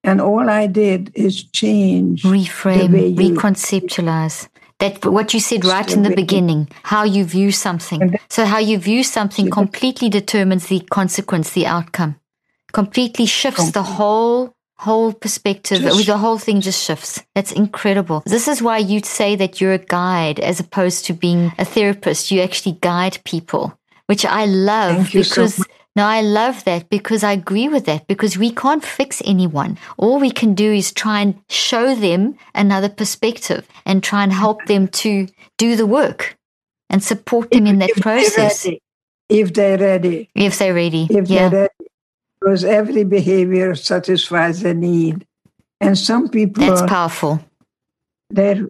And 0.03 0.21
all 0.21 0.49
I 0.51 0.67
did 0.67 1.11
is 1.15 1.43
change, 1.45 2.23
reframe, 2.23 3.15
reconceptualize. 3.15 4.49
That 4.79 5.05
what 5.05 5.33
you 5.33 5.39
said 5.39 5.65
right 5.65 5.91
in 5.91 6.03
the 6.03 6.15
beginning, 6.15 6.69
how 6.83 7.03
you 7.03 7.23
view 7.23 7.51
something. 7.51 8.15
So 8.29 8.45
how 8.45 8.59
you 8.59 8.77
view 8.77 9.03
something 9.03 9.49
completely 9.49 10.09
determines 10.09 10.67
the 10.67 10.81
consequence, 10.91 11.51
the 11.51 11.67
outcome. 11.67 12.19
Completely 12.71 13.25
shifts 13.25 13.71
the 13.71 13.83
whole 13.83 14.55
whole 14.77 15.13
perspective. 15.13 15.81
The 15.81 16.17
whole 16.17 16.39
thing 16.39 16.59
just 16.59 16.83
shifts. 16.83 17.23
That's 17.35 17.51
incredible. 17.51 18.23
This 18.25 18.47
is 18.47 18.61
why 18.61 18.79
you'd 18.79 19.05
say 19.05 19.35
that 19.37 19.61
you're 19.61 19.73
a 19.73 19.77
guide 19.77 20.39
as 20.39 20.59
opposed 20.59 21.05
to 21.05 21.13
being 21.13 21.53
a 21.57 21.63
therapist. 21.65 22.31
You 22.31 22.41
actually 22.41 22.77
guide 22.81 23.19
people 23.23 23.77
which 24.07 24.25
i 24.25 24.45
love 24.45 25.09
because 25.13 25.55
so 25.55 25.63
no, 25.95 26.05
I 26.05 26.21
love 26.21 26.63
that 26.63 26.89
because 26.89 27.23
I 27.23 27.33
agree 27.33 27.69
with 27.69 27.85
that 27.85 28.07
because 28.07 28.35
we 28.35 28.51
can't 28.51 28.83
fix 28.83 29.21
anyone. 29.25 29.77
All 29.97 30.19
we 30.19 30.31
can 30.31 30.55
do 30.55 30.71
is 30.71 30.91
try 30.91 31.21
and 31.21 31.39
show 31.49 31.93
them 31.93 32.35
another 32.55 32.89
perspective 32.89 33.67
and 33.85 34.03
try 34.03 34.23
and 34.23 34.33
help 34.33 34.65
them 34.65 34.87
to 34.87 35.27
do 35.59 35.75
the 35.75 35.85
work 35.85 36.35
and 36.89 37.03
support 37.03 37.51
them 37.51 37.67
if, 37.67 37.73
in 37.73 37.79
that 37.79 37.89
if 37.91 38.01
process. 38.01 38.63
They're 38.63 38.73
if 39.29 39.53
they're 39.53 39.77
ready. 39.77 40.29
If 40.33 40.57
they're 40.57 40.73
ready. 40.73 41.07
If 41.11 41.29
yeah. 41.29 41.49
they're 41.49 41.61
ready. 41.61 41.89
Because 42.39 42.63
every 42.63 43.03
behavior 43.03 43.75
satisfies 43.75 44.63
a 44.63 44.73
need. 44.73 45.27
And 45.79 45.97
some 45.97 46.27
people. 46.27 46.65
That's 46.65 46.81
powerful. 46.81 47.39
There, 48.29 48.67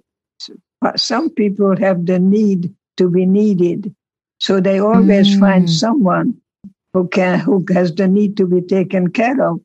some 0.98 1.30
people 1.30 1.78
have 1.78 2.06
the 2.06 2.20
need 2.20 2.74
to 2.98 3.10
be 3.10 3.26
needed. 3.26 3.96
So 4.40 4.60
they 4.60 4.80
always 4.80 5.36
mm. 5.36 5.40
find 5.40 5.70
someone 5.70 6.42
who 6.94 7.08
can 7.08 7.40
who 7.40 7.66
has 7.74 7.94
the 7.94 8.08
need 8.08 8.38
to 8.38 8.46
be 8.46 8.62
taken 8.62 9.10
care 9.10 9.42
of. 9.42 9.60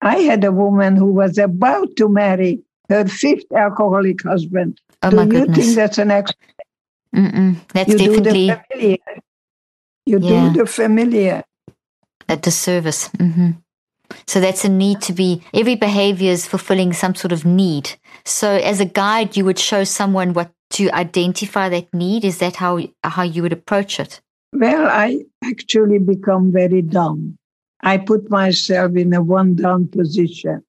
I 0.00 0.18
had 0.18 0.44
a 0.44 0.52
woman 0.52 0.96
who 0.96 1.06
was 1.06 1.38
about 1.38 1.96
to 1.96 2.08
marry 2.08 2.60
her 2.88 3.06
fifth 3.06 3.50
alcoholic 3.52 4.22
husband. 4.22 4.80
Oh 5.02 5.10
do 5.10 5.16
my 5.16 5.22
you 5.24 5.30
goodness. 5.30 5.58
think 5.58 5.76
that's 5.76 5.98
an 5.98 6.10
accident? 6.10 6.40
That's 7.72 7.90
you 7.90 7.98
definitely. 7.98 8.48
Do 8.48 8.54
the 8.54 8.60
familiar. 8.70 8.98
You 10.06 10.18
yeah. 10.18 10.52
do 10.52 10.58
the 10.58 10.66
familiar. 10.66 11.44
A 12.28 12.36
disservice. 12.36 13.08
Mm-hmm. 13.08 13.50
So 14.26 14.40
that's 14.40 14.64
a 14.64 14.68
need 14.68 15.00
to 15.02 15.12
be, 15.12 15.42
every 15.52 15.76
behavior 15.76 16.30
is 16.30 16.46
fulfilling 16.46 16.92
some 16.92 17.14
sort 17.14 17.32
of 17.32 17.44
need. 17.44 17.92
So 18.24 18.50
as 18.50 18.80
a 18.80 18.84
guide, 18.84 19.36
you 19.36 19.44
would 19.44 19.58
show 19.58 19.84
someone 19.84 20.34
what 20.34 20.50
to 20.70 20.90
identify 20.90 21.68
that 21.70 21.92
need. 21.94 22.24
Is 22.24 22.38
that 22.38 22.56
how, 22.56 22.80
how 23.02 23.22
you 23.22 23.42
would 23.42 23.52
approach 23.52 23.98
it? 23.98 24.20
Well, 24.54 24.86
I 24.86 25.24
actually 25.42 25.98
become 25.98 26.52
very 26.52 26.80
dumb. 26.80 27.36
I 27.82 27.98
put 27.98 28.30
myself 28.30 28.94
in 28.94 29.12
a 29.12 29.20
one 29.20 29.56
down 29.56 29.88
position. 29.88 30.62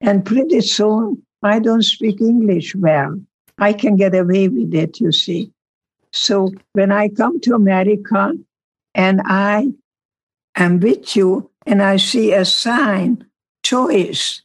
And 0.00 0.24
pretty 0.24 0.60
soon, 0.60 1.22
I 1.42 1.58
don't 1.58 1.82
speak 1.82 2.20
English 2.20 2.76
well. 2.76 3.20
I 3.58 3.72
can 3.72 3.96
get 3.96 4.14
away 4.14 4.48
with 4.48 4.72
it, 4.72 5.00
you 5.00 5.10
see. 5.10 5.52
So 6.12 6.52
when 6.74 6.92
I 6.92 7.08
come 7.08 7.40
to 7.40 7.54
America 7.54 8.32
and 8.94 9.20
I 9.24 9.72
am 10.54 10.78
with 10.78 11.16
you 11.16 11.50
and 11.66 11.82
I 11.82 11.96
see 11.96 12.32
a 12.32 12.44
sign, 12.44 13.26
choice, 13.64 14.42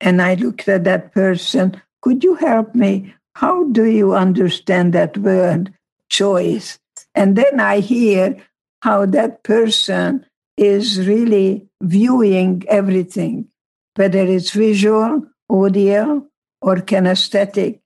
and 0.00 0.22
I 0.22 0.34
look 0.34 0.66
at 0.66 0.84
that 0.84 1.12
person, 1.12 1.80
could 2.00 2.24
you 2.24 2.36
help 2.36 2.74
me? 2.74 3.14
How 3.34 3.64
do 3.64 3.84
you 3.84 4.14
understand 4.14 4.94
that 4.94 5.18
word, 5.18 5.74
choice? 6.08 6.78
And 7.14 7.36
then 7.36 7.60
I 7.60 7.80
hear 7.80 8.36
how 8.82 9.06
that 9.06 9.42
person 9.42 10.26
is 10.56 11.06
really 11.06 11.68
viewing 11.82 12.64
everything, 12.68 13.48
whether 13.96 14.24
it's 14.24 14.50
visual, 14.50 15.22
audio, 15.48 16.26
or 16.60 16.76
kinesthetic. 16.76 17.80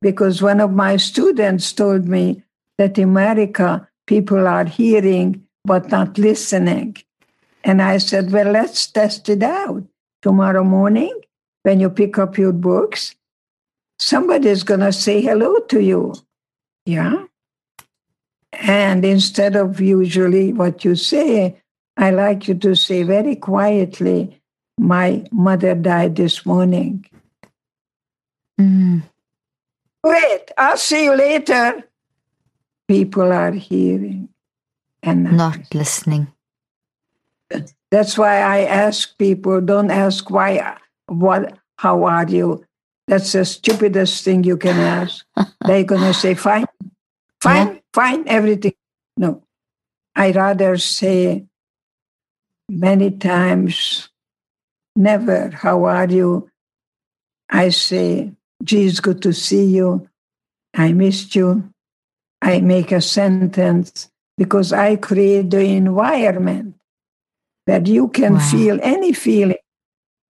Because 0.00 0.42
one 0.42 0.60
of 0.60 0.72
my 0.72 0.96
students 0.96 1.72
told 1.72 2.06
me 2.06 2.42
that 2.78 2.98
in 2.98 3.04
America, 3.04 3.88
people 4.06 4.46
are 4.46 4.64
hearing 4.64 5.46
but 5.64 5.90
not 5.90 6.18
listening. 6.18 6.96
And 7.62 7.80
I 7.80 7.96
said, 7.98 8.30
well, 8.30 8.50
let's 8.50 8.86
test 8.86 9.28
it 9.28 9.42
out. 9.42 9.82
Tomorrow 10.20 10.64
morning, 10.64 11.18
when 11.62 11.80
you 11.80 11.88
pick 11.88 12.18
up 12.18 12.36
your 12.36 12.52
books, 12.52 13.14
somebody's 13.98 14.62
going 14.62 14.80
to 14.80 14.92
say 14.92 15.22
hello 15.22 15.60
to 15.60 15.80
you. 15.80 16.14
Yeah. 16.84 17.24
And 18.60 19.04
instead 19.04 19.56
of 19.56 19.80
usually 19.80 20.52
what 20.52 20.84
you 20.84 20.94
say, 20.94 21.60
I 21.96 22.10
like 22.10 22.48
you 22.48 22.54
to 22.54 22.74
say 22.74 23.02
very 23.02 23.36
quietly, 23.36 24.40
My 24.78 25.24
mother 25.30 25.74
died 25.76 26.16
this 26.16 26.44
morning. 26.44 27.06
Mm. 28.60 29.02
Wait, 30.02 30.50
I'll 30.58 30.76
see 30.76 31.04
you 31.04 31.14
later. 31.14 31.84
People 32.88 33.32
are 33.32 33.52
hearing 33.52 34.28
and 35.02 35.24
not, 35.24 35.32
not 35.32 35.74
listening. 35.74 36.26
That's 37.90 38.18
why 38.18 38.40
I 38.40 38.62
ask 38.62 39.16
people 39.16 39.60
don't 39.60 39.90
ask 39.90 40.28
why, 40.28 40.76
what, 41.06 41.56
how 41.78 42.04
are 42.04 42.26
you? 42.28 42.64
That's 43.06 43.32
the 43.32 43.44
stupidest 43.44 44.24
thing 44.24 44.44
you 44.44 44.56
can 44.56 44.76
ask. 44.76 45.24
They're 45.66 45.84
going 45.84 46.02
to 46.02 46.14
say, 46.14 46.34
fine, 46.34 46.66
fine, 47.40 47.74
yeah. 47.74 47.78
Fine, 47.94 48.26
everything. 48.26 48.74
No, 49.16 49.44
I 50.16 50.32
rather 50.32 50.76
say 50.76 51.46
many 52.68 53.12
times, 53.12 54.08
never, 54.96 55.50
how 55.50 55.84
are 55.84 56.08
you? 56.08 56.50
I 57.48 57.68
say, 57.68 58.32
geez, 58.62 59.00
good 59.00 59.22
to 59.22 59.32
see 59.32 59.64
you. 59.64 60.08
I 60.74 60.92
missed 60.92 61.36
you. 61.36 61.70
I 62.42 62.60
make 62.60 62.90
a 62.90 63.00
sentence 63.00 64.10
because 64.36 64.72
I 64.72 64.96
create 64.96 65.50
the 65.50 65.60
environment 65.60 66.74
that 67.66 67.86
you 67.86 68.08
can 68.08 68.34
wow. 68.34 68.50
feel 68.50 68.78
any 68.82 69.12
feeling 69.12 69.56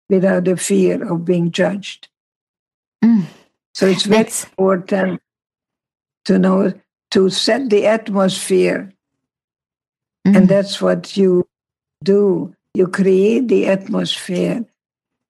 without 0.09 0.45
the 0.45 0.57
fear 0.57 1.11
of 1.11 1.25
being 1.25 1.51
judged. 1.51 2.09
Mm. 3.03 3.25
So 3.73 3.87
it's 3.87 4.05
very 4.05 4.25
That's... 4.25 4.45
important 4.45 5.21
to 6.27 6.39
know 6.39 6.73
to 7.15 7.31
set 7.31 7.71
the 7.71 7.87
atmosphere. 7.87 8.93
Mm-hmm. 10.27 10.37
And 10.37 10.49
that's 10.49 10.83
what 10.83 11.17
you 11.17 11.47
do. 12.03 12.55
You 12.75 12.89
create 12.89 13.49
the 13.49 13.67
atmosphere, 13.67 14.65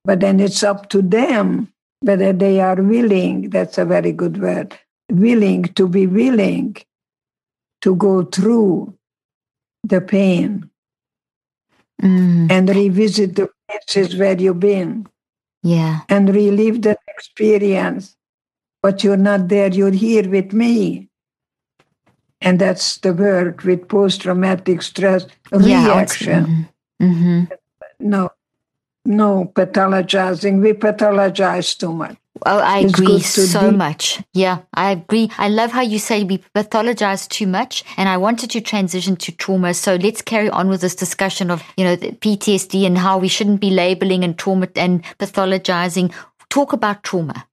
but 0.04 0.20
then 0.20 0.40
it's 0.40 0.62
up 0.62 0.88
to 0.90 1.02
them 1.02 1.72
whether 2.00 2.32
they 2.32 2.60
are 2.60 2.80
willing. 2.80 3.50
That's 3.50 3.76
a 3.76 3.84
very 3.84 4.12
good 4.12 4.40
word. 4.40 4.78
Willing 5.10 5.64
to 5.74 5.86
be 5.86 6.06
willing 6.06 6.76
to 7.82 7.94
go 7.96 8.22
through 8.22 8.96
the 9.82 10.00
pain 10.00 10.70
mm. 12.00 12.50
and 12.50 12.68
revisit 12.70 13.36
the 13.36 13.50
places 13.68 14.16
where 14.16 14.40
you've 14.40 14.60
been. 14.60 15.06
Yeah. 15.62 16.00
And 16.08 16.34
relive 16.34 16.80
that 16.82 17.00
experience 17.08 18.16
but 18.84 19.02
you're 19.02 19.16
not 19.16 19.48
there. 19.48 19.72
You're 19.72 19.98
here 20.06 20.28
with 20.28 20.52
me. 20.52 21.08
And 22.44 22.58
that's 22.58 22.98
the 22.98 23.14
word 23.14 23.62
with 23.62 23.88
post 23.88 24.20
traumatic 24.20 24.82
stress 24.82 25.26
reaction. 25.50 26.68
Yeah, 27.00 27.06
mm-hmm. 27.06 27.44
No, 28.00 28.30
no 29.06 29.50
pathologizing. 29.54 30.60
We 30.60 30.74
pathologize 30.74 31.76
too 31.78 31.94
much. 31.94 32.16
Oh, 32.46 32.58
I 32.58 32.80
it's 32.80 32.92
agree 32.92 33.20
so 33.20 33.70
be- 33.70 33.76
much. 33.76 34.22
Yeah, 34.34 34.58
I 34.74 34.90
agree. 34.90 35.30
I 35.38 35.48
love 35.48 35.72
how 35.72 35.80
you 35.80 35.98
say 35.98 36.24
we 36.24 36.38
pathologize 36.54 37.26
too 37.28 37.46
much. 37.46 37.82
And 37.96 38.08
I 38.08 38.18
wanted 38.18 38.50
to 38.50 38.60
transition 38.60 39.16
to 39.16 39.32
trauma. 39.32 39.72
So 39.72 39.94
let's 39.94 40.20
carry 40.20 40.50
on 40.50 40.68
with 40.68 40.82
this 40.82 40.94
discussion 40.94 41.50
of, 41.50 41.62
you 41.78 41.84
know, 41.84 41.96
PTSD 41.96 42.86
and 42.86 42.98
how 42.98 43.16
we 43.16 43.28
shouldn't 43.28 43.60
be 43.60 43.70
labeling 43.70 44.22
and 44.22 44.36
trauma 44.36 44.68
and 44.76 45.02
pathologizing. 45.18 46.12
Talk 46.50 46.72
about 46.74 47.02
trauma 47.04 47.46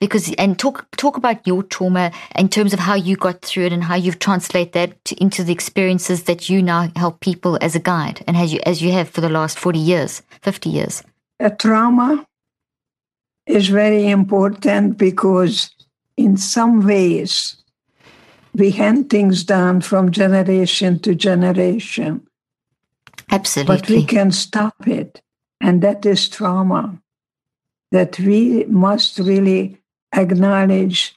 because 0.00 0.32
and 0.34 0.58
talk 0.58 0.86
talk 0.96 1.16
about 1.16 1.46
your 1.46 1.62
trauma 1.62 2.10
in 2.36 2.48
terms 2.48 2.72
of 2.72 2.80
how 2.80 2.94
you 2.94 3.16
got 3.16 3.42
through 3.42 3.66
it 3.66 3.72
and 3.72 3.84
how 3.84 3.94
you've 3.94 4.18
translated 4.18 4.72
that 4.72 5.04
to, 5.04 5.14
into 5.22 5.44
the 5.44 5.52
experiences 5.52 6.24
that 6.24 6.48
you 6.48 6.62
now 6.62 6.88
help 6.96 7.20
people 7.20 7.58
as 7.60 7.76
a 7.76 7.80
guide 7.80 8.24
and 8.26 8.36
as 8.36 8.52
you 8.52 8.60
as 8.66 8.82
you 8.82 8.90
have 8.92 9.08
for 9.08 9.20
the 9.20 9.28
last 9.28 9.58
40 9.58 9.78
years 9.78 10.22
50 10.42 10.70
years. 10.70 11.02
A 11.38 11.50
trauma 11.50 12.26
is 13.46 13.68
very 13.68 14.08
important 14.08 14.98
because 14.98 15.70
in 16.16 16.36
some 16.36 16.86
ways 16.86 17.56
we 18.54 18.70
hand 18.70 19.10
things 19.10 19.44
down 19.44 19.80
from 19.80 20.10
generation 20.10 20.98
to 21.00 21.14
generation. 21.14 22.26
Absolutely. 23.30 23.76
But 23.76 23.88
we 23.88 24.04
can 24.04 24.32
stop 24.32 24.88
it. 24.88 25.22
And 25.60 25.82
that 25.82 26.04
is 26.04 26.28
trauma 26.28 27.00
that 27.92 28.18
we 28.18 28.64
must 28.64 29.18
really 29.18 29.79
acknowledge 30.14 31.14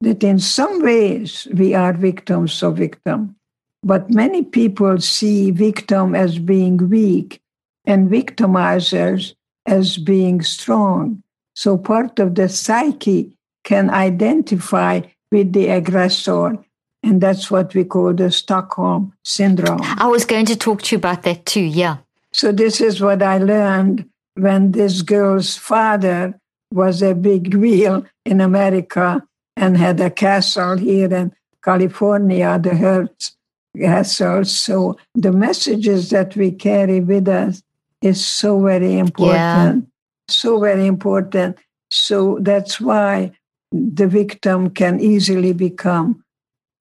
that 0.00 0.22
in 0.22 0.38
some 0.38 0.82
ways 0.82 1.48
we 1.52 1.74
are 1.74 1.92
victims 1.92 2.62
of 2.62 2.76
victim. 2.76 3.36
But 3.82 4.10
many 4.10 4.42
people 4.42 5.00
see 5.00 5.50
victim 5.50 6.14
as 6.14 6.38
being 6.38 6.88
weak 6.88 7.40
and 7.84 8.10
victimizers 8.10 9.34
as 9.66 9.98
being 9.98 10.42
strong. 10.42 11.22
So 11.54 11.76
part 11.78 12.18
of 12.18 12.34
the 12.34 12.48
psyche 12.48 13.36
can 13.62 13.90
identify 13.90 15.02
with 15.30 15.52
the 15.52 15.68
aggressor. 15.68 16.56
And 17.02 17.20
that's 17.20 17.50
what 17.50 17.74
we 17.74 17.84
call 17.84 18.14
the 18.14 18.30
Stockholm 18.30 19.12
syndrome. 19.24 19.80
I 19.82 20.06
was 20.06 20.24
going 20.24 20.46
to 20.46 20.56
talk 20.56 20.82
to 20.82 20.96
you 20.96 20.98
about 20.98 21.22
that 21.24 21.44
too, 21.44 21.60
yeah. 21.60 21.98
So 22.32 22.52
this 22.52 22.80
is 22.80 23.00
what 23.00 23.22
I 23.22 23.38
learned 23.38 24.08
when 24.34 24.72
this 24.72 25.02
girl's 25.02 25.56
father 25.56 26.38
was 26.74 27.02
a 27.02 27.14
big 27.14 27.50
deal 27.50 28.04
in 28.24 28.40
America 28.40 29.22
and 29.56 29.76
had 29.76 30.00
a 30.00 30.10
castle 30.10 30.76
here 30.76 31.12
in 31.14 31.32
California, 31.62 32.58
the 32.58 32.74
Hearst 32.74 33.36
Castle. 33.78 34.44
So 34.44 34.98
the 35.14 35.32
messages 35.32 36.10
that 36.10 36.36
we 36.36 36.50
carry 36.50 37.00
with 37.00 37.28
us 37.28 37.62
is 38.02 38.24
so 38.24 38.60
very 38.60 38.98
important. 38.98 39.84
Yeah. 39.84 39.90
So 40.28 40.60
very 40.60 40.86
important. 40.86 41.58
So 41.90 42.38
that's 42.40 42.80
why 42.80 43.32
the 43.70 44.08
victim 44.08 44.70
can 44.70 45.00
easily 45.00 45.52
become 45.52 46.24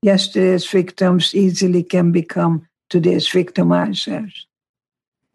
yesterday's 0.04 0.68
victims 0.68 1.34
easily 1.34 1.82
can 1.82 2.12
become 2.12 2.68
today's 2.90 3.28
victimizers. 3.30 4.34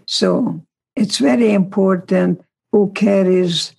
So 0.07 0.63
it's 0.95 1.19
very 1.19 1.53
important 1.53 2.43
who 2.71 2.93
carries 2.93 3.73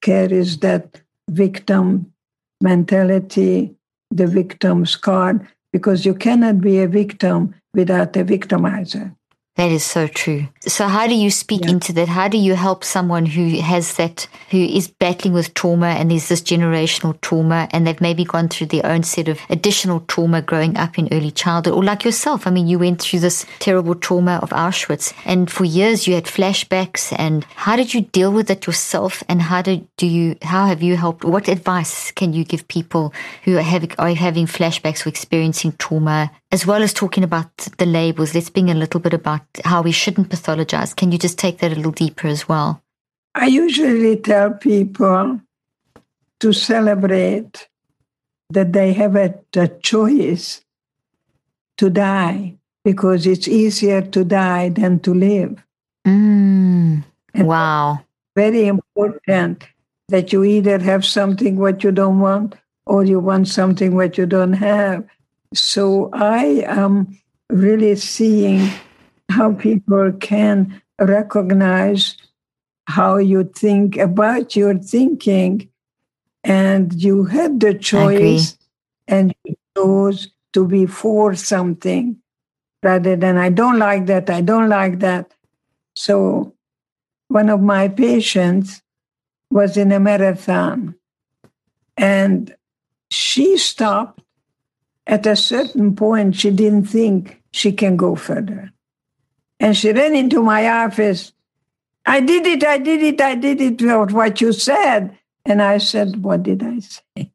carries 0.00 0.58
that 0.58 1.00
victim 1.30 2.12
mentality, 2.60 3.74
the 4.10 4.26
victim's 4.26 4.96
card, 4.96 5.46
because 5.72 6.04
you 6.04 6.14
cannot 6.14 6.60
be 6.60 6.78
a 6.78 6.88
victim 6.88 7.54
without 7.74 8.16
a 8.16 8.24
victimizer. 8.24 9.14
That 9.58 9.72
is 9.72 9.82
so 9.82 10.06
true. 10.06 10.46
So, 10.68 10.86
how 10.86 11.08
do 11.08 11.16
you 11.16 11.32
speak 11.32 11.64
yeah. 11.64 11.72
into 11.72 11.92
that? 11.94 12.06
How 12.06 12.28
do 12.28 12.38
you 12.38 12.54
help 12.54 12.84
someone 12.84 13.26
who 13.26 13.60
has 13.60 13.94
that, 13.94 14.28
who 14.52 14.58
is 14.58 14.86
battling 14.86 15.34
with 15.34 15.52
trauma 15.54 15.88
and 15.88 16.12
there's 16.12 16.28
this 16.28 16.40
generational 16.40 17.20
trauma 17.22 17.66
and 17.72 17.84
they've 17.84 18.00
maybe 18.00 18.22
gone 18.22 18.48
through 18.48 18.68
their 18.68 18.86
own 18.86 19.02
set 19.02 19.26
of 19.26 19.40
additional 19.50 19.98
trauma 20.06 20.42
growing 20.42 20.76
up 20.76 20.96
in 20.96 21.08
early 21.10 21.32
childhood? 21.32 21.74
Or 21.74 21.82
like 21.82 22.04
yourself, 22.04 22.46
I 22.46 22.50
mean, 22.50 22.68
you 22.68 22.78
went 22.78 23.02
through 23.02 23.18
this 23.18 23.46
terrible 23.58 23.96
trauma 23.96 24.38
of 24.42 24.50
Auschwitz 24.50 25.12
and 25.24 25.50
for 25.50 25.64
years 25.64 26.06
you 26.06 26.14
had 26.14 26.26
flashbacks. 26.26 27.12
And 27.18 27.42
how 27.56 27.74
did 27.74 27.92
you 27.92 28.02
deal 28.02 28.32
with 28.32 28.52
it 28.52 28.64
yourself? 28.64 29.24
And 29.28 29.42
how 29.42 29.62
did 29.62 29.88
do 29.96 30.06
you, 30.06 30.36
how 30.42 30.66
have 30.66 30.84
you 30.84 30.96
helped? 30.96 31.24
What 31.24 31.48
advice 31.48 32.12
can 32.12 32.32
you 32.32 32.44
give 32.44 32.68
people 32.68 33.12
who 33.42 33.56
are, 33.56 33.62
having, 33.62 33.90
are 33.98 34.14
having 34.14 34.46
flashbacks 34.46 35.04
or 35.04 35.08
experiencing 35.08 35.72
trauma 35.80 36.30
as 36.50 36.66
well 36.66 36.82
as 36.82 36.94
talking 36.94 37.24
about 37.24 37.56
the 37.78 37.86
labels, 37.86 38.34
let's 38.34 38.50
bring 38.50 38.70
a 38.70 38.74
little 38.74 39.00
bit 39.00 39.12
about 39.12 39.42
how 39.64 39.82
we 39.82 39.92
shouldn't 39.92 40.30
pathologize. 40.30 40.96
Can 40.96 41.12
you 41.12 41.18
just 41.18 41.38
take 41.38 41.58
that 41.58 41.72
a 41.72 41.74
little 41.74 41.92
deeper 41.92 42.26
as 42.26 42.48
well? 42.48 42.82
I 43.34 43.46
usually 43.46 44.16
tell 44.16 44.52
people 44.52 45.40
to 46.40 46.52
celebrate 46.52 47.68
that 48.50 48.72
they 48.72 48.92
have 48.94 49.16
a, 49.16 49.34
a 49.56 49.68
choice 49.68 50.62
to 51.76 51.90
die 51.90 52.56
because 52.82 53.26
it's 53.26 53.46
easier 53.46 54.00
to 54.00 54.24
die 54.24 54.70
than 54.70 55.00
to 55.00 55.12
live. 55.12 55.62
Mm, 56.06 57.04
wow. 57.34 58.00
Very 58.34 58.66
important 58.66 59.64
that 60.08 60.32
you 60.32 60.44
either 60.44 60.78
have 60.78 61.04
something 61.04 61.56
what 61.56 61.84
you 61.84 61.92
don't 61.92 62.20
want 62.20 62.54
or 62.86 63.04
you 63.04 63.20
want 63.20 63.48
something 63.48 63.94
what 63.94 64.16
you 64.16 64.24
don't 64.24 64.54
have 64.54 65.04
so 65.54 66.10
I 66.12 66.64
am 66.66 67.18
really 67.50 67.96
seeing 67.96 68.70
how 69.30 69.52
people 69.54 70.12
can 70.12 70.82
recognize 71.00 72.16
how 72.86 73.16
you 73.16 73.44
think 73.44 73.96
about 73.96 74.56
your 74.56 74.78
thinking 74.78 75.68
and 76.44 76.92
you 76.94 77.24
had 77.24 77.60
the 77.60 77.74
choice 77.74 78.56
and 79.06 79.34
you 79.44 79.54
chose 79.76 80.28
to 80.52 80.66
be 80.66 80.86
for 80.86 81.34
something 81.34 82.16
rather 82.82 83.16
than 83.16 83.36
I 83.36 83.50
don't 83.50 83.78
like 83.78 84.06
that, 84.06 84.30
I 84.30 84.40
don't 84.40 84.68
like 84.68 85.00
that. 85.00 85.34
So 85.94 86.54
one 87.28 87.50
of 87.50 87.60
my 87.60 87.88
patients 87.88 88.82
was 89.50 89.76
in 89.76 89.92
a 89.92 90.00
marathon 90.00 90.94
and 91.96 92.54
she 93.10 93.56
stopped 93.58 94.22
at 95.08 95.26
a 95.26 95.34
certain 95.34 95.96
point, 95.96 96.36
she 96.36 96.50
didn't 96.50 96.84
think 96.84 97.42
she 97.50 97.72
can 97.72 97.96
go 97.96 98.14
further. 98.14 98.70
And 99.58 99.76
she 99.76 99.90
ran 99.90 100.14
into 100.14 100.42
my 100.42 100.68
office. 100.68 101.32
I 102.06 102.20
did 102.20 102.46
it, 102.46 102.62
I 102.62 102.78
did 102.78 103.02
it, 103.02 103.20
I 103.20 103.34
did 103.34 103.60
it, 103.60 103.82
what 104.12 104.40
you 104.40 104.52
said. 104.52 105.18
And 105.44 105.62
I 105.62 105.78
said, 105.78 106.22
What 106.22 106.42
did 106.42 106.62
I 106.62 106.78
say? 106.80 107.32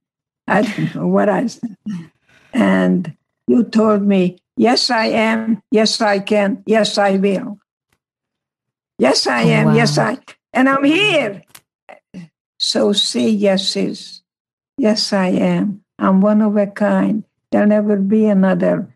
I 0.48 0.62
don't 0.62 0.96
know 0.96 1.08
what 1.08 1.30
I 1.30 1.48
said. 1.48 1.76
And 2.54 3.18
you 3.48 3.64
told 3.64 4.04
me, 4.04 4.38
Yes, 4.56 4.92
I 4.92 5.08
am. 5.08 5.64
Yes, 5.72 6.00
I 6.00 6.20
can. 6.20 6.64
Yes, 6.68 6.98
I 7.00 7.18
will. 7.18 7.58
Yes, 9.00 9.26
I 9.26 9.44
oh, 9.44 9.48
am. 9.48 9.68
Oh, 9.68 9.70
wow. 9.72 9.76
Yes, 9.76 9.98
I. 9.98 10.18
And 10.54 10.70
I'm 10.70 10.84
here. 10.84 11.42
So 12.60 12.94
say 12.94 13.30
yeses. 13.30 14.22
Yes, 14.78 15.12
I 15.12 15.30
am. 15.30 15.84
I'm 15.98 16.22
one 16.22 16.42
of 16.42 16.56
a 16.56 16.68
kind. 16.68 17.24
There'll 17.54 17.68
never 17.68 17.98
be 17.98 18.26
another 18.26 18.90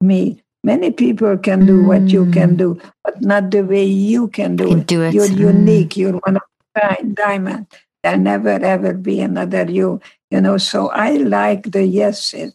me. 0.00 0.40
Many 0.62 0.92
people 0.92 1.36
can 1.36 1.66
do 1.66 1.82
mm. 1.82 1.86
what 1.88 2.02
you 2.02 2.30
can 2.30 2.54
do, 2.54 2.80
but 3.02 3.20
not 3.20 3.50
the 3.50 3.62
way 3.62 3.82
you 3.82 4.28
can 4.28 4.54
do, 4.54 4.76
it. 4.76 4.86
do 4.86 5.02
it. 5.02 5.12
You're 5.12 5.26
mm. 5.26 5.38
unique. 5.38 5.96
You're 5.96 6.18
one 6.18 6.36
of 6.36 6.42
a 6.76 6.80
kind 6.80 7.16
diamond. 7.16 7.66
There'll 8.04 8.20
never 8.20 8.50
ever 8.50 8.92
be 8.94 9.20
another 9.20 9.68
you. 9.68 10.00
You 10.30 10.40
know, 10.40 10.56
so 10.56 10.90
I 10.90 11.16
like 11.16 11.72
the 11.72 11.84
yeses 11.84 12.54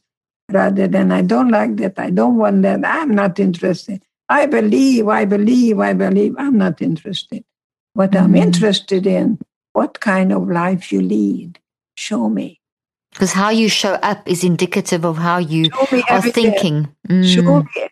rather 0.50 0.88
than 0.88 1.12
I 1.12 1.22
don't 1.22 1.50
like 1.50 1.76
that. 1.78 2.00
I 2.00 2.12
don't 2.12 2.38
want 2.38 2.62
that. 2.62 2.86
I'm 2.86 3.14
not 3.14 3.38
interested. 3.38 4.04
I 4.30 4.46
believe, 4.46 5.10
I 5.10 5.26
believe, 5.26 5.82
I 5.82 5.92
believe. 5.92 6.34
I'm 6.38 6.58
not 6.58 6.82
interested. 6.82 7.44
What 7.92 8.12
mm. 8.12 8.22
I'm 8.22 8.36
interested 8.36 9.06
in, 9.06 9.40
what 9.74 10.00
kind 10.00 10.32
of 10.32 10.48
life 10.48 10.94
you 10.94 11.02
lead. 11.02 11.60
Show 11.98 12.30
me. 12.30 12.62
Because 13.16 13.32
how 13.32 13.50
you 13.50 13.70
show 13.70 13.94
up 14.04 14.28
is 14.28 14.44
indicative 14.44 15.06
of 15.06 15.18
how 15.18 15.38
you 15.38 15.72
are 16.10 16.22
thinking. 16.22 16.94
Mm. 17.08 17.24
Show 17.24 17.64
me, 17.64 17.90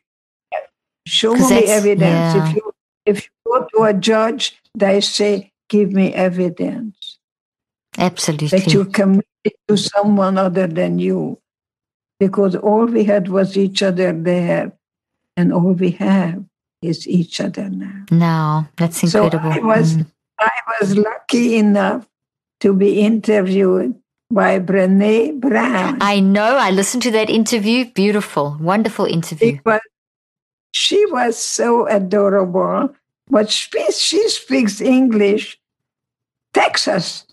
show 1.07 1.33
me 1.33 1.63
evidence. 1.63 2.35
Yeah. 2.35 2.49
If 2.49 2.55
you 2.55 2.73
if 3.05 3.23
you 3.23 3.29
go 3.47 3.67
to 3.73 3.83
a 3.83 3.93
judge, 3.93 4.59
they 4.75 4.99
say, 4.99 5.53
"Give 5.69 5.93
me 5.93 6.13
evidence." 6.13 7.19
Absolutely. 7.97 8.49
That 8.49 8.73
you 8.73 8.83
committed 8.83 9.55
to 9.69 9.77
someone 9.77 10.37
other 10.37 10.67
than 10.67 10.99
you, 10.99 11.39
because 12.19 12.57
all 12.57 12.85
we 12.85 13.05
had 13.05 13.29
was 13.29 13.55
each 13.55 13.81
other 13.81 14.11
there, 14.11 14.73
and 15.37 15.53
all 15.53 15.71
we 15.71 15.91
have 15.91 16.43
is 16.81 17.07
each 17.07 17.39
other 17.39 17.69
now. 17.69 18.03
Now, 18.11 18.67
that's 18.75 19.01
incredible. 19.03 19.53
So 19.53 19.61
I 19.61 19.63
was 19.63 19.95
mm. 19.95 20.05
I 20.37 20.51
was 20.81 20.97
lucky 20.97 21.55
enough 21.55 22.05
to 22.59 22.73
be 22.73 22.99
interviewed 22.99 24.02
by 24.31 24.59
Brene 24.59 25.39
Brown. 25.39 25.97
I 26.01 26.19
know. 26.19 26.57
I 26.57 26.71
listened 26.71 27.03
to 27.03 27.11
that 27.11 27.29
interview. 27.29 27.91
Beautiful, 27.91 28.57
wonderful 28.59 29.05
interview. 29.05 29.59
Was, 29.65 29.81
she 30.71 31.05
was 31.07 31.37
so 31.37 31.87
adorable. 31.87 32.95
But 33.29 33.49
she, 33.49 33.69
she 33.91 34.27
speaks 34.29 34.81
English, 34.81 35.57
Texas, 36.53 37.25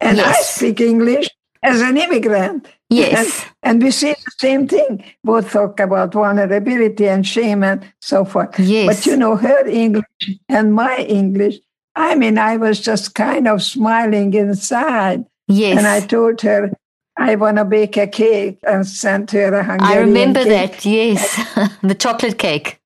and 0.00 0.16
yes. 0.16 0.36
I 0.36 0.42
speak 0.42 0.80
English 0.80 1.28
as 1.62 1.80
an 1.82 1.96
immigrant. 1.96 2.68
Yes. 2.88 3.44
And, 3.62 3.74
and, 3.74 3.82
we 3.82 3.90
see 3.90 4.12
the 4.12 4.32
same 4.38 4.68
thing. 4.68 5.04
Both 5.24 5.50
talk 5.50 5.80
about 5.80 6.12
vulnerability 6.12 7.08
and 7.08 7.26
shame 7.26 7.64
and 7.64 7.84
so 8.00 8.24
forth. 8.24 8.58
Yes. 8.60 8.86
But 8.86 9.06
you 9.06 9.16
know, 9.16 9.36
her 9.36 9.66
English 9.66 10.04
and 10.48 10.72
my 10.72 10.98
English, 10.98 11.56
I 11.96 12.14
mean, 12.14 12.38
I 12.38 12.56
was 12.56 12.80
just 12.80 13.14
kind 13.14 13.48
of 13.48 13.62
smiling 13.62 14.32
inside. 14.34 15.24
Yes. 15.48 15.78
And 15.78 15.86
I 15.86 16.00
told 16.00 16.40
her, 16.42 16.70
I 17.16 17.36
want 17.36 17.56
to 17.56 17.64
bake 17.64 17.96
a 17.96 18.06
cake 18.06 18.58
and 18.66 18.86
send 18.86 19.30
her 19.30 19.54
a 19.54 19.64
Hungarian 19.64 19.78
cake. 19.78 19.96
I 19.96 20.00
remember 20.00 20.44
cake. 20.44 20.72
that, 20.72 20.84
yes. 20.84 21.78
the 21.82 21.94
chocolate 21.94 22.38
cake. 22.38 22.78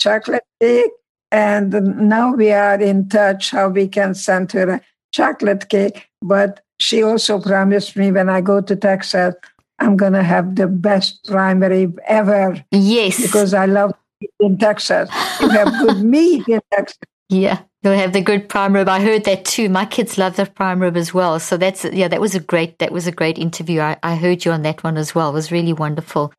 Chocolate 0.00 0.44
cake. 0.60 0.90
And 1.30 1.72
now 2.08 2.34
we 2.34 2.52
are 2.52 2.80
in 2.80 3.08
touch 3.08 3.50
how 3.50 3.68
we 3.68 3.88
can 3.88 4.14
send 4.14 4.52
her 4.52 4.70
a 4.70 4.80
chocolate 5.12 5.68
cake. 5.68 6.08
But 6.20 6.60
she 6.78 7.02
also 7.02 7.40
promised 7.40 7.96
me 7.96 8.12
when 8.12 8.28
I 8.28 8.40
go 8.40 8.60
to 8.60 8.76
Texas, 8.76 9.34
I'm 9.78 9.96
going 9.96 10.12
to 10.12 10.22
have 10.22 10.54
the 10.54 10.68
best 10.68 11.24
primary 11.26 11.92
ever. 12.06 12.62
Yes. 12.70 13.20
Because 13.20 13.54
I 13.54 13.66
love 13.66 13.94
in 14.40 14.58
Texas. 14.58 15.08
You 15.40 15.48
have 15.48 15.72
good 15.80 16.02
meat 16.04 16.46
in 16.48 16.60
Texas. 16.72 16.98
Yeah, 17.28 17.62
you'll 17.82 17.94
have 17.94 18.12
the 18.12 18.20
good 18.20 18.48
prime 18.48 18.74
rib. 18.74 18.88
I 18.88 19.00
heard 19.00 19.24
that 19.24 19.44
too. 19.44 19.68
My 19.68 19.84
kids 19.84 20.18
love 20.18 20.36
the 20.36 20.46
prime 20.46 20.80
rib 20.80 20.96
as 20.96 21.12
well. 21.12 21.38
So 21.40 21.56
that's 21.56 21.84
yeah, 21.84 22.08
that 22.08 22.20
was 22.20 22.34
a 22.34 22.40
great 22.40 22.78
that 22.78 22.92
was 22.92 23.06
a 23.06 23.12
great 23.12 23.38
interview. 23.38 23.80
I, 23.80 23.96
I 24.02 24.16
heard 24.16 24.44
you 24.44 24.52
on 24.52 24.62
that 24.62 24.84
one 24.84 24.96
as 24.96 25.14
well. 25.14 25.30
It 25.30 25.34
was 25.34 25.52
really 25.52 25.72
wonderful. 25.72 26.32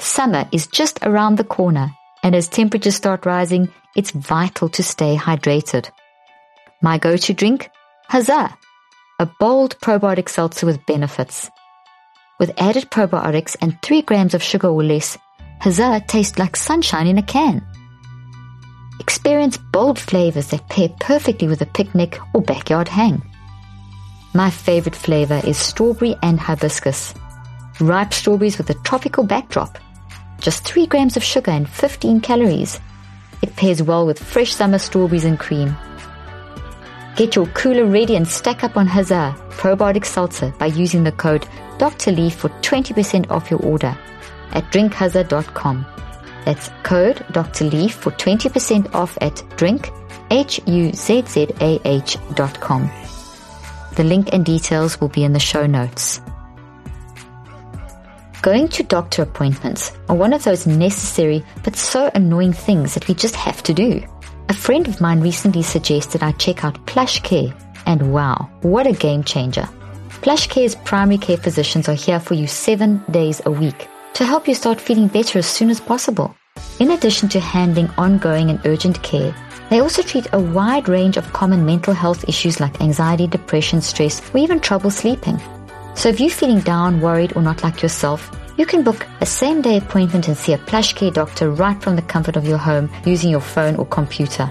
Summer 0.00 0.46
is 0.52 0.66
just 0.66 0.98
around 1.02 1.36
the 1.36 1.44
corner, 1.44 1.90
and 2.22 2.34
as 2.34 2.48
temperatures 2.48 2.96
start 2.96 3.24
rising, 3.24 3.68
it's 3.96 4.10
vital 4.10 4.68
to 4.70 4.82
stay 4.82 5.16
hydrated. 5.16 5.90
My 6.82 6.98
go-to 6.98 7.32
drink 7.32 7.70
Huzzah! 8.08 8.56
A 9.18 9.26
bold 9.40 9.78
probiotic 9.80 10.28
seltzer 10.28 10.66
with 10.66 10.84
benefits. 10.84 11.50
With 12.38 12.52
added 12.58 12.90
probiotics 12.90 13.56
and 13.62 13.80
3 13.80 14.02
grams 14.02 14.34
of 14.34 14.42
sugar 14.42 14.68
or 14.68 14.84
less, 14.84 15.16
Huzzah 15.60 16.04
tastes 16.06 16.38
like 16.38 16.54
sunshine 16.54 17.06
in 17.06 17.16
a 17.16 17.22
can. 17.22 17.66
Experience 19.00 19.56
bold 19.56 19.98
flavors 19.98 20.48
that 20.48 20.68
pair 20.68 20.88
perfectly 21.00 21.48
with 21.48 21.60
a 21.60 21.66
picnic 21.66 22.18
or 22.34 22.42
backyard 22.42 22.88
hang. 22.88 23.22
My 24.34 24.50
favorite 24.50 24.96
flavor 24.96 25.40
is 25.44 25.56
strawberry 25.56 26.16
and 26.22 26.38
hibiscus. 26.38 27.14
Ripe 27.80 28.12
strawberries 28.12 28.58
with 28.58 28.70
a 28.70 28.74
tropical 28.74 29.24
backdrop. 29.24 29.78
Just 30.40 30.64
3 30.64 30.86
grams 30.86 31.16
of 31.16 31.24
sugar 31.24 31.50
and 31.50 31.68
15 31.68 32.20
calories. 32.20 32.80
It 33.42 33.56
pairs 33.56 33.82
well 33.82 34.06
with 34.06 34.18
fresh 34.18 34.54
summer 34.54 34.78
strawberries 34.78 35.24
and 35.24 35.38
cream. 35.38 35.76
Get 37.16 37.34
your 37.34 37.46
cooler 37.48 37.86
ready 37.86 38.16
and 38.16 38.28
stack 38.28 38.62
up 38.62 38.76
on 38.76 38.86
Huzzah 38.86 39.34
Probiotic 39.50 40.04
Seltzer 40.04 40.52
by 40.58 40.66
using 40.66 41.04
the 41.04 41.12
code 41.12 41.46
Dr. 41.78 42.12
Leaf 42.12 42.34
for 42.34 42.50
20% 42.60 43.30
off 43.30 43.50
your 43.50 43.60
order 43.62 43.96
at 44.52 44.64
drinkhuzzah.com. 44.70 45.86
That's 46.46 46.70
code 46.84 47.26
Dr. 47.32 47.64
Leaf 47.64 47.96
for 47.96 48.12
20% 48.12 48.94
off 48.94 49.18
at 49.20 49.42
drink, 49.56 49.90
H-U-Z-Z-A-H 50.30 52.16
dot 52.34 52.60
com. 52.60 52.90
The 53.96 54.04
link 54.04 54.28
and 54.32 54.46
details 54.46 55.00
will 55.00 55.08
be 55.08 55.24
in 55.24 55.32
the 55.32 55.40
show 55.40 55.66
notes. 55.66 56.20
Going 58.42 58.68
to 58.68 58.84
doctor 58.84 59.22
appointments 59.22 59.90
are 60.08 60.14
one 60.14 60.32
of 60.32 60.44
those 60.44 60.68
necessary 60.68 61.44
but 61.64 61.74
so 61.74 62.12
annoying 62.14 62.52
things 62.52 62.94
that 62.94 63.08
we 63.08 63.14
just 63.14 63.34
have 63.34 63.60
to 63.64 63.74
do. 63.74 64.06
A 64.48 64.54
friend 64.54 64.86
of 64.86 65.00
mine 65.00 65.20
recently 65.20 65.64
suggested 65.64 66.22
I 66.22 66.30
check 66.32 66.64
out 66.64 66.86
PlushCare, 66.86 67.52
and 67.86 68.12
wow, 68.12 68.48
what 68.62 68.86
a 68.86 68.92
game 68.92 69.24
changer. 69.24 69.68
PlushCare's 70.22 70.76
primary 70.76 71.18
care 71.18 71.38
physicians 71.38 71.88
are 71.88 71.94
here 71.94 72.20
for 72.20 72.34
you 72.34 72.46
seven 72.46 73.02
days 73.10 73.42
a 73.46 73.50
week 73.50 73.88
to 74.16 74.24
help 74.24 74.48
you 74.48 74.54
start 74.54 74.80
feeling 74.80 75.08
better 75.08 75.38
as 75.38 75.46
soon 75.46 75.68
as 75.68 75.78
possible. 75.78 76.34
In 76.80 76.92
addition 76.92 77.28
to 77.28 77.38
handling 77.38 77.90
ongoing 77.98 78.48
and 78.48 78.58
urgent 78.64 79.02
care, 79.02 79.34
they 79.68 79.80
also 79.80 80.00
treat 80.00 80.26
a 80.32 80.40
wide 80.40 80.88
range 80.88 81.18
of 81.18 81.32
common 81.34 81.66
mental 81.66 81.92
health 81.92 82.26
issues 82.26 82.58
like 82.58 82.80
anxiety, 82.80 83.26
depression, 83.26 83.82
stress, 83.82 84.22
or 84.32 84.38
even 84.38 84.58
trouble 84.58 84.90
sleeping. 84.90 85.38
So 85.94 86.08
if 86.08 86.18
you're 86.18 86.30
feeling 86.30 86.60
down, 86.60 87.02
worried, 87.02 87.36
or 87.36 87.42
not 87.42 87.62
like 87.62 87.82
yourself, 87.82 88.34
you 88.56 88.64
can 88.64 88.82
book 88.82 89.06
a 89.20 89.26
same 89.26 89.60
day 89.60 89.76
appointment 89.76 90.28
and 90.28 90.36
see 90.36 90.54
a 90.54 90.58
PlushCare 90.58 91.12
doctor 91.12 91.50
right 91.50 91.78
from 91.82 91.96
the 91.96 92.00
comfort 92.00 92.36
of 92.36 92.48
your 92.48 92.56
home 92.56 92.88
using 93.04 93.28
your 93.28 93.40
phone 93.40 93.76
or 93.76 93.84
computer. 93.84 94.48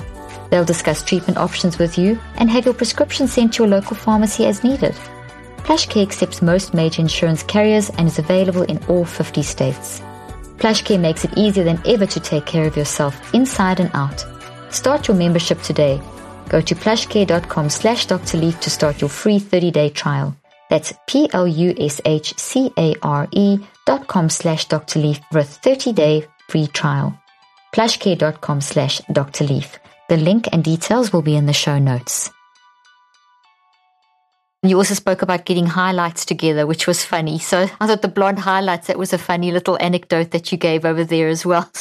They'll 0.51 0.63
discuss 0.63 1.03
treatment 1.03 1.39
options 1.39 1.79
with 1.79 1.97
you 1.97 2.19
and 2.35 2.51
have 2.51 2.65
your 2.65 2.75
prescription 2.75 3.27
sent 3.27 3.55
to 3.55 3.63
your 3.63 3.69
local 3.69 3.95
pharmacy 3.95 4.45
as 4.45 4.63
needed. 4.63 4.93
PlushCare 5.65 6.03
accepts 6.03 6.43
most 6.43 6.75
major 6.75 7.01
insurance 7.01 7.41
carriers 7.41 7.89
and 7.89 8.07
is 8.07 8.19
available 8.19 8.61
in 8.61 8.77
all 8.85 9.03
50 9.03 9.41
states. 9.41 9.99
PlushCare 10.57 10.99
makes 10.99 11.25
it 11.25 11.35
easier 11.35 11.63
than 11.63 11.81
ever 11.87 12.05
to 12.05 12.19
take 12.19 12.45
care 12.45 12.67
of 12.67 12.77
yourself 12.77 13.33
inside 13.33 13.79
and 13.79 13.89
out. 13.95 14.23
Start 14.71 15.07
your 15.07 15.17
membership 15.17 15.59
today. 15.63 15.99
Go 16.49 16.61
to 16.61 16.75
plushcare.com 16.75 17.71
slash 17.71 18.05
Dr. 18.05 18.37
Leaf 18.37 18.59
to 18.59 18.69
start 18.69 19.01
your 19.01 19.09
free 19.09 19.39
30-day 19.39 19.89
trial. 19.89 20.37
That's 20.69 20.93
P-L-U-S-H-C-A-R-E 21.07 21.47
dot 23.87 24.07
com 24.07 24.29
slash 24.29 24.65
Dr. 24.65 24.99
Leaf 24.99 25.19
for 25.31 25.39
a 25.39 25.43
30-day 25.43 26.27
free 26.47 26.67
trial. 26.67 27.19
Plushcare.com 27.73 28.61
slash 28.61 29.01
Dr. 29.11 29.45
Leaf. 29.45 29.79
The 30.09 30.17
link 30.17 30.47
and 30.51 30.63
details 30.63 31.11
will 31.11 31.23
be 31.23 31.35
in 31.35 31.47
the 31.47 31.53
show 31.53 31.79
notes. 31.79 32.29
You 34.69 34.77
also 34.77 34.93
spoke 34.93 35.21
about 35.21 35.45
getting 35.45 35.65
highlights 35.65 36.25
together, 36.25 36.65
which 36.65 36.87
was 36.87 37.03
funny. 37.03 37.39
So 37.39 37.67
I 37.79 37.87
thought 37.87 38.01
the 38.01 38.07
blonde 38.07 38.39
highlights, 38.39 38.87
that 38.87 38.97
was 38.97 39.13
a 39.13 39.17
funny 39.17 39.51
little 39.51 39.77
anecdote 39.81 40.31
that 40.31 40.51
you 40.51 40.57
gave 40.57 40.85
over 40.85 41.03
there 41.03 41.27
as 41.27 41.45
well. 41.45 41.71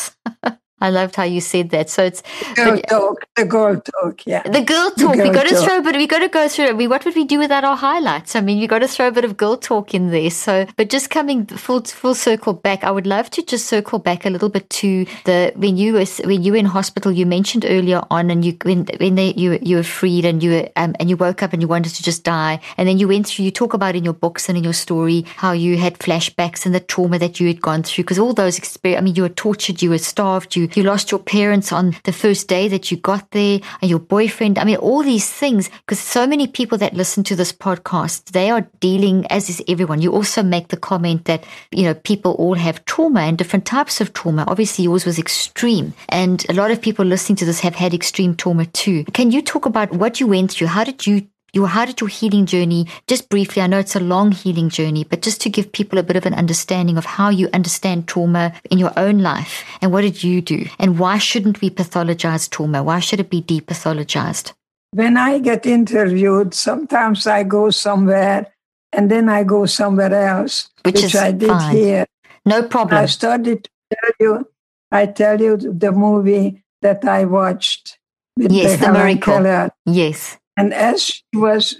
I 0.85 0.91
loved 0.91 1.16
how 1.16 1.22
you 1.22 1.41
said 1.41 1.70
that. 1.70 1.89
So 1.89 2.05
it's 2.05 2.22
girl 2.55 2.76
but, 2.76 2.89
talk, 2.89 3.26
the 3.37 3.45
girl 3.47 3.80
talk, 3.80 4.26
yeah. 4.26 4.43
The 4.43 4.61
girl 4.61 4.91
talk. 4.91 5.16
The 5.16 5.16
girl 5.16 5.28
we 5.28 5.35
got 5.35 5.49
to 5.49 5.57
throw, 5.57 5.80
but 5.80 5.97
we 5.97 6.07
got 6.07 6.18
to 6.18 6.28
go 6.28 6.47
through 6.47 6.66
it. 6.66 6.76
We, 6.76 6.87
what 6.87 7.07
would 7.07 7.14
we 7.14 7.24
do 7.24 7.39
without 7.39 7.64
our 7.64 7.76
highlights? 7.76 8.37
I 8.37 8.43
mean, 8.43 8.59
you 8.59 8.68
got 8.68 8.80
to 8.80 8.89
throw 8.89 9.09
a 9.09 9.11
bit 9.11 9.24
of 9.24 9.39
girl 9.39 9.57
talk 9.57 9.95
in 9.95 10.11
there. 10.11 10.28
So, 10.28 10.66
but 10.76 10.91
just 10.91 11.09
coming 11.09 11.47
full 11.47 11.80
full 11.85 12.14
circle 12.14 12.53
back, 12.53 12.85
I 12.85 12.91
would 12.91 13.07
love 13.07 13.30
to 13.30 13.43
just 13.43 13.66
circle 13.66 13.99
back 13.99 14.26
a 14.26 14.30
little 14.30 14.51
bit 14.51 14.68
to 14.80 15.07
the 15.24 15.55
when 15.57 15.78
you 15.78 15.95
was 15.95 16.18
when 16.18 16.43
you 16.43 16.53
were 16.53 16.59
in 16.59 16.66
hospital. 16.66 17.11
You 17.11 17.24
mentioned 17.24 17.64
earlier 17.66 18.03
on, 18.11 18.30
and 18.30 18.45
you 18.45 18.59
when 18.62 18.85
when 19.01 19.14
they, 19.14 19.32
you 19.32 19.59
you 19.62 19.76
were 19.76 19.82
freed 19.82 20.26
and 20.26 20.43
you 20.43 20.51
were, 20.51 20.68
um, 20.76 20.95
and 21.01 21.09
you 21.09 21.16
woke 21.16 21.43
up 21.43 21.55
and 21.55 21.62
you 21.62 21.68
wanted 21.68 21.95
to 21.95 22.03
just 22.03 22.24
die, 22.24 22.61
and 22.76 22.87
then 22.87 22.99
you 22.99 23.09
went 23.09 23.28
through. 23.28 23.47
You 23.47 23.51
talk 23.51 23.72
about 23.72 23.97
in 23.97 24.05
your 24.05 24.12
books 24.12 24.51
and 24.51 24.59
in 24.59 24.64
your 24.64 24.74
story 24.74 25.24
how 25.37 25.53
you 25.53 25.78
had 25.78 25.99
flashbacks 25.99 26.66
and 26.66 26.74
the 26.74 26.80
trauma 26.80 27.18
that 27.18 27.41
you 27.41 27.47
had 27.47 27.62
gone 27.62 27.82
through 27.82 28.05
because 28.05 28.18
all 28.18 28.35
those 28.35 28.59
experiences. 28.59 29.01
I 29.01 29.03
mean, 29.03 29.14
you 29.14 29.22
were 29.22 29.30
tortured, 29.30 29.80
you 29.80 29.89
were 29.89 29.99
starved, 29.99 30.57
you 30.57 30.68
you 30.77 30.83
lost 30.83 31.11
your 31.11 31.20
parents 31.20 31.72
on 31.72 31.97
the 32.05 32.12
first 32.12 32.49
day 32.49 32.68
that 32.68 32.91
you 32.91 32.97
got 32.97 33.31
there, 33.31 33.61
and 33.81 33.91
your 33.91 33.99
boyfriend. 33.99 34.59
I 34.59 34.64
mean, 34.64 34.77
all 34.77 35.03
these 35.03 35.31
things, 35.31 35.70
because 35.81 35.99
so 35.99 36.27
many 36.27 36.47
people 36.47 36.79
that 36.79 36.95
listen 36.95 37.25
to 37.25 37.37
this 37.37 37.53
podcast, 37.53 38.33
they 38.33 38.51
are 38.51 38.68
dealing, 38.81 39.27
as 39.27 39.49
is 39.49 39.62
everyone. 39.68 40.03
You 40.03 40.12
also 40.12 40.43
make 40.43 40.68
the 40.68 40.77
comment 40.77 41.25
that, 41.27 41.45
you 41.70 41.83
know, 41.85 41.95
people 41.95 42.33
all 42.33 42.55
have 42.55 42.85
trauma 42.85 43.20
and 43.20 43.39
different 43.39 43.66
types 43.66 44.01
of 44.01 44.12
trauma. 44.12 44.45
Obviously, 44.49 44.85
yours 44.85 45.05
was 45.05 45.18
extreme. 45.18 45.95
And 46.09 46.45
a 46.49 46.55
lot 46.55 46.70
of 46.70 46.81
people 46.81 47.05
listening 47.05 47.37
to 47.37 47.45
this 47.45 47.61
have 47.61 47.75
had 47.75 47.95
extreme 47.95 48.35
trauma 48.37 48.66
too. 48.66 49.05
Can 49.12 49.31
you 49.31 49.43
talk 49.43 49.66
about 49.66 49.93
what 49.93 50.20
you 50.20 50.27
went 50.27 50.53
through? 50.53 50.68
How 50.68 50.85
did 50.85 51.07
you 51.07 51.29
your 51.55 51.69
how 51.69 51.85
did 51.85 52.01
your 52.01 52.09
healing 52.09 52.47
journey 52.47 52.87
just 53.07 53.29
briefly 53.29 53.63
i 53.63 53.67
know 53.67 53.79
it's 53.79 53.97
a 53.97 54.01
long 54.01 54.33
healing 54.33 54.69
journey 54.69 55.05
but 55.05 55.23
just 55.23 55.41
to 55.41 55.49
give 55.49 55.71
people 55.73 55.99
a 55.99 56.03
bit 56.03 56.17
of 56.17 56.27
an 56.27 56.35
understanding 56.35 56.97
of 56.97 57.05
how 57.05 57.29
you 57.29 57.49
understand 57.53 58.09
trauma 58.09 58.53
in 58.71 58.79
your 58.79 58.93
own 58.97 59.19
life 59.19 59.65
and 59.81 59.93
what 59.93 60.03
did 60.03 60.23
you 60.23 60.41
do 60.41 60.67
and 60.79 60.99
why 60.99 61.19
shouldn't 61.19 61.61
we 61.61 61.71
pathologize 61.71 62.49
trauma? 62.51 62.83
Why 62.83 63.01
should 63.01 63.21
it 63.21 63.31
be 63.31 63.43
depathologized? 63.43 64.53
When 64.93 65.17
i 65.17 65.39
get 65.39 65.67
interviewed 65.67 66.55
sometimes 66.55 67.27
i 67.27 67.43
go 67.43 67.71
somewhere 67.71 68.53
and 68.93 69.11
then 69.11 69.29
i 69.29 69.45
go 69.45 69.67
somewhere 69.67 70.15
else 70.15 70.69
which, 70.85 71.03
which 71.03 71.17
i 71.17 71.33
did 71.33 71.49
fine. 71.49 71.77
here. 71.77 72.07
No 72.45 72.63
problem. 72.63 73.03
i 73.03 73.07
started 73.07 73.65
to 73.65 73.71
tell 73.93 74.11
you 74.21 74.49
i 74.93 75.07
tell 75.07 75.41
you 75.41 75.57
the 75.57 75.93
movie 75.93 76.63
that 76.83 77.05
i 77.05 77.25
watched 77.25 77.99
yes 78.37 78.81
the, 78.81 78.93
miracle. 78.93 79.35
Keller. 79.35 79.71
yes 79.87 80.39
and 80.57 80.73
as 80.73 81.03
she 81.03 81.23
was 81.35 81.77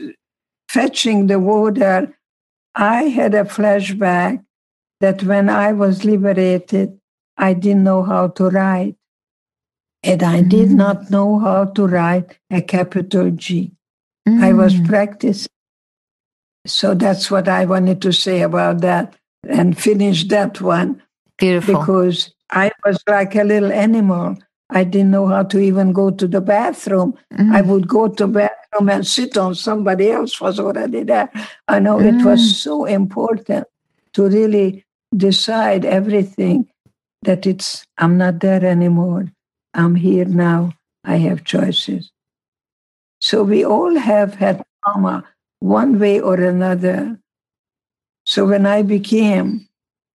fetching 0.68 1.27
the 1.27 1.39
water, 1.39 2.16
I 2.75 3.05
had 3.05 3.35
a 3.35 3.45
flashback 3.45 4.45
that 5.01 5.22
when 5.22 5.49
I 5.49 5.72
was 5.72 6.05
liberated, 6.05 6.99
I 7.37 7.55
didn't 7.55 7.85
know 7.85 8.03
how 8.03 8.29
to 8.29 8.49
write. 8.49 8.97
And 10.03 10.22
I 10.22 10.43
mm. 10.43 10.49
did 10.49 10.70
not 10.70 11.11
know 11.11 11.39
how 11.39 11.66
to 11.66 11.87
write 11.87 12.39
a 12.51 12.61
capital 12.61 13.31
G. 13.31 13.72
Mm. 14.29 14.43
I 14.43 14.53
was 14.53 14.75
mm. 14.75 14.87
practicing. 14.87 15.49
So 16.66 16.95
that's 16.95 17.31
what 17.31 17.49
I 17.49 17.64
wanted 17.64 18.01
to 18.03 18.12
say 18.12 18.43
about 18.43 18.81
that 18.81 19.16
and 19.49 19.79
finish 19.79 20.25
that 20.29 20.61
one. 20.61 21.03
Beautiful. 21.39 21.79
Because 21.79 22.33
I 22.51 22.70
was 22.85 23.03
like 23.09 23.35
a 23.35 23.45
little 23.45 23.72
animal. 23.72 24.37
I 24.70 24.85
didn't 24.85 25.11
know 25.11 25.27
how 25.27 25.43
to 25.45 25.59
even 25.59 25.93
go 25.93 26.11
to 26.11 26.27
the 26.27 26.41
bathroom. 26.41 27.14
Mm. 27.33 27.55
I 27.55 27.61
would 27.61 27.87
go 27.87 28.09
to 28.09 28.27
bathroom 28.75 28.89
and 28.91 29.07
sit 29.07 29.37
on 29.37 29.55
somebody 29.55 30.11
else 30.11 30.41
was 30.41 30.59
already 30.59 31.03
there. 31.03 31.31
I 31.68 31.79
know 31.79 31.97
mm. 31.97 32.20
it 32.20 32.25
was 32.25 32.41
mm. 32.41 32.53
so 32.53 32.85
important 32.85 33.66
to 34.14 34.29
really 34.29 34.85
decide 35.16 35.85
everything 35.85 36.68
that 37.22 37.47
it's 37.47 37.85
I'm 37.99 38.18
not 38.18 38.41
there 38.41 38.64
anymore. 38.64 39.33
I'm 39.75 39.95
here 39.95 40.27
now. 40.27 40.72
I 41.05 41.16
have 41.16 41.45
choices. 41.45 42.11
So 43.20 43.43
we 43.43 43.64
all 43.64 43.97
have 43.97 44.35
had 44.35 44.62
trauma 44.85 45.25
one 45.61 45.99
way 45.99 46.20
or 46.20 46.35
another. 46.35 47.18
So 48.27 48.47
when 48.47 48.66
I 48.66 48.83
became 48.83 49.68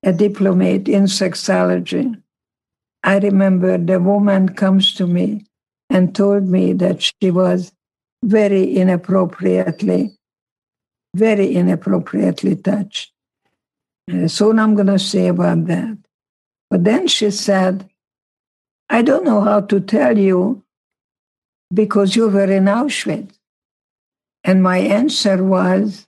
a 0.03 0.13
diplomate 0.13 0.87
in 0.87 1.03
sexology, 1.03 2.21
I 3.03 3.19
remember 3.19 3.77
the 3.77 3.99
woman 3.99 4.49
comes 4.49 4.93
to 4.95 5.07
me 5.07 5.45
and 5.89 6.15
told 6.15 6.47
me 6.47 6.73
that 6.73 7.01
she 7.01 7.31
was 7.31 7.71
very 8.23 8.77
inappropriately, 8.77 10.17
very 11.15 11.55
inappropriately 11.55 12.55
touched. 12.55 13.11
Uh, 14.11 14.27
so 14.27 14.51
I'm 14.57 14.75
going 14.75 14.87
to 14.87 14.99
say 14.99 15.27
about 15.27 15.65
that. 15.67 15.97
But 16.69 16.83
then 16.83 17.07
she 17.07 17.31
said, 17.31 17.89
I 18.89 19.01
don't 19.01 19.23
know 19.23 19.41
how 19.41 19.61
to 19.61 19.79
tell 19.79 20.17
you 20.17 20.63
because 21.73 22.15
you 22.15 22.27
were 22.27 22.51
in 22.51 22.65
Auschwitz. 22.65 23.35
And 24.43 24.63
my 24.63 24.77
answer 24.77 25.43
was, 25.43 26.07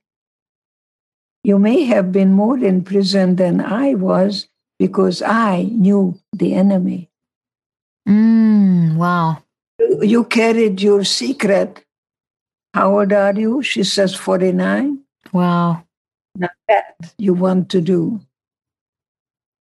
You 1.43 1.59
may 1.59 1.83
have 1.83 2.11
been 2.11 2.33
more 2.33 2.57
in 2.57 2.83
prison 2.83 3.35
than 3.35 3.61
I 3.61 3.95
was 3.95 4.47
because 4.79 5.21
I 5.21 5.63
knew 5.71 6.19
the 6.33 6.53
enemy. 6.53 7.09
Mm, 8.07 8.95
wow. 8.95 9.43
You 10.01 10.23
carried 10.23 10.81
your 10.81 11.03
secret. 11.03 11.83
How 12.73 12.99
old 12.99 13.11
are 13.13 13.33
you? 13.33 13.61
She 13.61 13.83
says 13.83 14.15
49. 14.15 14.99
Wow. 15.33 15.83
Now 16.35 16.49
that 16.67 17.13
you 17.17 17.33
want 17.33 17.69
to 17.71 17.81
do. 17.81 18.21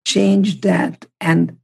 Change 0.05 0.61
that. 0.61 1.05
And 1.21 1.57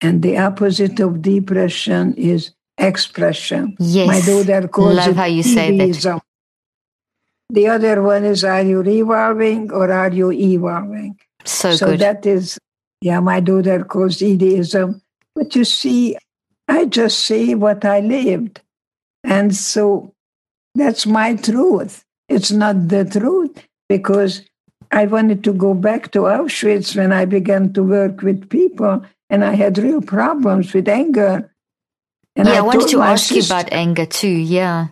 and 0.00 0.22
the 0.22 0.38
opposite 0.38 0.98
of 1.00 1.20
depression 1.20 2.14
is 2.14 2.52
expression. 2.78 3.76
Yes. 3.78 4.06
My 4.06 4.20
daughter 4.20 4.68
calls 4.68 4.96
Love 4.96 5.08
it 5.08 5.16
how 5.16 5.26
you 5.26 5.42
say 5.42 5.76
that. 5.76 6.22
The 7.50 7.66
other 7.66 8.02
one 8.02 8.24
is 8.24 8.44
are 8.44 8.62
you 8.62 8.80
revolving 8.80 9.70
or 9.72 9.90
are 9.90 10.12
you 10.12 10.32
evolving? 10.32 11.18
So, 11.44 11.72
so 11.72 11.86
good. 11.86 12.00
that 12.00 12.24
is, 12.24 12.58
yeah, 13.00 13.20
my 13.20 13.40
daughter 13.40 13.84
calls 13.84 14.18
Edism. 14.18 15.00
But 15.34 15.54
you 15.56 15.64
see, 15.64 16.16
I 16.68 16.84
just 16.84 17.18
say 17.18 17.54
what 17.54 17.84
I 17.84 18.00
lived. 18.00 18.60
And 19.24 19.54
so 19.54 20.14
that's 20.74 21.06
my 21.06 21.36
truth. 21.36 22.04
It's 22.28 22.50
not 22.50 22.88
the 22.88 23.04
truth 23.04 23.66
because 23.88 24.42
I 24.90 25.06
wanted 25.06 25.44
to 25.44 25.52
go 25.52 25.74
back 25.74 26.12
to 26.12 26.20
Auschwitz 26.20 26.96
when 26.96 27.12
I 27.12 27.24
began 27.24 27.72
to 27.74 27.82
work 27.82 28.22
with 28.22 28.48
people 28.48 29.04
and 29.28 29.44
I 29.44 29.54
had 29.54 29.78
real 29.78 30.00
problems 30.00 30.72
with 30.72 30.88
anger 30.88 31.50
and 32.36 32.48
yeah, 32.48 32.54
I, 32.54 32.58
I 32.58 32.60
wanted 32.60 32.88
to 32.88 33.02
ask 33.02 33.26
sister, 33.26 33.34
you 33.34 33.60
about 33.60 33.72
anger 33.72 34.06
too. 34.06 34.28
Yeah. 34.28 34.88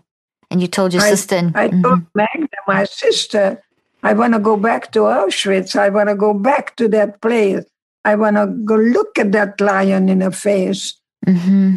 And 0.50 0.60
you 0.60 0.68
told 0.68 0.92
your 0.92 1.02
I, 1.02 1.10
sister. 1.10 1.36
And, 1.36 1.56
I 1.56 1.68
mm-hmm. 1.68 1.82
told 1.82 2.00
Magda, 2.14 2.56
my 2.66 2.84
sister, 2.84 3.62
I 4.02 4.12
want 4.12 4.34
to 4.34 4.40
go 4.40 4.56
back 4.56 4.92
to 4.92 5.00
Auschwitz. 5.00 5.76
I 5.76 5.88
want 5.88 6.08
to 6.08 6.14
go 6.14 6.34
back 6.34 6.76
to 6.76 6.88
that 6.88 7.20
place. 7.20 7.64
I 8.04 8.14
want 8.14 8.36
to 8.36 8.46
go 8.46 8.76
look 8.76 9.18
at 9.18 9.32
that 9.32 9.60
lion 9.60 10.08
in 10.08 10.20
the 10.20 10.30
face. 10.30 10.94
Mm-hmm. 11.26 11.76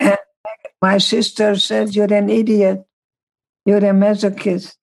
And 0.00 0.18
my 0.80 0.98
sister 0.98 1.56
said, 1.56 1.94
You're 1.94 2.12
an 2.12 2.30
idiot. 2.30 2.84
You're 3.64 3.78
a 3.78 3.92
masochist. 3.92 4.76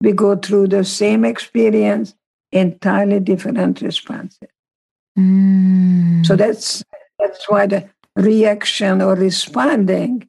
We 0.00 0.12
go 0.12 0.36
through 0.36 0.68
the 0.68 0.84
same 0.84 1.24
experience, 1.24 2.14
entirely 2.52 3.20
different 3.20 3.80
responses. 3.80 4.48
Mm. 5.18 6.26
So 6.26 6.36
that's 6.36 6.84
that's 7.18 7.48
why 7.48 7.66
the 7.66 7.88
reaction 8.14 9.00
or 9.00 9.14
responding 9.14 10.28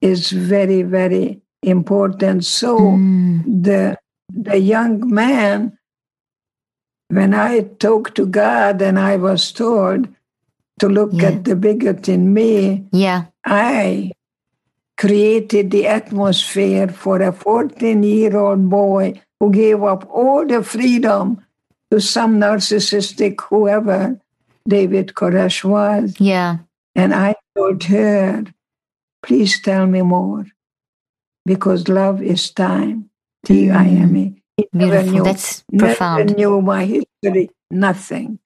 is 0.00 0.30
very, 0.30 0.82
very 0.82 1.42
important. 1.62 2.44
So 2.44 2.78
mm. 2.78 3.42
the 3.62 3.98
the 4.28 4.58
young 4.58 5.12
man, 5.12 5.78
when 7.08 7.34
I 7.34 7.60
talked 7.60 8.14
to 8.16 8.26
God 8.26 8.80
and 8.82 8.98
I 8.98 9.16
was 9.16 9.52
told 9.52 10.08
to 10.80 10.88
look 10.88 11.10
yeah. 11.12 11.28
at 11.28 11.44
the 11.44 11.56
bigot 11.56 12.08
in 12.08 12.32
me, 12.32 12.86
yeah, 12.92 13.26
I 13.44 14.12
created 14.96 15.70
the 15.70 15.86
atmosphere 15.86 16.88
for 16.88 17.20
a 17.20 17.32
14 17.32 18.02
year 18.02 18.36
old 18.36 18.68
boy 18.70 19.20
who 19.40 19.52
gave 19.52 19.82
up 19.82 20.08
all 20.10 20.46
the 20.46 20.62
freedom 20.62 21.44
to 21.90 22.00
some 22.00 22.40
narcissistic 22.40 23.40
whoever 23.40 24.18
David 24.68 25.08
Koresh 25.14 25.64
was. 25.64 26.16
Yeah. 26.18 26.58
And 26.94 27.14
I 27.14 27.34
told 27.56 27.84
her, 27.84 28.44
please 29.22 29.60
tell 29.60 29.86
me 29.86 30.02
more 30.02 30.46
because 31.44 31.88
love 31.88 32.22
is 32.22 32.50
time. 32.50 33.10
T 33.44 33.70
I 33.70 33.84
M 33.84 34.16
E. 34.16 34.42
Mm. 34.58 34.64
Never 34.72 35.02
knew, 35.02 35.24
That's 35.24 35.62
profound. 35.78 36.26
Never 36.26 36.38
knew 36.38 36.62
my 36.62 36.84
history. 36.84 37.50
Nothing. 37.70 38.38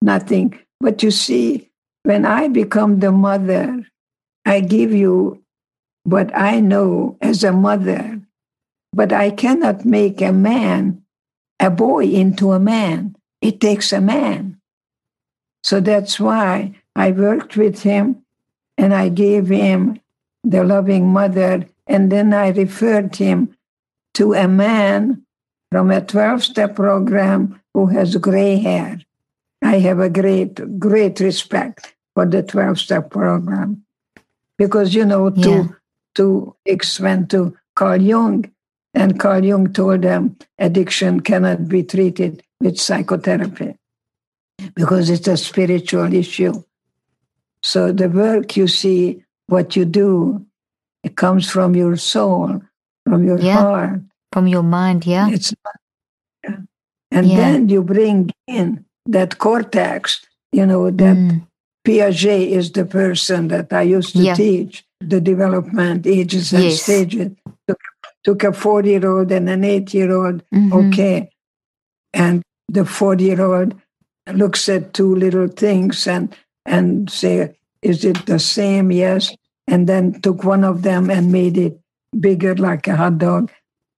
Nothing. 0.00 0.58
But 0.80 1.02
you 1.02 1.10
see, 1.10 1.70
when 2.04 2.24
I 2.24 2.48
become 2.48 3.00
the 3.00 3.12
mother, 3.12 3.84
I 4.46 4.60
give 4.60 4.92
you 4.92 5.39
what 6.04 6.34
I 6.36 6.60
know 6.60 7.16
as 7.20 7.44
a 7.44 7.52
mother, 7.52 8.20
but 8.92 9.12
I 9.12 9.30
cannot 9.30 9.84
make 9.84 10.20
a 10.20 10.32
man, 10.32 11.02
a 11.58 11.70
boy 11.70 12.04
into 12.04 12.52
a 12.52 12.60
man. 12.60 13.16
It 13.40 13.60
takes 13.60 13.92
a 13.92 14.00
man. 14.00 14.60
So 15.62 15.80
that's 15.80 16.18
why 16.18 16.74
I 16.96 17.12
worked 17.12 17.56
with 17.56 17.82
him 17.82 18.22
and 18.78 18.94
I 18.94 19.08
gave 19.08 19.48
him 19.48 20.00
the 20.42 20.64
loving 20.64 21.08
mother. 21.08 21.66
And 21.86 22.10
then 22.10 22.32
I 22.32 22.48
referred 22.48 23.16
him 23.16 23.56
to 24.14 24.34
a 24.34 24.48
man 24.48 25.24
from 25.70 25.90
a 25.90 26.00
12 26.00 26.42
step 26.42 26.76
program 26.76 27.60
who 27.74 27.86
has 27.86 28.16
gray 28.16 28.56
hair. 28.56 29.00
I 29.62 29.78
have 29.78 30.00
a 30.00 30.08
great, 30.08 30.78
great 30.78 31.20
respect 31.20 31.94
for 32.14 32.26
the 32.26 32.42
12 32.42 32.78
step 32.78 33.10
program 33.10 33.84
because, 34.58 34.94
you 34.94 35.04
know, 35.04 35.30
to, 35.30 35.50
yeah. 35.50 35.66
To 36.14 36.56
went 37.00 37.30
to 37.30 37.56
Carl 37.74 38.02
Jung, 38.02 38.50
and 38.94 39.18
Carl 39.18 39.44
Jung 39.44 39.72
told 39.72 40.02
them 40.02 40.36
addiction 40.58 41.20
cannot 41.20 41.68
be 41.68 41.82
treated 41.82 42.42
with 42.60 42.78
psychotherapy 42.78 43.76
because 44.74 45.08
it's 45.10 45.28
a 45.28 45.36
spiritual 45.36 46.12
issue. 46.12 46.62
So 47.62 47.92
the 47.92 48.08
work 48.08 48.56
you 48.56 48.68
see, 48.68 49.22
what 49.46 49.76
you 49.76 49.84
do, 49.84 50.44
it 51.02 51.16
comes 51.16 51.50
from 51.50 51.74
your 51.74 51.96
soul, 51.96 52.60
from 53.06 53.24
your 53.24 53.38
yeah. 53.38 53.56
heart, 53.56 54.00
from 54.32 54.46
your 54.46 54.62
mind. 54.62 55.06
Yeah, 55.06 55.28
it's 55.30 55.54
yeah. 56.44 56.56
and 57.10 57.26
yeah. 57.26 57.36
then 57.36 57.68
you 57.68 57.82
bring 57.82 58.30
in 58.46 58.84
that 59.06 59.38
cortex. 59.38 60.24
You 60.52 60.66
know 60.66 60.90
that 60.90 61.16
mm. 61.16 61.46
Piaget 61.86 62.50
is 62.50 62.72
the 62.72 62.84
person 62.84 63.48
that 63.48 63.72
I 63.72 63.82
used 63.82 64.12
to 64.12 64.22
yeah. 64.22 64.34
teach 64.34 64.84
the 65.00 65.20
development 65.20 66.06
ages 66.06 66.52
and 66.52 66.64
yes. 66.64 66.82
stages. 66.82 67.32
Took, 67.66 67.80
took 68.24 68.44
a 68.44 68.52
four-year-old 68.52 69.32
and 69.32 69.48
an 69.48 69.64
eight-year-old. 69.64 70.42
Mm-hmm. 70.54 70.72
Okay, 70.72 71.30
and 72.12 72.42
the 72.68 72.84
four-year-old 72.84 73.74
looks 74.32 74.68
at 74.68 74.94
two 74.94 75.14
little 75.14 75.48
things 75.48 76.06
and 76.06 76.36
and 76.66 77.10
say, 77.10 77.56
is 77.82 78.04
it 78.04 78.26
the 78.26 78.38
same? 78.38 78.92
Yes. 78.92 79.34
And 79.66 79.88
then 79.88 80.20
took 80.20 80.44
one 80.44 80.64
of 80.64 80.82
them 80.82 81.10
and 81.10 81.32
made 81.32 81.56
it 81.56 81.80
bigger 82.18 82.54
like 82.56 82.86
a 82.86 82.96
hot 82.96 83.18
dog. 83.18 83.50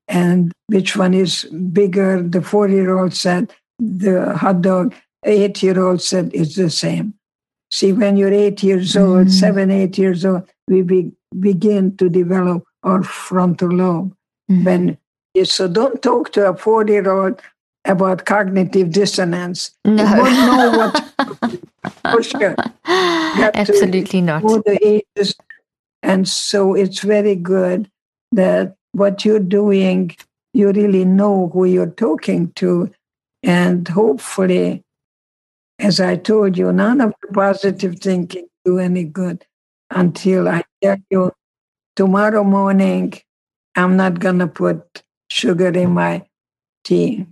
And 0.06 0.52
which 0.66 0.96
one 0.96 1.14
is 1.14 1.44
bigger? 1.72 2.22
The 2.22 2.42
four 2.42 2.68
year 2.68 2.98
old 2.98 3.14
said, 3.14 3.52
the 3.78 4.36
hot 4.36 4.62
dog. 4.62 4.94
Eight 5.24 5.62
year 5.62 5.82
old 5.82 6.02
said, 6.02 6.30
it's 6.34 6.56
the 6.56 6.70
same. 6.70 7.14
See, 7.72 7.92
when 7.92 8.16
you're 8.16 8.32
eight 8.32 8.62
years 8.62 8.96
old, 8.96 9.28
mm. 9.28 9.30
seven, 9.30 9.70
eight 9.70 9.96
years 9.96 10.24
old, 10.24 10.48
we 10.68 10.82
be, 10.82 11.10
begin 11.40 11.96
to 11.96 12.08
develop 12.08 12.64
our 12.82 13.02
frontal 13.02 13.70
lobe. 13.70 14.14
Mm. 14.50 14.64
When 14.64 14.98
so 15.44 15.66
don't 15.66 16.02
talk 16.02 16.32
to 16.32 16.50
a 16.50 16.56
four 16.56 16.86
year 16.86 17.10
old 17.10 17.40
about 17.86 18.26
cognitive 18.26 18.92
dissonance. 18.92 19.70
No. 19.86 20.04
You 20.04 20.22
won't 20.22 20.34
know 20.34 20.70
what 20.78 21.60
for 22.12 22.22
sure. 22.22 22.54
Absolutely 22.84 24.20
not. 24.20 24.42
The 24.42 24.78
ages. 25.16 25.34
And 26.02 26.28
so 26.28 26.74
it's 26.74 27.00
very 27.00 27.34
good 27.34 27.90
that 28.32 28.76
what 28.92 29.24
you're 29.24 29.40
doing 29.40 30.14
you 30.54 30.70
really 30.70 31.04
know 31.04 31.50
who 31.52 31.64
you're 31.64 31.90
talking 31.90 32.52
to. 32.52 32.90
And 33.42 33.88
hopefully, 33.88 34.84
as 35.82 36.00
I 36.00 36.16
told 36.16 36.58
you, 36.58 36.72
none 36.72 37.00
of 37.00 37.14
the 37.22 37.28
positive 37.34 37.98
thinking 38.00 38.48
do 38.64 38.78
any 38.78 39.04
good 39.04 39.44
until 39.90 40.48
I 40.48 40.64
tell 40.82 40.98
you 41.10 41.32
tomorrow 41.96 42.44
morning 42.44 43.14
I'm 43.76 43.96
not 43.96 44.20
gonna 44.20 44.48
put 44.48 45.02
sugar 45.30 45.68
in 45.68 45.92
my 45.92 46.24
tea. 46.84 47.26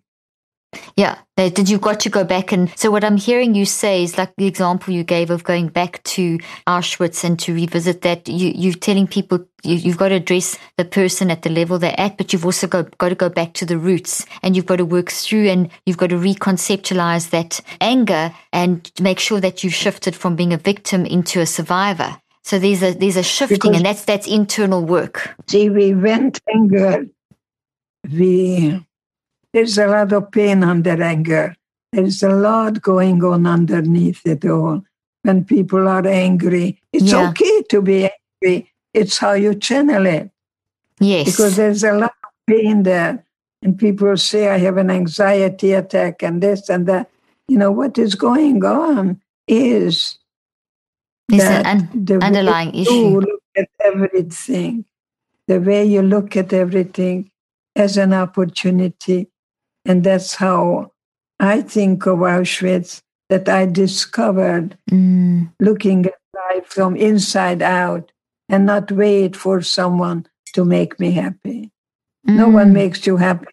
Yeah, 0.96 1.18
did 1.36 1.68
you 1.68 1.78
got 1.78 1.98
to 2.00 2.10
go 2.10 2.22
back 2.22 2.52
and 2.52 2.70
so 2.78 2.90
what 2.90 3.02
I'm 3.02 3.16
hearing 3.16 3.54
you 3.54 3.64
say 3.64 4.04
is 4.04 4.16
like 4.16 4.32
the 4.36 4.46
example 4.46 4.94
you 4.94 5.02
gave 5.02 5.30
of 5.30 5.42
going 5.42 5.68
back 5.68 6.02
to 6.04 6.38
Auschwitz 6.66 7.24
and 7.24 7.38
to 7.40 7.54
revisit 7.54 8.02
that. 8.02 8.28
You 8.28 8.52
you're 8.54 8.74
telling 8.74 9.08
people 9.08 9.44
you, 9.64 9.78
have 9.90 9.96
got 9.96 10.08
to 10.10 10.16
address 10.16 10.58
the 10.76 10.84
person 10.84 11.30
at 11.30 11.42
the 11.42 11.50
level 11.50 11.78
they're 11.78 11.98
at, 11.98 12.16
but 12.16 12.32
you've 12.32 12.44
also 12.44 12.66
got, 12.66 12.96
got 12.98 13.08
to 13.08 13.14
go 13.14 13.28
back 13.28 13.54
to 13.54 13.66
the 13.66 13.78
roots 13.78 14.24
and 14.42 14.54
you've 14.54 14.66
got 14.66 14.76
to 14.76 14.84
work 14.84 15.10
through 15.10 15.48
and 15.48 15.70
you've 15.86 15.98
got 15.98 16.10
to 16.10 16.16
reconceptualize 16.16 17.30
that 17.30 17.60
anger 17.80 18.32
and 18.52 18.90
make 19.00 19.18
sure 19.18 19.40
that 19.40 19.64
you've 19.64 19.74
shifted 19.74 20.14
from 20.14 20.36
being 20.36 20.52
a 20.52 20.58
victim 20.58 21.04
into 21.04 21.40
a 21.40 21.46
survivor. 21.46 22.16
So 22.42 22.58
there's 22.58 22.82
a 22.82 22.92
there's 22.92 23.16
a 23.16 23.22
shifting, 23.22 23.58
because, 23.58 23.76
and 23.76 23.86
that's 23.86 24.04
that's 24.04 24.26
internal 24.28 24.84
work. 24.84 25.34
See, 25.48 25.68
we 25.68 25.94
went 25.94 26.40
anger. 26.54 27.06
We 28.10 28.84
there's 29.52 29.78
a 29.78 29.86
lot 29.86 30.12
of 30.12 30.30
pain 30.30 30.62
under 30.62 31.02
anger. 31.02 31.56
There's 31.92 32.22
a 32.22 32.30
lot 32.30 32.80
going 32.82 33.22
on 33.24 33.46
underneath 33.46 34.24
it 34.26 34.44
all. 34.44 34.82
When 35.22 35.44
people 35.44 35.88
are 35.88 36.06
angry, 36.06 36.80
it's 36.92 37.12
yeah. 37.12 37.30
okay 37.30 37.62
to 37.70 37.82
be 37.82 38.08
angry. 38.42 38.72
It's 38.94 39.18
how 39.18 39.32
you 39.32 39.54
channel 39.54 40.06
it. 40.06 40.30
Yes. 40.98 41.26
Because 41.26 41.56
there's 41.56 41.84
a 41.84 41.92
lot 41.92 42.14
of 42.24 42.30
pain 42.46 42.84
there. 42.84 43.24
And 43.62 43.78
people 43.78 44.16
say, 44.16 44.48
I 44.48 44.58
have 44.58 44.78
an 44.78 44.90
anxiety 44.90 45.72
attack 45.72 46.22
and 46.22 46.42
this 46.42 46.68
and 46.68 46.86
that. 46.86 47.10
You 47.48 47.58
know, 47.58 47.72
what 47.72 47.98
is 47.98 48.14
going 48.14 48.64
on 48.64 49.20
is 49.48 50.18
it's 51.28 51.44
that 51.44 51.66
an 51.66 52.04
the 52.04 52.24
underlying 52.24 52.74
issue. 52.74 53.20
Look 53.20 53.42
at 53.56 53.68
everything, 53.84 54.84
the 55.48 55.60
way 55.60 55.84
you 55.84 56.02
look 56.02 56.36
at 56.36 56.52
everything 56.52 57.30
as 57.76 57.96
an 57.96 58.14
opportunity 58.14 59.28
and 59.84 60.04
that's 60.04 60.34
how 60.34 60.92
I 61.38 61.62
think 61.62 62.06
of 62.06 62.18
Auschwitz, 62.18 63.00
that 63.28 63.48
I 63.48 63.66
discovered 63.66 64.76
mm. 64.90 65.50
looking 65.60 66.06
at 66.06 66.14
life 66.34 66.66
from 66.66 66.96
inside 66.96 67.62
out 67.62 68.12
and 68.48 68.66
not 68.66 68.90
wait 68.90 69.36
for 69.36 69.62
someone 69.62 70.26
to 70.54 70.64
make 70.64 70.98
me 70.98 71.12
happy. 71.12 71.70
Mm. 72.28 72.36
No 72.36 72.48
one 72.48 72.70
mm. 72.70 72.74
makes 72.74 73.06
you 73.06 73.16
happy. 73.16 73.46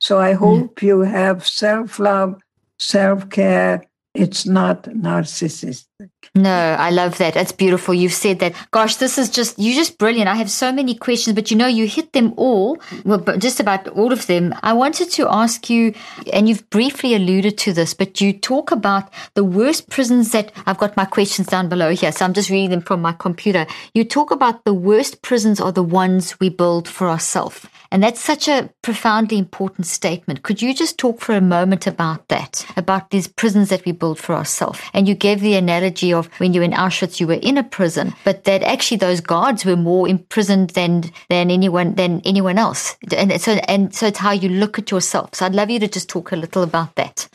So 0.00 0.20
I 0.20 0.32
hope 0.32 0.76
mm. 0.76 0.82
you 0.82 1.00
have 1.00 1.46
self 1.46 1.98
love, 1.98 2.40
self 2.78 3.30
care, 3.30 3.84
it's 4.14 4.46
not 4.46 4.84
narcissistic. 4.84 6.10
No, 6.36 6.50
I 6.50 6.90
love 6.90 7.18
that. 7.18 7.34
That's 7.34 7.52
beautiful. 7.52 7.94
You've 7.94 8.12
said 8.12 8.40
that. 8.40 8.54
Gosh, 8.72 8.96
this 8.96 9.18
is 9.18 9.30
just, 9.30 9.56
you're 9.56 9.76
just 9.76 9.98
brilliant. 9.98 10.28
I 10.28 10.34
have 10.34 10.50
so 10.50 10.72
many 10.72 10.96
questions, 10.96 11.36
but 11.36 11.48
you 11.48 11.56
know, 11.56 11.68
you 11.68 11.86
hit 11.86 12.12
them 12.12 12.34
all, 12.36 12.76
well, 13.04 13.20
just 13.38 13.60
about 13.60 13.86
all 13.88 14.12
of 14.12 14.26
them. 14.26 14.52
I 14.64 14.72
wanted 14.72 15.10
to 15.12 15.28
ask 15.32 15.70
you, 15.70 15.94
and 16.32 16.48
you've 16.48 16.68
briefly 16.70 17.14
alluded 17.14 17.56
to 17.58 17.72
this, 17.72 17.94
but 17.94 18.20
you 18.20 18.32
talk 18.32 18.72
about 18.72 19.12
the 19.34 19.44
worst 19.44 19.88
prisons 19.90 20.32
that 20.32 20.50
I've 20.66 20.78
got 20.78 20.96
my 20.96 21.04
questions 21.04 21.46
down 21.46 21.68
below 21.68 21.90
here. 21.90 22.10
So 22.10 22.24
I'm 22.24 22.34
just 22.34 22.50
reading 22.50 22.70
them 22.70 22.80
from 22.80 23.00
my 23.00 23.12
computer. 23.12 23.64
You 23.94 24.02
talk 24.02 24.32
about 24.32 24.64
the 24.64 24.74
worst 24.74 25.22
prisons 25.22 25.60
are 25.60 25.70
the 25.70 25.84
ones 25.84 26.40
we 26.40 26.48
build 26.48 26.88
for 26.88 27.08
ourselves. 27.08 27.64
And 27.90 28.02
that's 28.02 28.20
such 28.20 28.48
a 28.48 28.70
profoundly 28.82 29.38
important 29.38 29.86
statement. 29.86 30.42
Could 30.42 30.60
you 30.60 30.74
just 30.74 30.98
talk 30.98 31.20
for 31.20 31.34
a 31.34 31.40
moment 31.40 31.86
about 31.86 32.28
that, 32.28 32.66
about 32.76 33.10
these 33.10 33.28
prisons 33.28 33.68
that 33.68 33.84
we 33.84 33.92
build 33.92 34.18
for 34.18 34.34
ourselves? 34.34 34.80
And 34.92 35.08
you 35.08 35.14
gave 35.14 35.40
the 35.40 35.54
analogy 35.54 36.12
of 36.12 36.26
when 36.38 36.52
you 36.52 36.60
were 36.60 36.64
in 36.64 36.72
Auschwitz, 36.72 37.20
you 37.20 37.26
were 37.26 37.34
in 37.34 37.58
a 37.58 37.62
prison, 37.62 38.14
but 38.24 38.44
that 38.44 38.62
actually 38.62 38.96
those 38.96 39.20
guards 39.20 39.64
were 39.64 39.76
more 39.76 40.08
imprisoned 40.08 40.70
than 40.70 41.04
than 41.28 41.50
anyone 41.50 41.94
than 41.94 42.20
anyone 42.24 42.58
else. 42.58 42.96
And 43.16 43.40
so 43.40 43.52
and 43.68 43.94
so 43.94 44.06
it's 44.06 44.18
how 44.18 44.32
you 44.32 44.48
look 44.48 44.78
at 44.78 44.90
yourself. 44.90 45.34
So 45.34 45.46
I'd 45.46 45.54
love 45.54 45.70
you 45.70 45.78
to 45.80 45.88
just 45.88 46.08
talk 46.08 46.32
a 46.32 46.36
little 46.36 46.62
about 46.62 46.94
that. 46.96 47.28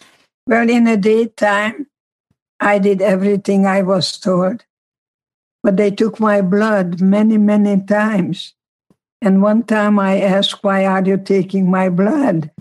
Well, 0.47 0.69
in 0.69 0.85
the 0.85 0.97
daytime, 0.97 1.87
I 2.59 2.79
did 2.79 3.01
everything 3.01 3.65
I 3.65 3.83
was 3.83 4.17
told, 4.17 4.65
but 5.63 5.77
they 5.77 5.91
took 5.91 6.19
my 6.19 6.41
blood 6.41 6.99
many, 6.99 7.37
many 7.37 7.81
times. 7.83 8.53
And 9.21 9.41
one 9.41 9.63
time 9.63 9.99
I 9.99 10.21
asked, 10.21 10.63
Why 10.63 10.85
are 10.85 11.03
you 11.03 11.17
taking 11.17 11.69
my 11.69 11.89
blood? 11.89 12.51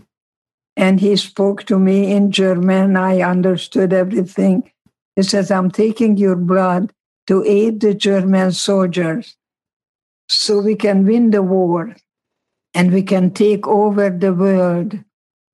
And 0.77 1.01
he 1.01 1.17
spoke 1.17 1.65
to 1.65 1.79
me 1.79 2.13
in 2.13 2.31
German. 2.31 2.97
I 2.97 3.21
understood 3.21 3.93
everything. 3.93 4.71
He 5.17 5.23
says, 5.23 5.51
I'm 5.51 5.71
taking 5.71 6.17
your 6.17 6.37
blood 6.37 6.93
to 7.27 7.45
aid 7.45 7.81
the 7.81 7.95
German 7.95 8.53
soldiers 8.53 9.37
so 10.29 10.61
we 10.61 10.77
can 10.77 11.05
win 11.05 11.31
the 11.31 11.43
war 11.43 11.97
and 12.75 12.93
we 12.93 13.03
can 13.03 13.33
take 13.33 13.67
over 13.67 14.11
the 14.11 14.33
world, 14.33 14.99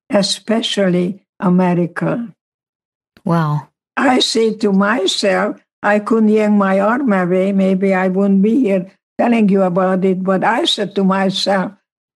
especially 0.09 1.25
America. 1.39 2.33
Wow. 3.23 3.69
I 3.97 4.19
say 4.19 4.53
to 4.57 4.71
myself, 4.71 5.59
I 5.81 5.99
couldn't 5.99 6.29
yank 6.29 6.53
my 6.53 6.79
arm 6.79 7.11
away. 7.13 7.51
Maybe 7.51 7.93
I 7.93 8.09
wouldn't 8.09 8.41
be 8.41 8.61
here 8.61 8.91
telling 9.17 9.49
you 9.49 9.63
about 9.63 10.03
it, 10.05 10.23
but 10.23 10.43
I 10.43 10.65
said 10.65 10.95
to 10.95 11.03
myself, 11.03 11.71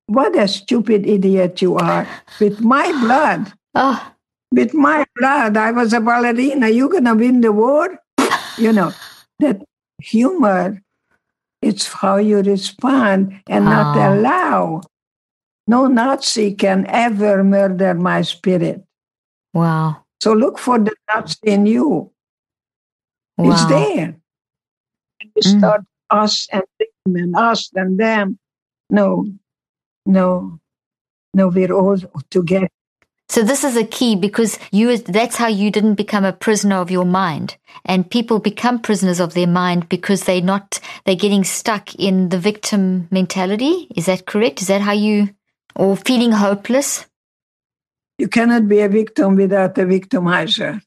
what 0.08 0.36
a 0.36 0.48
stupid 0.48 1.06
idiot 1.06 1.62
you 1.62 1.78
are. 1.78 2.08
With 2.40 2.62
my 2.62 2.92
blood, 3.02 3.54
oh. 3.76 4.14
with 4.52 4.74
my 4.74 5.06
blood, 5.16 5.56
I 5.58 5.72
was 5.72 5.94
a 5.94 6.02
ballerina. 6.02 6.70
You 6.70 6.90
gonna 6.90 7.16
win 7.16 7.42
the 7.42 7.52
war? 7.52 8.00
you 8.58 8.74
know, 8.74 8.92
that 9.40 9.62
humor, 10.02 10.82
it's 11.62 11.88
how 11.88 12.18
you 12.18 12.42
respond 12.42 13.40
and 13.48 13.68
oh. 13.68 13.72
not 13.72 13.96
allow. 13.96 14.82
No 15.68 15.86
Nazi 15.86 16.56
can 16.56 16.88
ever 16.90 17.44
murder 17.44 17.94
my 17.94 18.24
spirit. 18.24 18.84
Wow. 19.54 20.06
So 20.22 20.34
look 20.34 20.58
for 20.58 20.80
the 20.80 20.96
Nazi 21.08 21.38
in 21.44 21.66
you. 21.68 22.12
Wow. 23.38 23.52
It's 23.52 23.66
there. 23.66 24.18
And 25.22 25.30
you 25.36 25.42
mm. 25.46 25.60
start 25.60 25.82
us 26.10 26.48
and 26.52 26.64
and 27.16 27.36
us 27.36 27.70
and 27.76 28.00
them. 28.00 28.38
No, 28.90 29.26
no, 30.06 30.60
no, 31.34 31.48
we're 31.48 31.72
all 31.72 31.98
together. 32.30 32.70
So 33.30 33.44
this 33.44 33.64
is 33.64 33.78
a 33.78 33.86
key 33.86 34.16
because 34.16 34.58
you 34.72 34.98
that's 34.98 35.36
how 35.36 35.48
you 35.48 35.70
didn't 35.70 35.96
become 35.96 36.26
a 36.26 36.34
prisoner 36.34 36.78
of 36.78 36.90
your 36.90 37.06
mind. 37.06 37.58
And 37.86 38.10
people 38.10 38.40
become 38.40 38.80
prisoners 38.80 39.20
of 39.20 39.36
their 39.36 39.48
mind 39.48 39.88
because 39.88 40.24
they're 40.24 40.42
not 40.42 40.80
they're 41.06 41.16
getting 41.16 41.44
stuck 41.44 41.94
in 41.96 42.30
the 42.30 42.40
victim 42.40 43.08
mentality. 43.12 43.88
Is 43.96 44.08
that 44.08 44.26
correct? 44.26 44.62
Is 44.62 44.68
that 44.68 44.82
how 44.82 44.94
you 44.94 45.30
or 45.76 45.96
feeling 45.96 46.32
hopeless? 46.32 47.06
You 48.18 48.28
cannot 48.28 48.68
be 48.68 48.80
a 48.80 48.90
victim 48.90 49.36
without 49.36 49.78
a 49.78 49.86
victimizer. 49.86 50.82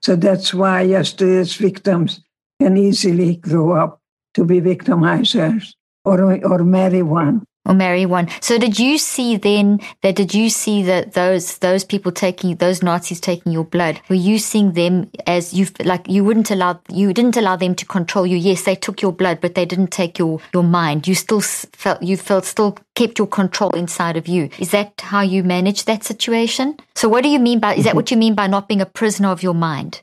So 0.00 0.14
that's 0.14 0.54
why 0.54 0.82
yesterday's 0.82 1.56
victims 1.56 2.20
can 2.60 2.76
easily 2.76 3.34
grow 3.36 3.72
up 3.72 3.97
to 4.38 4.44
be 4.44 4.60
victimizers 4.60 5.74
or, 6.04 6.16
or 6.46 6.64
marry 6.64 7.02
one 7.02 7.44
or 7.66 7.74
marry 7.74 8.06
one. 8.06 8.28
So 8.40 8.56
did 8.56 8.78
you 8.78 8.96
see 8.96 9.36
then 9.36 9.80
that 10.02 10.16
did 10.16 10.32
you 10.32 10.48
see 10.48 10.82
that 10.84 11.12
those 11.12 11.58
those 11.58 11.84
people 11.84 12.12
taking 12.12 12.56
those 12.56 12.82
Nazis 12.82 13.20
taking 13.20 13.52
your 13.52 13.64
blood? 13.64 14.00
Were 14.08 14.14
you 14.14 14.38
seeing 14.38 14.72
them 14.72 15.10
as 15.26 15.52
you 15.52 15.66
like 15.84 16.08
you 16.08 16.24
wouldn't 16.24 16.50
allow 16.50 16.80
you 16.88 17.12
didn't 17.12 17.36
allow 17.36 17.56
them 17.56 17.74
to 17.74 17.84
control 17.84 18.26
you? 18.26 18.36
Yes, 18.36 18.62
they 18.62 18.76
took 18.76 19.02
your 19.02 19.12
blood, 19.12 19.40
but 19.40 19.54
they 19.54 19.66
didn't 19.66 19.90
take 19.90 20.18
your 20.18 20.40
your 20.54 20.62
mind. 20.62 21.06
You 21.06 21.14
still 21.14 21.42
felt 21.42 22.02
you 22.02 22.16
felt 22.16 22.46
still 22.46 22.78
kept 22.94 23.18
your 23.18 23.28
control 23.28 23.70
inside 23.72 24.16
of 24.16 24.28
you. 24.28 24.48
Is 24.58 24.70
that 24.70 25.00
how 25.00 25.20
you 25.20 25.42
manage 25.42 25.84
that 25.84 26.04
situation? 26.04 26.78
So 26.94 27.08
what 27.08 27.22
do 27.22 27.28
you 27.28 27.40
mean 27.40 27.58
by 27.58 27.74
is 27.74 27.84
that 27.84 27.90
mm-hmm. 27.90 27.96
what 27.96 28.10
you 28.10 28.16
mean 28.16 28.34
by 28.34 28.46
not 28.46 28.68
being 28.68 28.80
a 28.80 28.86
prisoner 28.86 29.28
of 29.28 29.42
your 29.42 29.54
mind? 29.54 30.00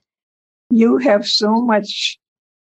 You 0.70 0.98
have 0.98 1.26
so 1.26 1.62
much 1.62 2.20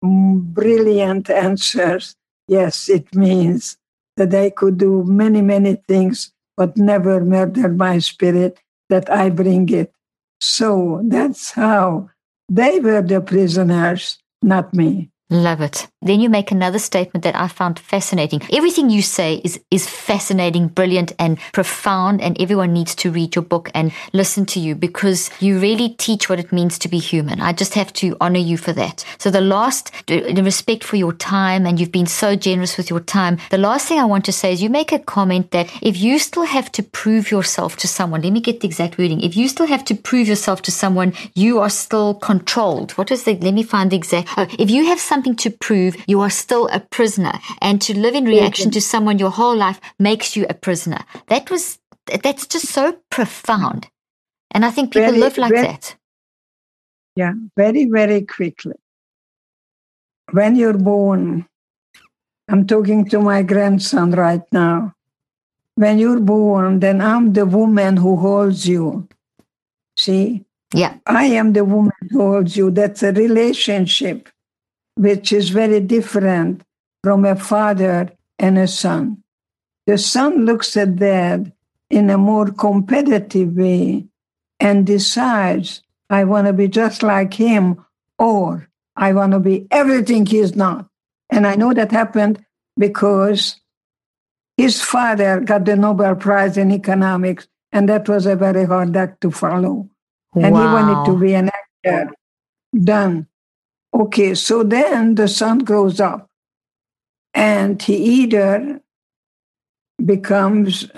brilliant 0.02 1.30
answers. 1.30 2.16
Yes, 2.48 2.88
it 2.88 3.14
means 3.14 3.76
that 4.16 4.34
I 4.34 4.50
could 4.50 4.78
do 4.78 5.04
many, 5.04 5.42
many 5.42 5.76
things, 5.88 6.32
but 6.56 6.76
never 6.76 7.20
murder 7.20 7.68
my 7.68 7.98
spirit, 7.98 8.58
that 8.88 9.10
I 9.10 9.30
bring 9.30 9.68
it. 9.68 9.92
So 10.40 11.00
that's 11.04 11.50
how 11.52 12.10
they 12.48 12.78
were 12.80 13.02
the 13.02 13.20
prisoners, 13.20 14.18
not 14.42 14.72
me. 14.72 15.10
Love 15.28 15.60
it. 15.60 15.88
Then 16.02 16.20
you 16.20 16.30
make 16.30 16.52
another 16.52 16.78
statement 16.78 17.24
that 17.24 17.34
I 17.34 17.48
found 17.48 17.80
fascinating. 17.80 18.42
Everything 18.52 18.90
you 18.90 19.02
say 19.02 19.40
is, 19.42 19.58
is 19.72 19.88
fascinating, 19.88 20.68
brilliant, 20.68 21.12
and 21.18 21.36
profound, 21.52 22.20
and 22.20 22.40
everyone 22.40 22.72
needs 22.72 22.94
to 22.96 23.10
read 23.10 23.34
your 23.34 23.42
book 23.42 23.68
and 23.74 23.90
listen 24.12 24.46
to 24.46 24.60
you 24.60 24.76
because 24.76 25.30
you 25.40 25.58
really 25.58 25.88
teach 25.88 26.28
what 26.28 26.38
it 26.38 26.52
means 26.52 26.78
to 26.78 26.88
be 26.88 26.98
human. 26.98 27.40
I 27.40 27.54
just 27.54 27.74
have 27.74 27.92
to 27.94 28.16
honor 28.20 28.38
you 28.38 28.56
for 28.56 28.72
that. 28.74 29.04
So, 29.18 29.32
the 29.32 29.40
last, 29.40 29.90
in 30.06 30.44
respect 30.44 30.84
for 30.84 30.94
your 30.94 31.12
time, 31.12 31.66
and 31.66 31.80
you've 31.80 31.90
been 31.90 32.06
so 32.06 32.36
generous 32.36 32.76
with 32.76 32.88
your 32.88 33.00
time, 33.00 33.38
the 33.50 33.58
last 33.58 33.88
thing 33.88 33.98
I 33.98 34.04
want 34.04 34.24
to 34.26 34.32
say 34.32 34.52
is 34.52 34.62
you 34.62 34.70
make 34.70 34.92
a 34.92 35.00
comment 35.00 35.50
that 35.50 35.68
if 35.82 35.96
you 35.96 36.20
still 36.20 36.44
have 36.44 36.70
to 36.72 36.84
prove 36.84 37.32
yourself 37.32 37.76
to 37.78 37.88
someone, 37.88 38.22
let 38.22 38.32
me 38.32 38.40
get 38.40 38.60
the 38.60 38.68
exact 38.68 38.96
wording. 38.96 39.20
If 39.22 39.36
you 39.36 39.48
still 39.48 39.66
have 39.66 39.84
to 39.86 39.96
prove 39.96 40.28
yourself 40.28 40.62
to 40.62 40.70
someone, 40.70 41.14
you 41.34 41.58
are 41.58 41.70
still 41.70 42.14
controlled. 42.14 42.92
What 42.92 43.10
is 43.10 43.24
the, 43.24 43.34
let 43.38 43.54
me 43.54 43.64
find 43.64 43.90
the 43.90 43.96
exact, 43.96 44.28
oh, 44.36 44.46
if 44.56 44.70
you 44.70 44.86
have 44.86 45.00
something 45.16 45.36
to 45.36 45.50
prove, 45.50 45.96
you 46.06 46.20
are 46.20 46.30
still 46.30 46.68
a 46.68 46.80
prisoner. 46.80 47.32
And 47.62 47.80
to 47.82 47.96
live 47.98 48.14
in 48.14 48.26
reaction 48.26 48.70
to 48.72 48.80
someone 48.80 49.18
your 49.18 49.30
whole 49.30 49.56
life 49.56 49.80
makes 49.98 50.36
you 50.36 50.44
a 50.50 50.54
prisoner. 50.54 51.00
That 51.28 51.50
was, 51.50 51.78
that's 52.22 52.46
just 52.46 52.68
so 52.68 52.98
profound. 53.10 53.88
And 54.50 54.64
I 54.64 54.70
think 54.70 54.92
people 54.92 55.08
Very- 55.12 55.20
live 55.20 55.38
like 55.38 55.52
very- 55.52 55.66
that. 55.68 55.96
Yeah, 57.16 57.32
very, 57.56 57.86
very 57.86 58.20
quickly. 58.26 58.76
When 60.32 60.54
you're 60.54 60.76
born, 60.92 61.46
I'm 62.50 62.66
talking 62.66 63.08
to 63.08 63.18
my 63.20 63.42
grandson 63.42 64.10
right 64.12 64.42
now. 64.52 64.92
When 65.76 65.98
you're 65.98 66.20
born, 66.20 66.80
then 66.80 67.00
I'm 67.00 67.32
the 67.32 67.46
woman 67.46 67.96
who 67.96 68.16
holds 68.16 68.68
you. 68.68 69.08
See, 69.96 70.44
Yeah. 70.74 70.94
I 71.06 71.24
am 71.40 71.54
the 71.54 71.64
woman 71.64 71.92
who 72.10 72.20
holds 72.20 72.56
you. 72.56 72.70
That's 72.70 73.02
a 73.02 73.12
relationship 73.12 74.28
which 74.96 75.32
is 75.32 75.50
very 75.50 75.80
different 75.80 76.62
from 77.02 77.24
a 77.24 77.36
father 77.36 78.10
and 78.38 78.58
a 78.58 78.66
son. 78.66 79.22
The 79.86 79.98
son 79.98 80.44
looks 80.44 80.76
at 80.76 80.96
dad 80.96 81.52
in 81.88 82.10
a 82.10 82.18
more 82.18 82.50
competitive 82.50 83.54
way 83.56 84.06
and 84.58 84.86
decides, 84.86 85.82
I 86.10 86.24
want 86.24 86.46
to 86.48 86.52
be 86.52 86.68
just 86.68 87.02
like 87.02 87.34
him, 87.34 87.84
or 88.18 88.68
I 88.96 89.12
want 89.12 89.32
to 89.32 89.40
be 89.40 89.66
everything 89.70 90.26
he's 90.26 90.56
not. 90.56 90.88
And 91.30 91.46
I 91.46 91.54
know 91.54 91.72
that 91.72 91.92
happened 91.92 92.44
because 92.76 93.60
his 94.56 94.82
father 94.82 95.40
got 95.40 95.64
the 95.64 95.76
Nobel 95.76 96.16
Prize 96.16 96.56
in 96.56 96.72
economics, 96.72 97.46
and 97.70 97.88
that 97.88 98.08
was 98.08 98.26
a 98.26 98.34
very 98.34 98.64
hard 98.64 98.96
act 98.96 99.20
to 99.20 99.30
follow 99.30 99.88
and 100.42 100.56
he 100.56 100.62
wanted 100.62 101.10
to 101.10 101.18
be 101.18 101.34
an 101.34 101.50
actor. 101.84 102.10
Done. 102.84 103.26
Okay, 103.94 104.34
so 104.34 104.62
then 104.62 105.14
the 105.14 105.28
son 105.28 105.60
grows 105.60 106.00
up 106.00 106.28
and 107.34 107.80
he 107.80 107.96
either 107.96 108.80
becomes 110.04 110.88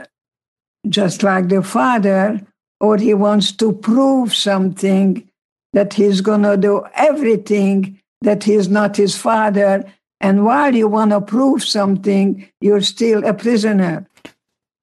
just 0.88 1.22
like 1.22 1.48
the 1.48 1.62
father 1.62 2.40
or 2.80 2.96
he 2.96 3.14
wants 3.14 3.52
to 3.52 3.72
prove 3.72 4.34
something 4.34 5.28
that 5.72 5.94
he's 5.94 6.20
going 6.20 6.42
to 6.42 6.56
do 6.56 6.84
everything 6.94 8.00
that 8.22 8.44
he's 8.44 8.68
not 8.68 8.96
his 8.96 9.16
father. 9.16 9.84
And 10.20 10.44
while 10.44 10.74
you 10.74 10.88
want 10.88 11.10
to 11.10 11.20
prove 11.20 11.62
something, 11.62 12.48
you're 12.60 12.80
still 12.80 13.24
a 13.24 13.34
prisoner. 13.34 14.06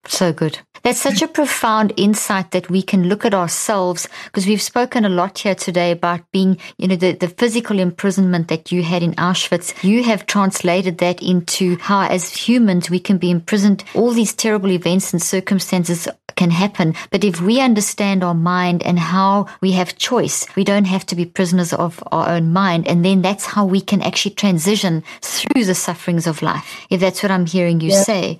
So 0.07 0.31
good. 0.33 0.59
That's 0.83 1.01
such 1.01 1.23
a 1.23 1.27
profound 1.27 1.93
insight 1.97 2.51
that 2.51 2.69
we 2.69 2.83
can 2.83 3.09
look 3.09 3.25
at 3.25 3.33
ourselves 3.33 4.07
because 4.25 4.45
we've 4.45 4.61
spoken 4.61 5.03
a 5.03 5.09
lot 5.09 5.39
here 5.39 5.55
today 5.55 5.89
about 5.89 6.21
being, 6.31 6.59
you 6.77 6.87
know, 6.87 6.95
the, 6.95 7.13
the 7.13 7.27
physical 7.27 7.79
imprisonment 7.79 8.49
that 8.49 8.71
you 8.71 8.83
had 8.83 9.01
in 9.01 9.13
Auschwitz. 9.15 9.73
You 9.83 10.03
have 10.03 10.27
translated 10.27 10.99
that 10.99 11.23
into 11.23 11.77
how, 11.79 12.01
as 12.07 12.31
humans, 12.31 12.91
we 12.91 12.99
can 12.99 13.17
be 13.17 13.31
imprisoned. 13.31 13.83
All 13.95 14.11
these 14.11 14.33
terrible 14.35 14.69
events 14.69 15.11
and 15.11 15.19
circumstances 15.19 16.07
can 16.35 16.51
happen. 16.51 16.93
But 17.09 17.23
if 17.23 17.41
we 17.41 17.59
understand 17.59 18.23
our 18.23 18.35
mind 18.35 18.83
and 18.83 18.99
how 18.99 19.47
we 19.61 19.71
have 19.71 19.97
choice, 19.97 20.45
we 20.55 20.63
don't 20.63 20.85
have 20.85 21.05
to 21.07 21.15
be 21.15 21.25
prisoners 21.25 21.73
of 21.73 22.03
our 22.11 22.29
own 22.29 22.53
mind. 22.53 22.87
And 22.87 23.03
then 23.03 23.23
that's 23.23 23.45
how 23.45 23.65
we 23.65 23.81
can 23.81 24.03
actually 24.03 24.35
transition 24.35 25.03
through 25.21 25.65
the 25.65 25.73
sufferings 25.73 26.27
of 26.27 26.43
life. 26.43 26.85
If 26.91 26.99
that's 26.99 27.23
what 27.23 27.31
I'm 27.31 27.47
hearing 27.47 27.81
you 27.81 27.89
Yeah. 27.89 28.03
say. 28.03 28.39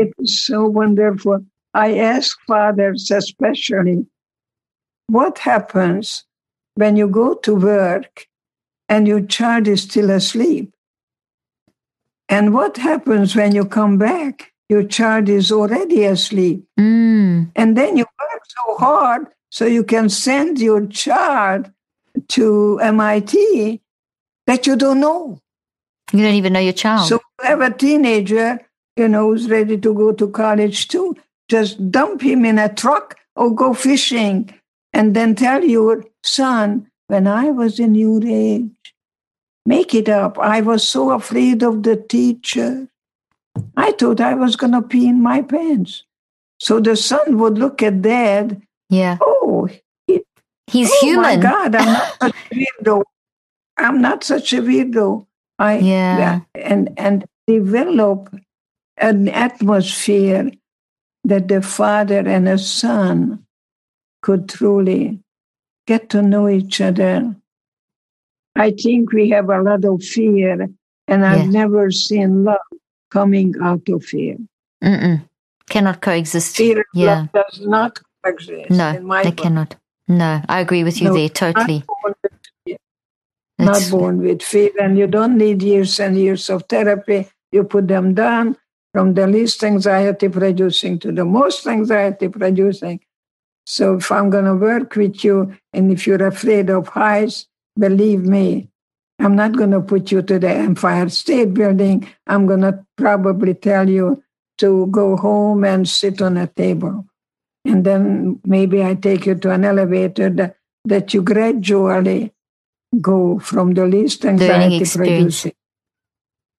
It 0.00 0.14
is 0.18 0.42
so 0.42 0.66
wonderful. 0.66 1.44
I 1.74 1.98
ask 1.98 2.38
fathers, 2.46 3.10
especially, 3.10 4.06
what 5.08 5.38
happens 5.38 6.24
when 6.74 6.96
you 6.96 7.06
go 7.06 7.34
to 7.34 7.54
work 7.54 8.26
and 8.88 9.06
your 9.06 9.20
child 9.20 9.68
is 9.68 9.82
still 9.82 10.10
asleep? 10.10 10.72
And 12.30 12.54
what 12.54 12.78
happens 12.78 13.36
when 13.36 13.54
you 13.54 13.66
come 13.66 13.98
back? 13.98 14.52
Your 14.70 14.84
child 14.84 15.28
is 15.28 15.52
already 15.52 16.04
asleep. 16.04 16.64
Mm. 16.78 17.50
And 17.54 17.76
then 17.76 17.98
you 17.98 18.06
work 18.18 18.42
so 18.46 18.76
hard 18.76 19.26
so 19.50 19.66
you 19.66 19.84
can 19.84 20.08
send 20.08 20.60
your 20.60 20.86
child 20.86 21.70
to 22.28 22.78
MIT 22.80 23.82
that 24.46 24.66
you 24.66 24.76
don't 24.76 25.00
know. 25.00 25.40
You 26.12 26.24
don't 26.24 26.34
even 26.34 26.54
know 26.54 26.60
your 26.60 26.72
child. 26.72 27.06
So 27.06 27.16
you 27.16 27.44
have 27.46 27.60
a 27.60 27.70
teenager, 27.70 28.60
you 28.96 29.08
know, 29.08 29.28
who's 29.30 29.48
ready 29.50 29.78
to 29.78 29.94
go 29.94 30.12
to 30.12 30.28
college 30.28 30.88
too. 30.88 31.16
Just 31.48 31.90
dump 31.90 32.22
him 32.22 32.44
in 32.44 32.58
a 32.58 32.72
truck 32.72 33.16
or 33.36 33.54
go 33.54 33.74
fishing 33.74 34.52
and 34.92 35.14
then 35.14 35.34
tell 35.34 35.64
your 35.64 36.04
son, 36.22 36.88
when 37.08 37.26
I 37.26 37.50
was 37.50 37.80
in 37.80 37.94
your 37.94 38.20
age, 38.24 38.70
make 39.66 39.94
it 39.94 40.08
up. 40.08 40.38
I 40.38 40.60
was 40.60 40.86
so 40.86 41.10
afraid 41.10 41.62
of 41.62 41.82
the 41.82 41.96
teacher. 41.96 42.88
I 43.76 43.92
thought 43.92 44.20
I 44.20 44.34
was 44.34 44.56
going 44.56 44.72
to 44.72 44.82
pee 44.82 45.08
in 45.08 45.22
my 45.22 45.42
pants. 45.42 46.04
So 46.58 46.78
the 46.78 46.96
son 46.96 47.38
would 47.38 47.58
look 47.58 47.82
at 47.82 48.02
dad, 48.02 48.60
yeah. 48.90 49.18
oh, 49.20 49.68
He's 50.66 50.88
oh 50.92 50.98
human. 51.00 51.22
my 51.22 51.36
God, 51.36 51.74
I'm 51.74 51.86
not 51.92 52.12
such 52.22 52.34
a 52.52 52.54
weirdo. 52.54 53.02
I'm 53.76 54.00
not 54.00 54.22
such 54.24 54.52
a 54.52 54.62
weirdo. 54.62 55.26
I 55.58 55.78
Yeah. 55.78 56.40
and 56.54 56.90
and 56.96 57.24
develop 57.48 58.32
an 59.00 59.28
atmosphere 59.28 60.50
that 61.24 61.48
the 61.48 61.62
father 61.62 62.20
and 62.20 62.48
a 62.48 62.58
son 62.58 63.44
could 64.22 64.48
truly 64.48 65.18
get 65.86 66.10
to 66.10 66.22
know 66.22 66.48
each 66.48 66.80
other. 66.80 67.34
I 68.56 68.72
think 68.72 69.12
we 69.12 69.30
have 69.30 69.48
a 69.48 69.62
lot 69.62 69.84
of 69.84 70.02
fear, 70.02 70.68
and 71.08 71.24
I've 71.24 71.46
Yeah. 71.46 71.50
never 71.64 71.90
seen 71.90 72.44
love 72.44 72.58
coming 73.10 73.54
out 73.62 73.88
of 73.88 74.04
fear. 74.04 74.36
Mm-mm. 74.82 75.22
Cannot 75.68 76.00
coexist. 76.00 76.56
Fear 76.56 76.84
Yeah. 76.94 77.26
does 77.32 77.60
not 77.60 78.00
coexist. 78.24 78.70
No, 78.70 78.92
they 79.22 79.30
book. 79.30 79.36
cannot. 79.36 79.76
No, 80.08 80.42
I 80.48 80.60
agree 80.60 80.84
with 80.84 81.00
you 81.00 81.08
No, 81.08 81.14
there 81.14 81.28
totally. 81.28 81.84
born 81.86 82.14
with 82.22 82.32
fear. 82.66 82.76
not 83.58 83.82
born 83.90 84.18
with 84.22 84.42
fear, 84.42 84.70
and 84.80 84.98
you 84.98 85.06
don't 85.06 85.36
need 85.38 85.62
years 85.62 86.00
and 86.00 86.16
years 86.18 86.50
of 86.50 86.64
therapy. 86.68 87.28
You 87.52 87.64
put 87.64 87.88
them 87.88 88.14
down 88.14 88.56
from 88.92 89.14
the 89.14 89.26
least 89.26 89.62
anxiety 89.62 90.28
producing 90.28 90.98
to 90.98 91.12
the 91.12 91.24
most 91.24 91.66
anxiety 91.66 92.28
producing. 92.28 93.00
So 93.66 93.96
if 93.96 94.10
I'm 94.10 94.30
going 94.30 94.46
to 94.46 94.54
work 94.54 94.96
with 94.96 95.22
you, 95.24 95.54
and 95.72 95.92
if 95.92 96.06
you're 96.06 96.26
afraid 96.26 96.70
of 96.70 96.88
heights, 96.88 97.46
believe 97.78 98.22
me, 98.22 98.68
I'm 99.20 99.36
not 99.36 99.56
going 99.56 99.70
to 99.70 99.80
put 99.80 100.10
you 100.10 100.22
to 100.22 100.38
the 100.38 100.50
Empire 100.50 101.08
State 101.08 101.54
Building. 101.54 102.08
I'm 102.26 102.46
going 102.46 102.62
to 102.62 102.84
probably 102.96 103.54
tell 103.54 103.88
you 103.88 104.22
to 104.58 104.86
go 104.86 105.16
home 105.16 105.64
and 105.64 105.88
sit 105.88 106.20
on 106.20 106.36
a 106.36 106.46
table. 106.46 107.06
And 107.64 107.84
then 107.84 108.40
maybe 108.44 108.82
I 108.82 108.94
take 108.94 109.26
you 109.26 109.34
to 109.34 109.50
an 109.52 109.64
elevator 109.64 110.30
that, 110.30 110.56
that 110.86 111.12
you 111.12 111.22
gradually 111.22 112.32
go 113.00 113.38
from 113.38 113.74
the 113.74 113.86
least 113.86 114.24
anxiety 114.24 114.84
producing. 114.84 115.52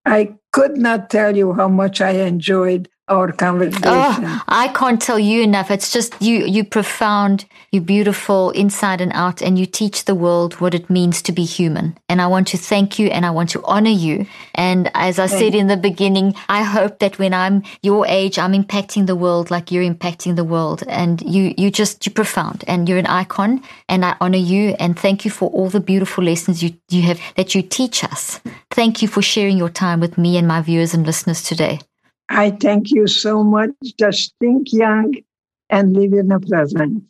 I 0.05 0.35
could 0.51 0.77
not 0.77 1.09
tell 1.09 1.35
you 1.35 1.53
how 1.53 1.67
much 1.67 2.01
I 2.01 2.11
enjoyed 2.11 2.89
our 3.11 3.31
conversation. 3.31 3.83
Oh, 3.85 4.41
I 4.47 4.69
can't 4.69 5.01
tell 5.01 5.19
you 5.19 5.41
enough. 5.41 5.69
It's 5.69 5.91
just 5.91 6.19
you, 6.21 6.45
you 6.45 6.63
profound, 6.63 7.45
you 7.71 7.81
beautiful 7.81 8.51
inside 8.51 9.01
and 9.01 9.11
out, 9.13 9.41
and 9.41 9.59
you 9.59 9.65
teach 9.65 10.05
the 10.05 10.15
world 10.15 10.55
what 10.61 10.73
it 10.73 10.89
means 10.89 11.21
to 11.23 11.31
be 11.31 11.43
human. 11.43 11.97
And 12.07 12.21
I 12.21 12.27
want 12.27 12.47
to 12.49 12.57
thank 12.57 12.97
you 12.97 13.07
and 13.07 13.25
I 13.25 13.31
want 13.31 13.49
to 13.51 13.63
honor 13.63 13.91
you. 13.91 14.25
And 14.55 14.89
as 14.93 15.19
I 15.19 15.25
said 15.25 15.53
in 15.53 15.67
the 15.67 15.77
beginning, 15.77 16.35
I 16.47 16.63
hope 16.63 16.99
that 16.99 17.19
when 17.19 17.33
I'm 17.33 17.63
your 17.83 18.07
age, 18.07 18.39
I'm 18.39 18.53
impacting 18.53 19.07
the 19.07 19.15
world 19.15 19.51
like 19.51 19.71
you're 19.71 19.83
impacting 19.83 20.35
the 20.35 20.43
world. 20.43 20.83
And 20.87 21.21
you, 21.21 21.53
you 21.57 21.69
just, 21.69 22.05
you're 22.05 22.13
profound 22.13 22.63
and 22.67 22.87
you're 22.87 22.97
an 22.97 23.07
icon. 23.07 23.61
And 23.89 24.05
I 24.05 24.15
honor 24.21 24.37
you 24.37 24.75
and 24.79 24.97
thank 24.97 25.25
you 25.25 25.31
for 25.31 25.49
all 25.49 25.69
the 25.69 25.79
beautiful 25.79 26.23
lessons 26.23 26.63
you, 26.63 26.75
you 26.89 27.01
have, 27.03 27.19
that 27.35 27.53
you 27.55 27.61
teach 27.61 28.03
us. 28.03 28.39
Thank 28.71 29.01
you 29.01 29.07
for 29.07 29.21
sharing 29.21 29.57
your 29.57 29.69
time 29.69 29.99
with 29.99 30.17
me 30.17 30.37
and 30.37 30.47
my 30.47 30.61
viewers 30.61 30.93
and 30.93 31.05
listeners 31.05 31.43
today. 31.43 31.79
I 32.33 32.51
thank 32.51 32.91
you 32.91 33.07
so 33.07 33.43
much. 33.43 33.71
Just 33.99 34.33
think 34.39 34.71
young 34.71 35.15
and 35.69 35.93
live 35.93 36.13
in 36.13 36.29
the 36.29 36.39
present. 36.39 37.03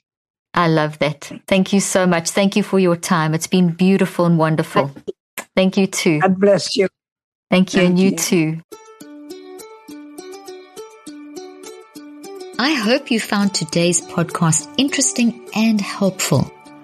I 0.54 0.68
love 0.68 0.98
that. 1.00 1.32
Thank 1.48 1.74
you 1.74 1.80
so 1.80 2.08
much. 2.08 2.32
Thank 2.32 2.56
you 2.56 2.64
for 2.64 2.80
your 2.80 2.96
time. 2.98 3.34
It's 3.34 3.48
been 3.48 3.70
beautiful 3.70 4.26
and 4.26 4.38
wonderful. 4.38 4.88
Thank 4.88 5.06
Thank 5.56 5.78
you 5.78 5.88
too. 5.88 6.20
God 6.20 6.40
bless 6.40 6.76
you. 6.76 6.88
Thank 7.50 7.74
you, 7.74 7.82
Thank 7.82 7.90
and 7.92 8.00
you, 8.00 8.10
you. 8.10 8.16
too. 8.18 8.62
I 12.58 12.74
hope 12.74 13.12
you 13.12 13.20
found 13.20 13.54
today's 13.54 14.02
podcast 14.02 14.74
interesting 14.78 15.48
and 15.56 15.80
helpful. 15.80 16.52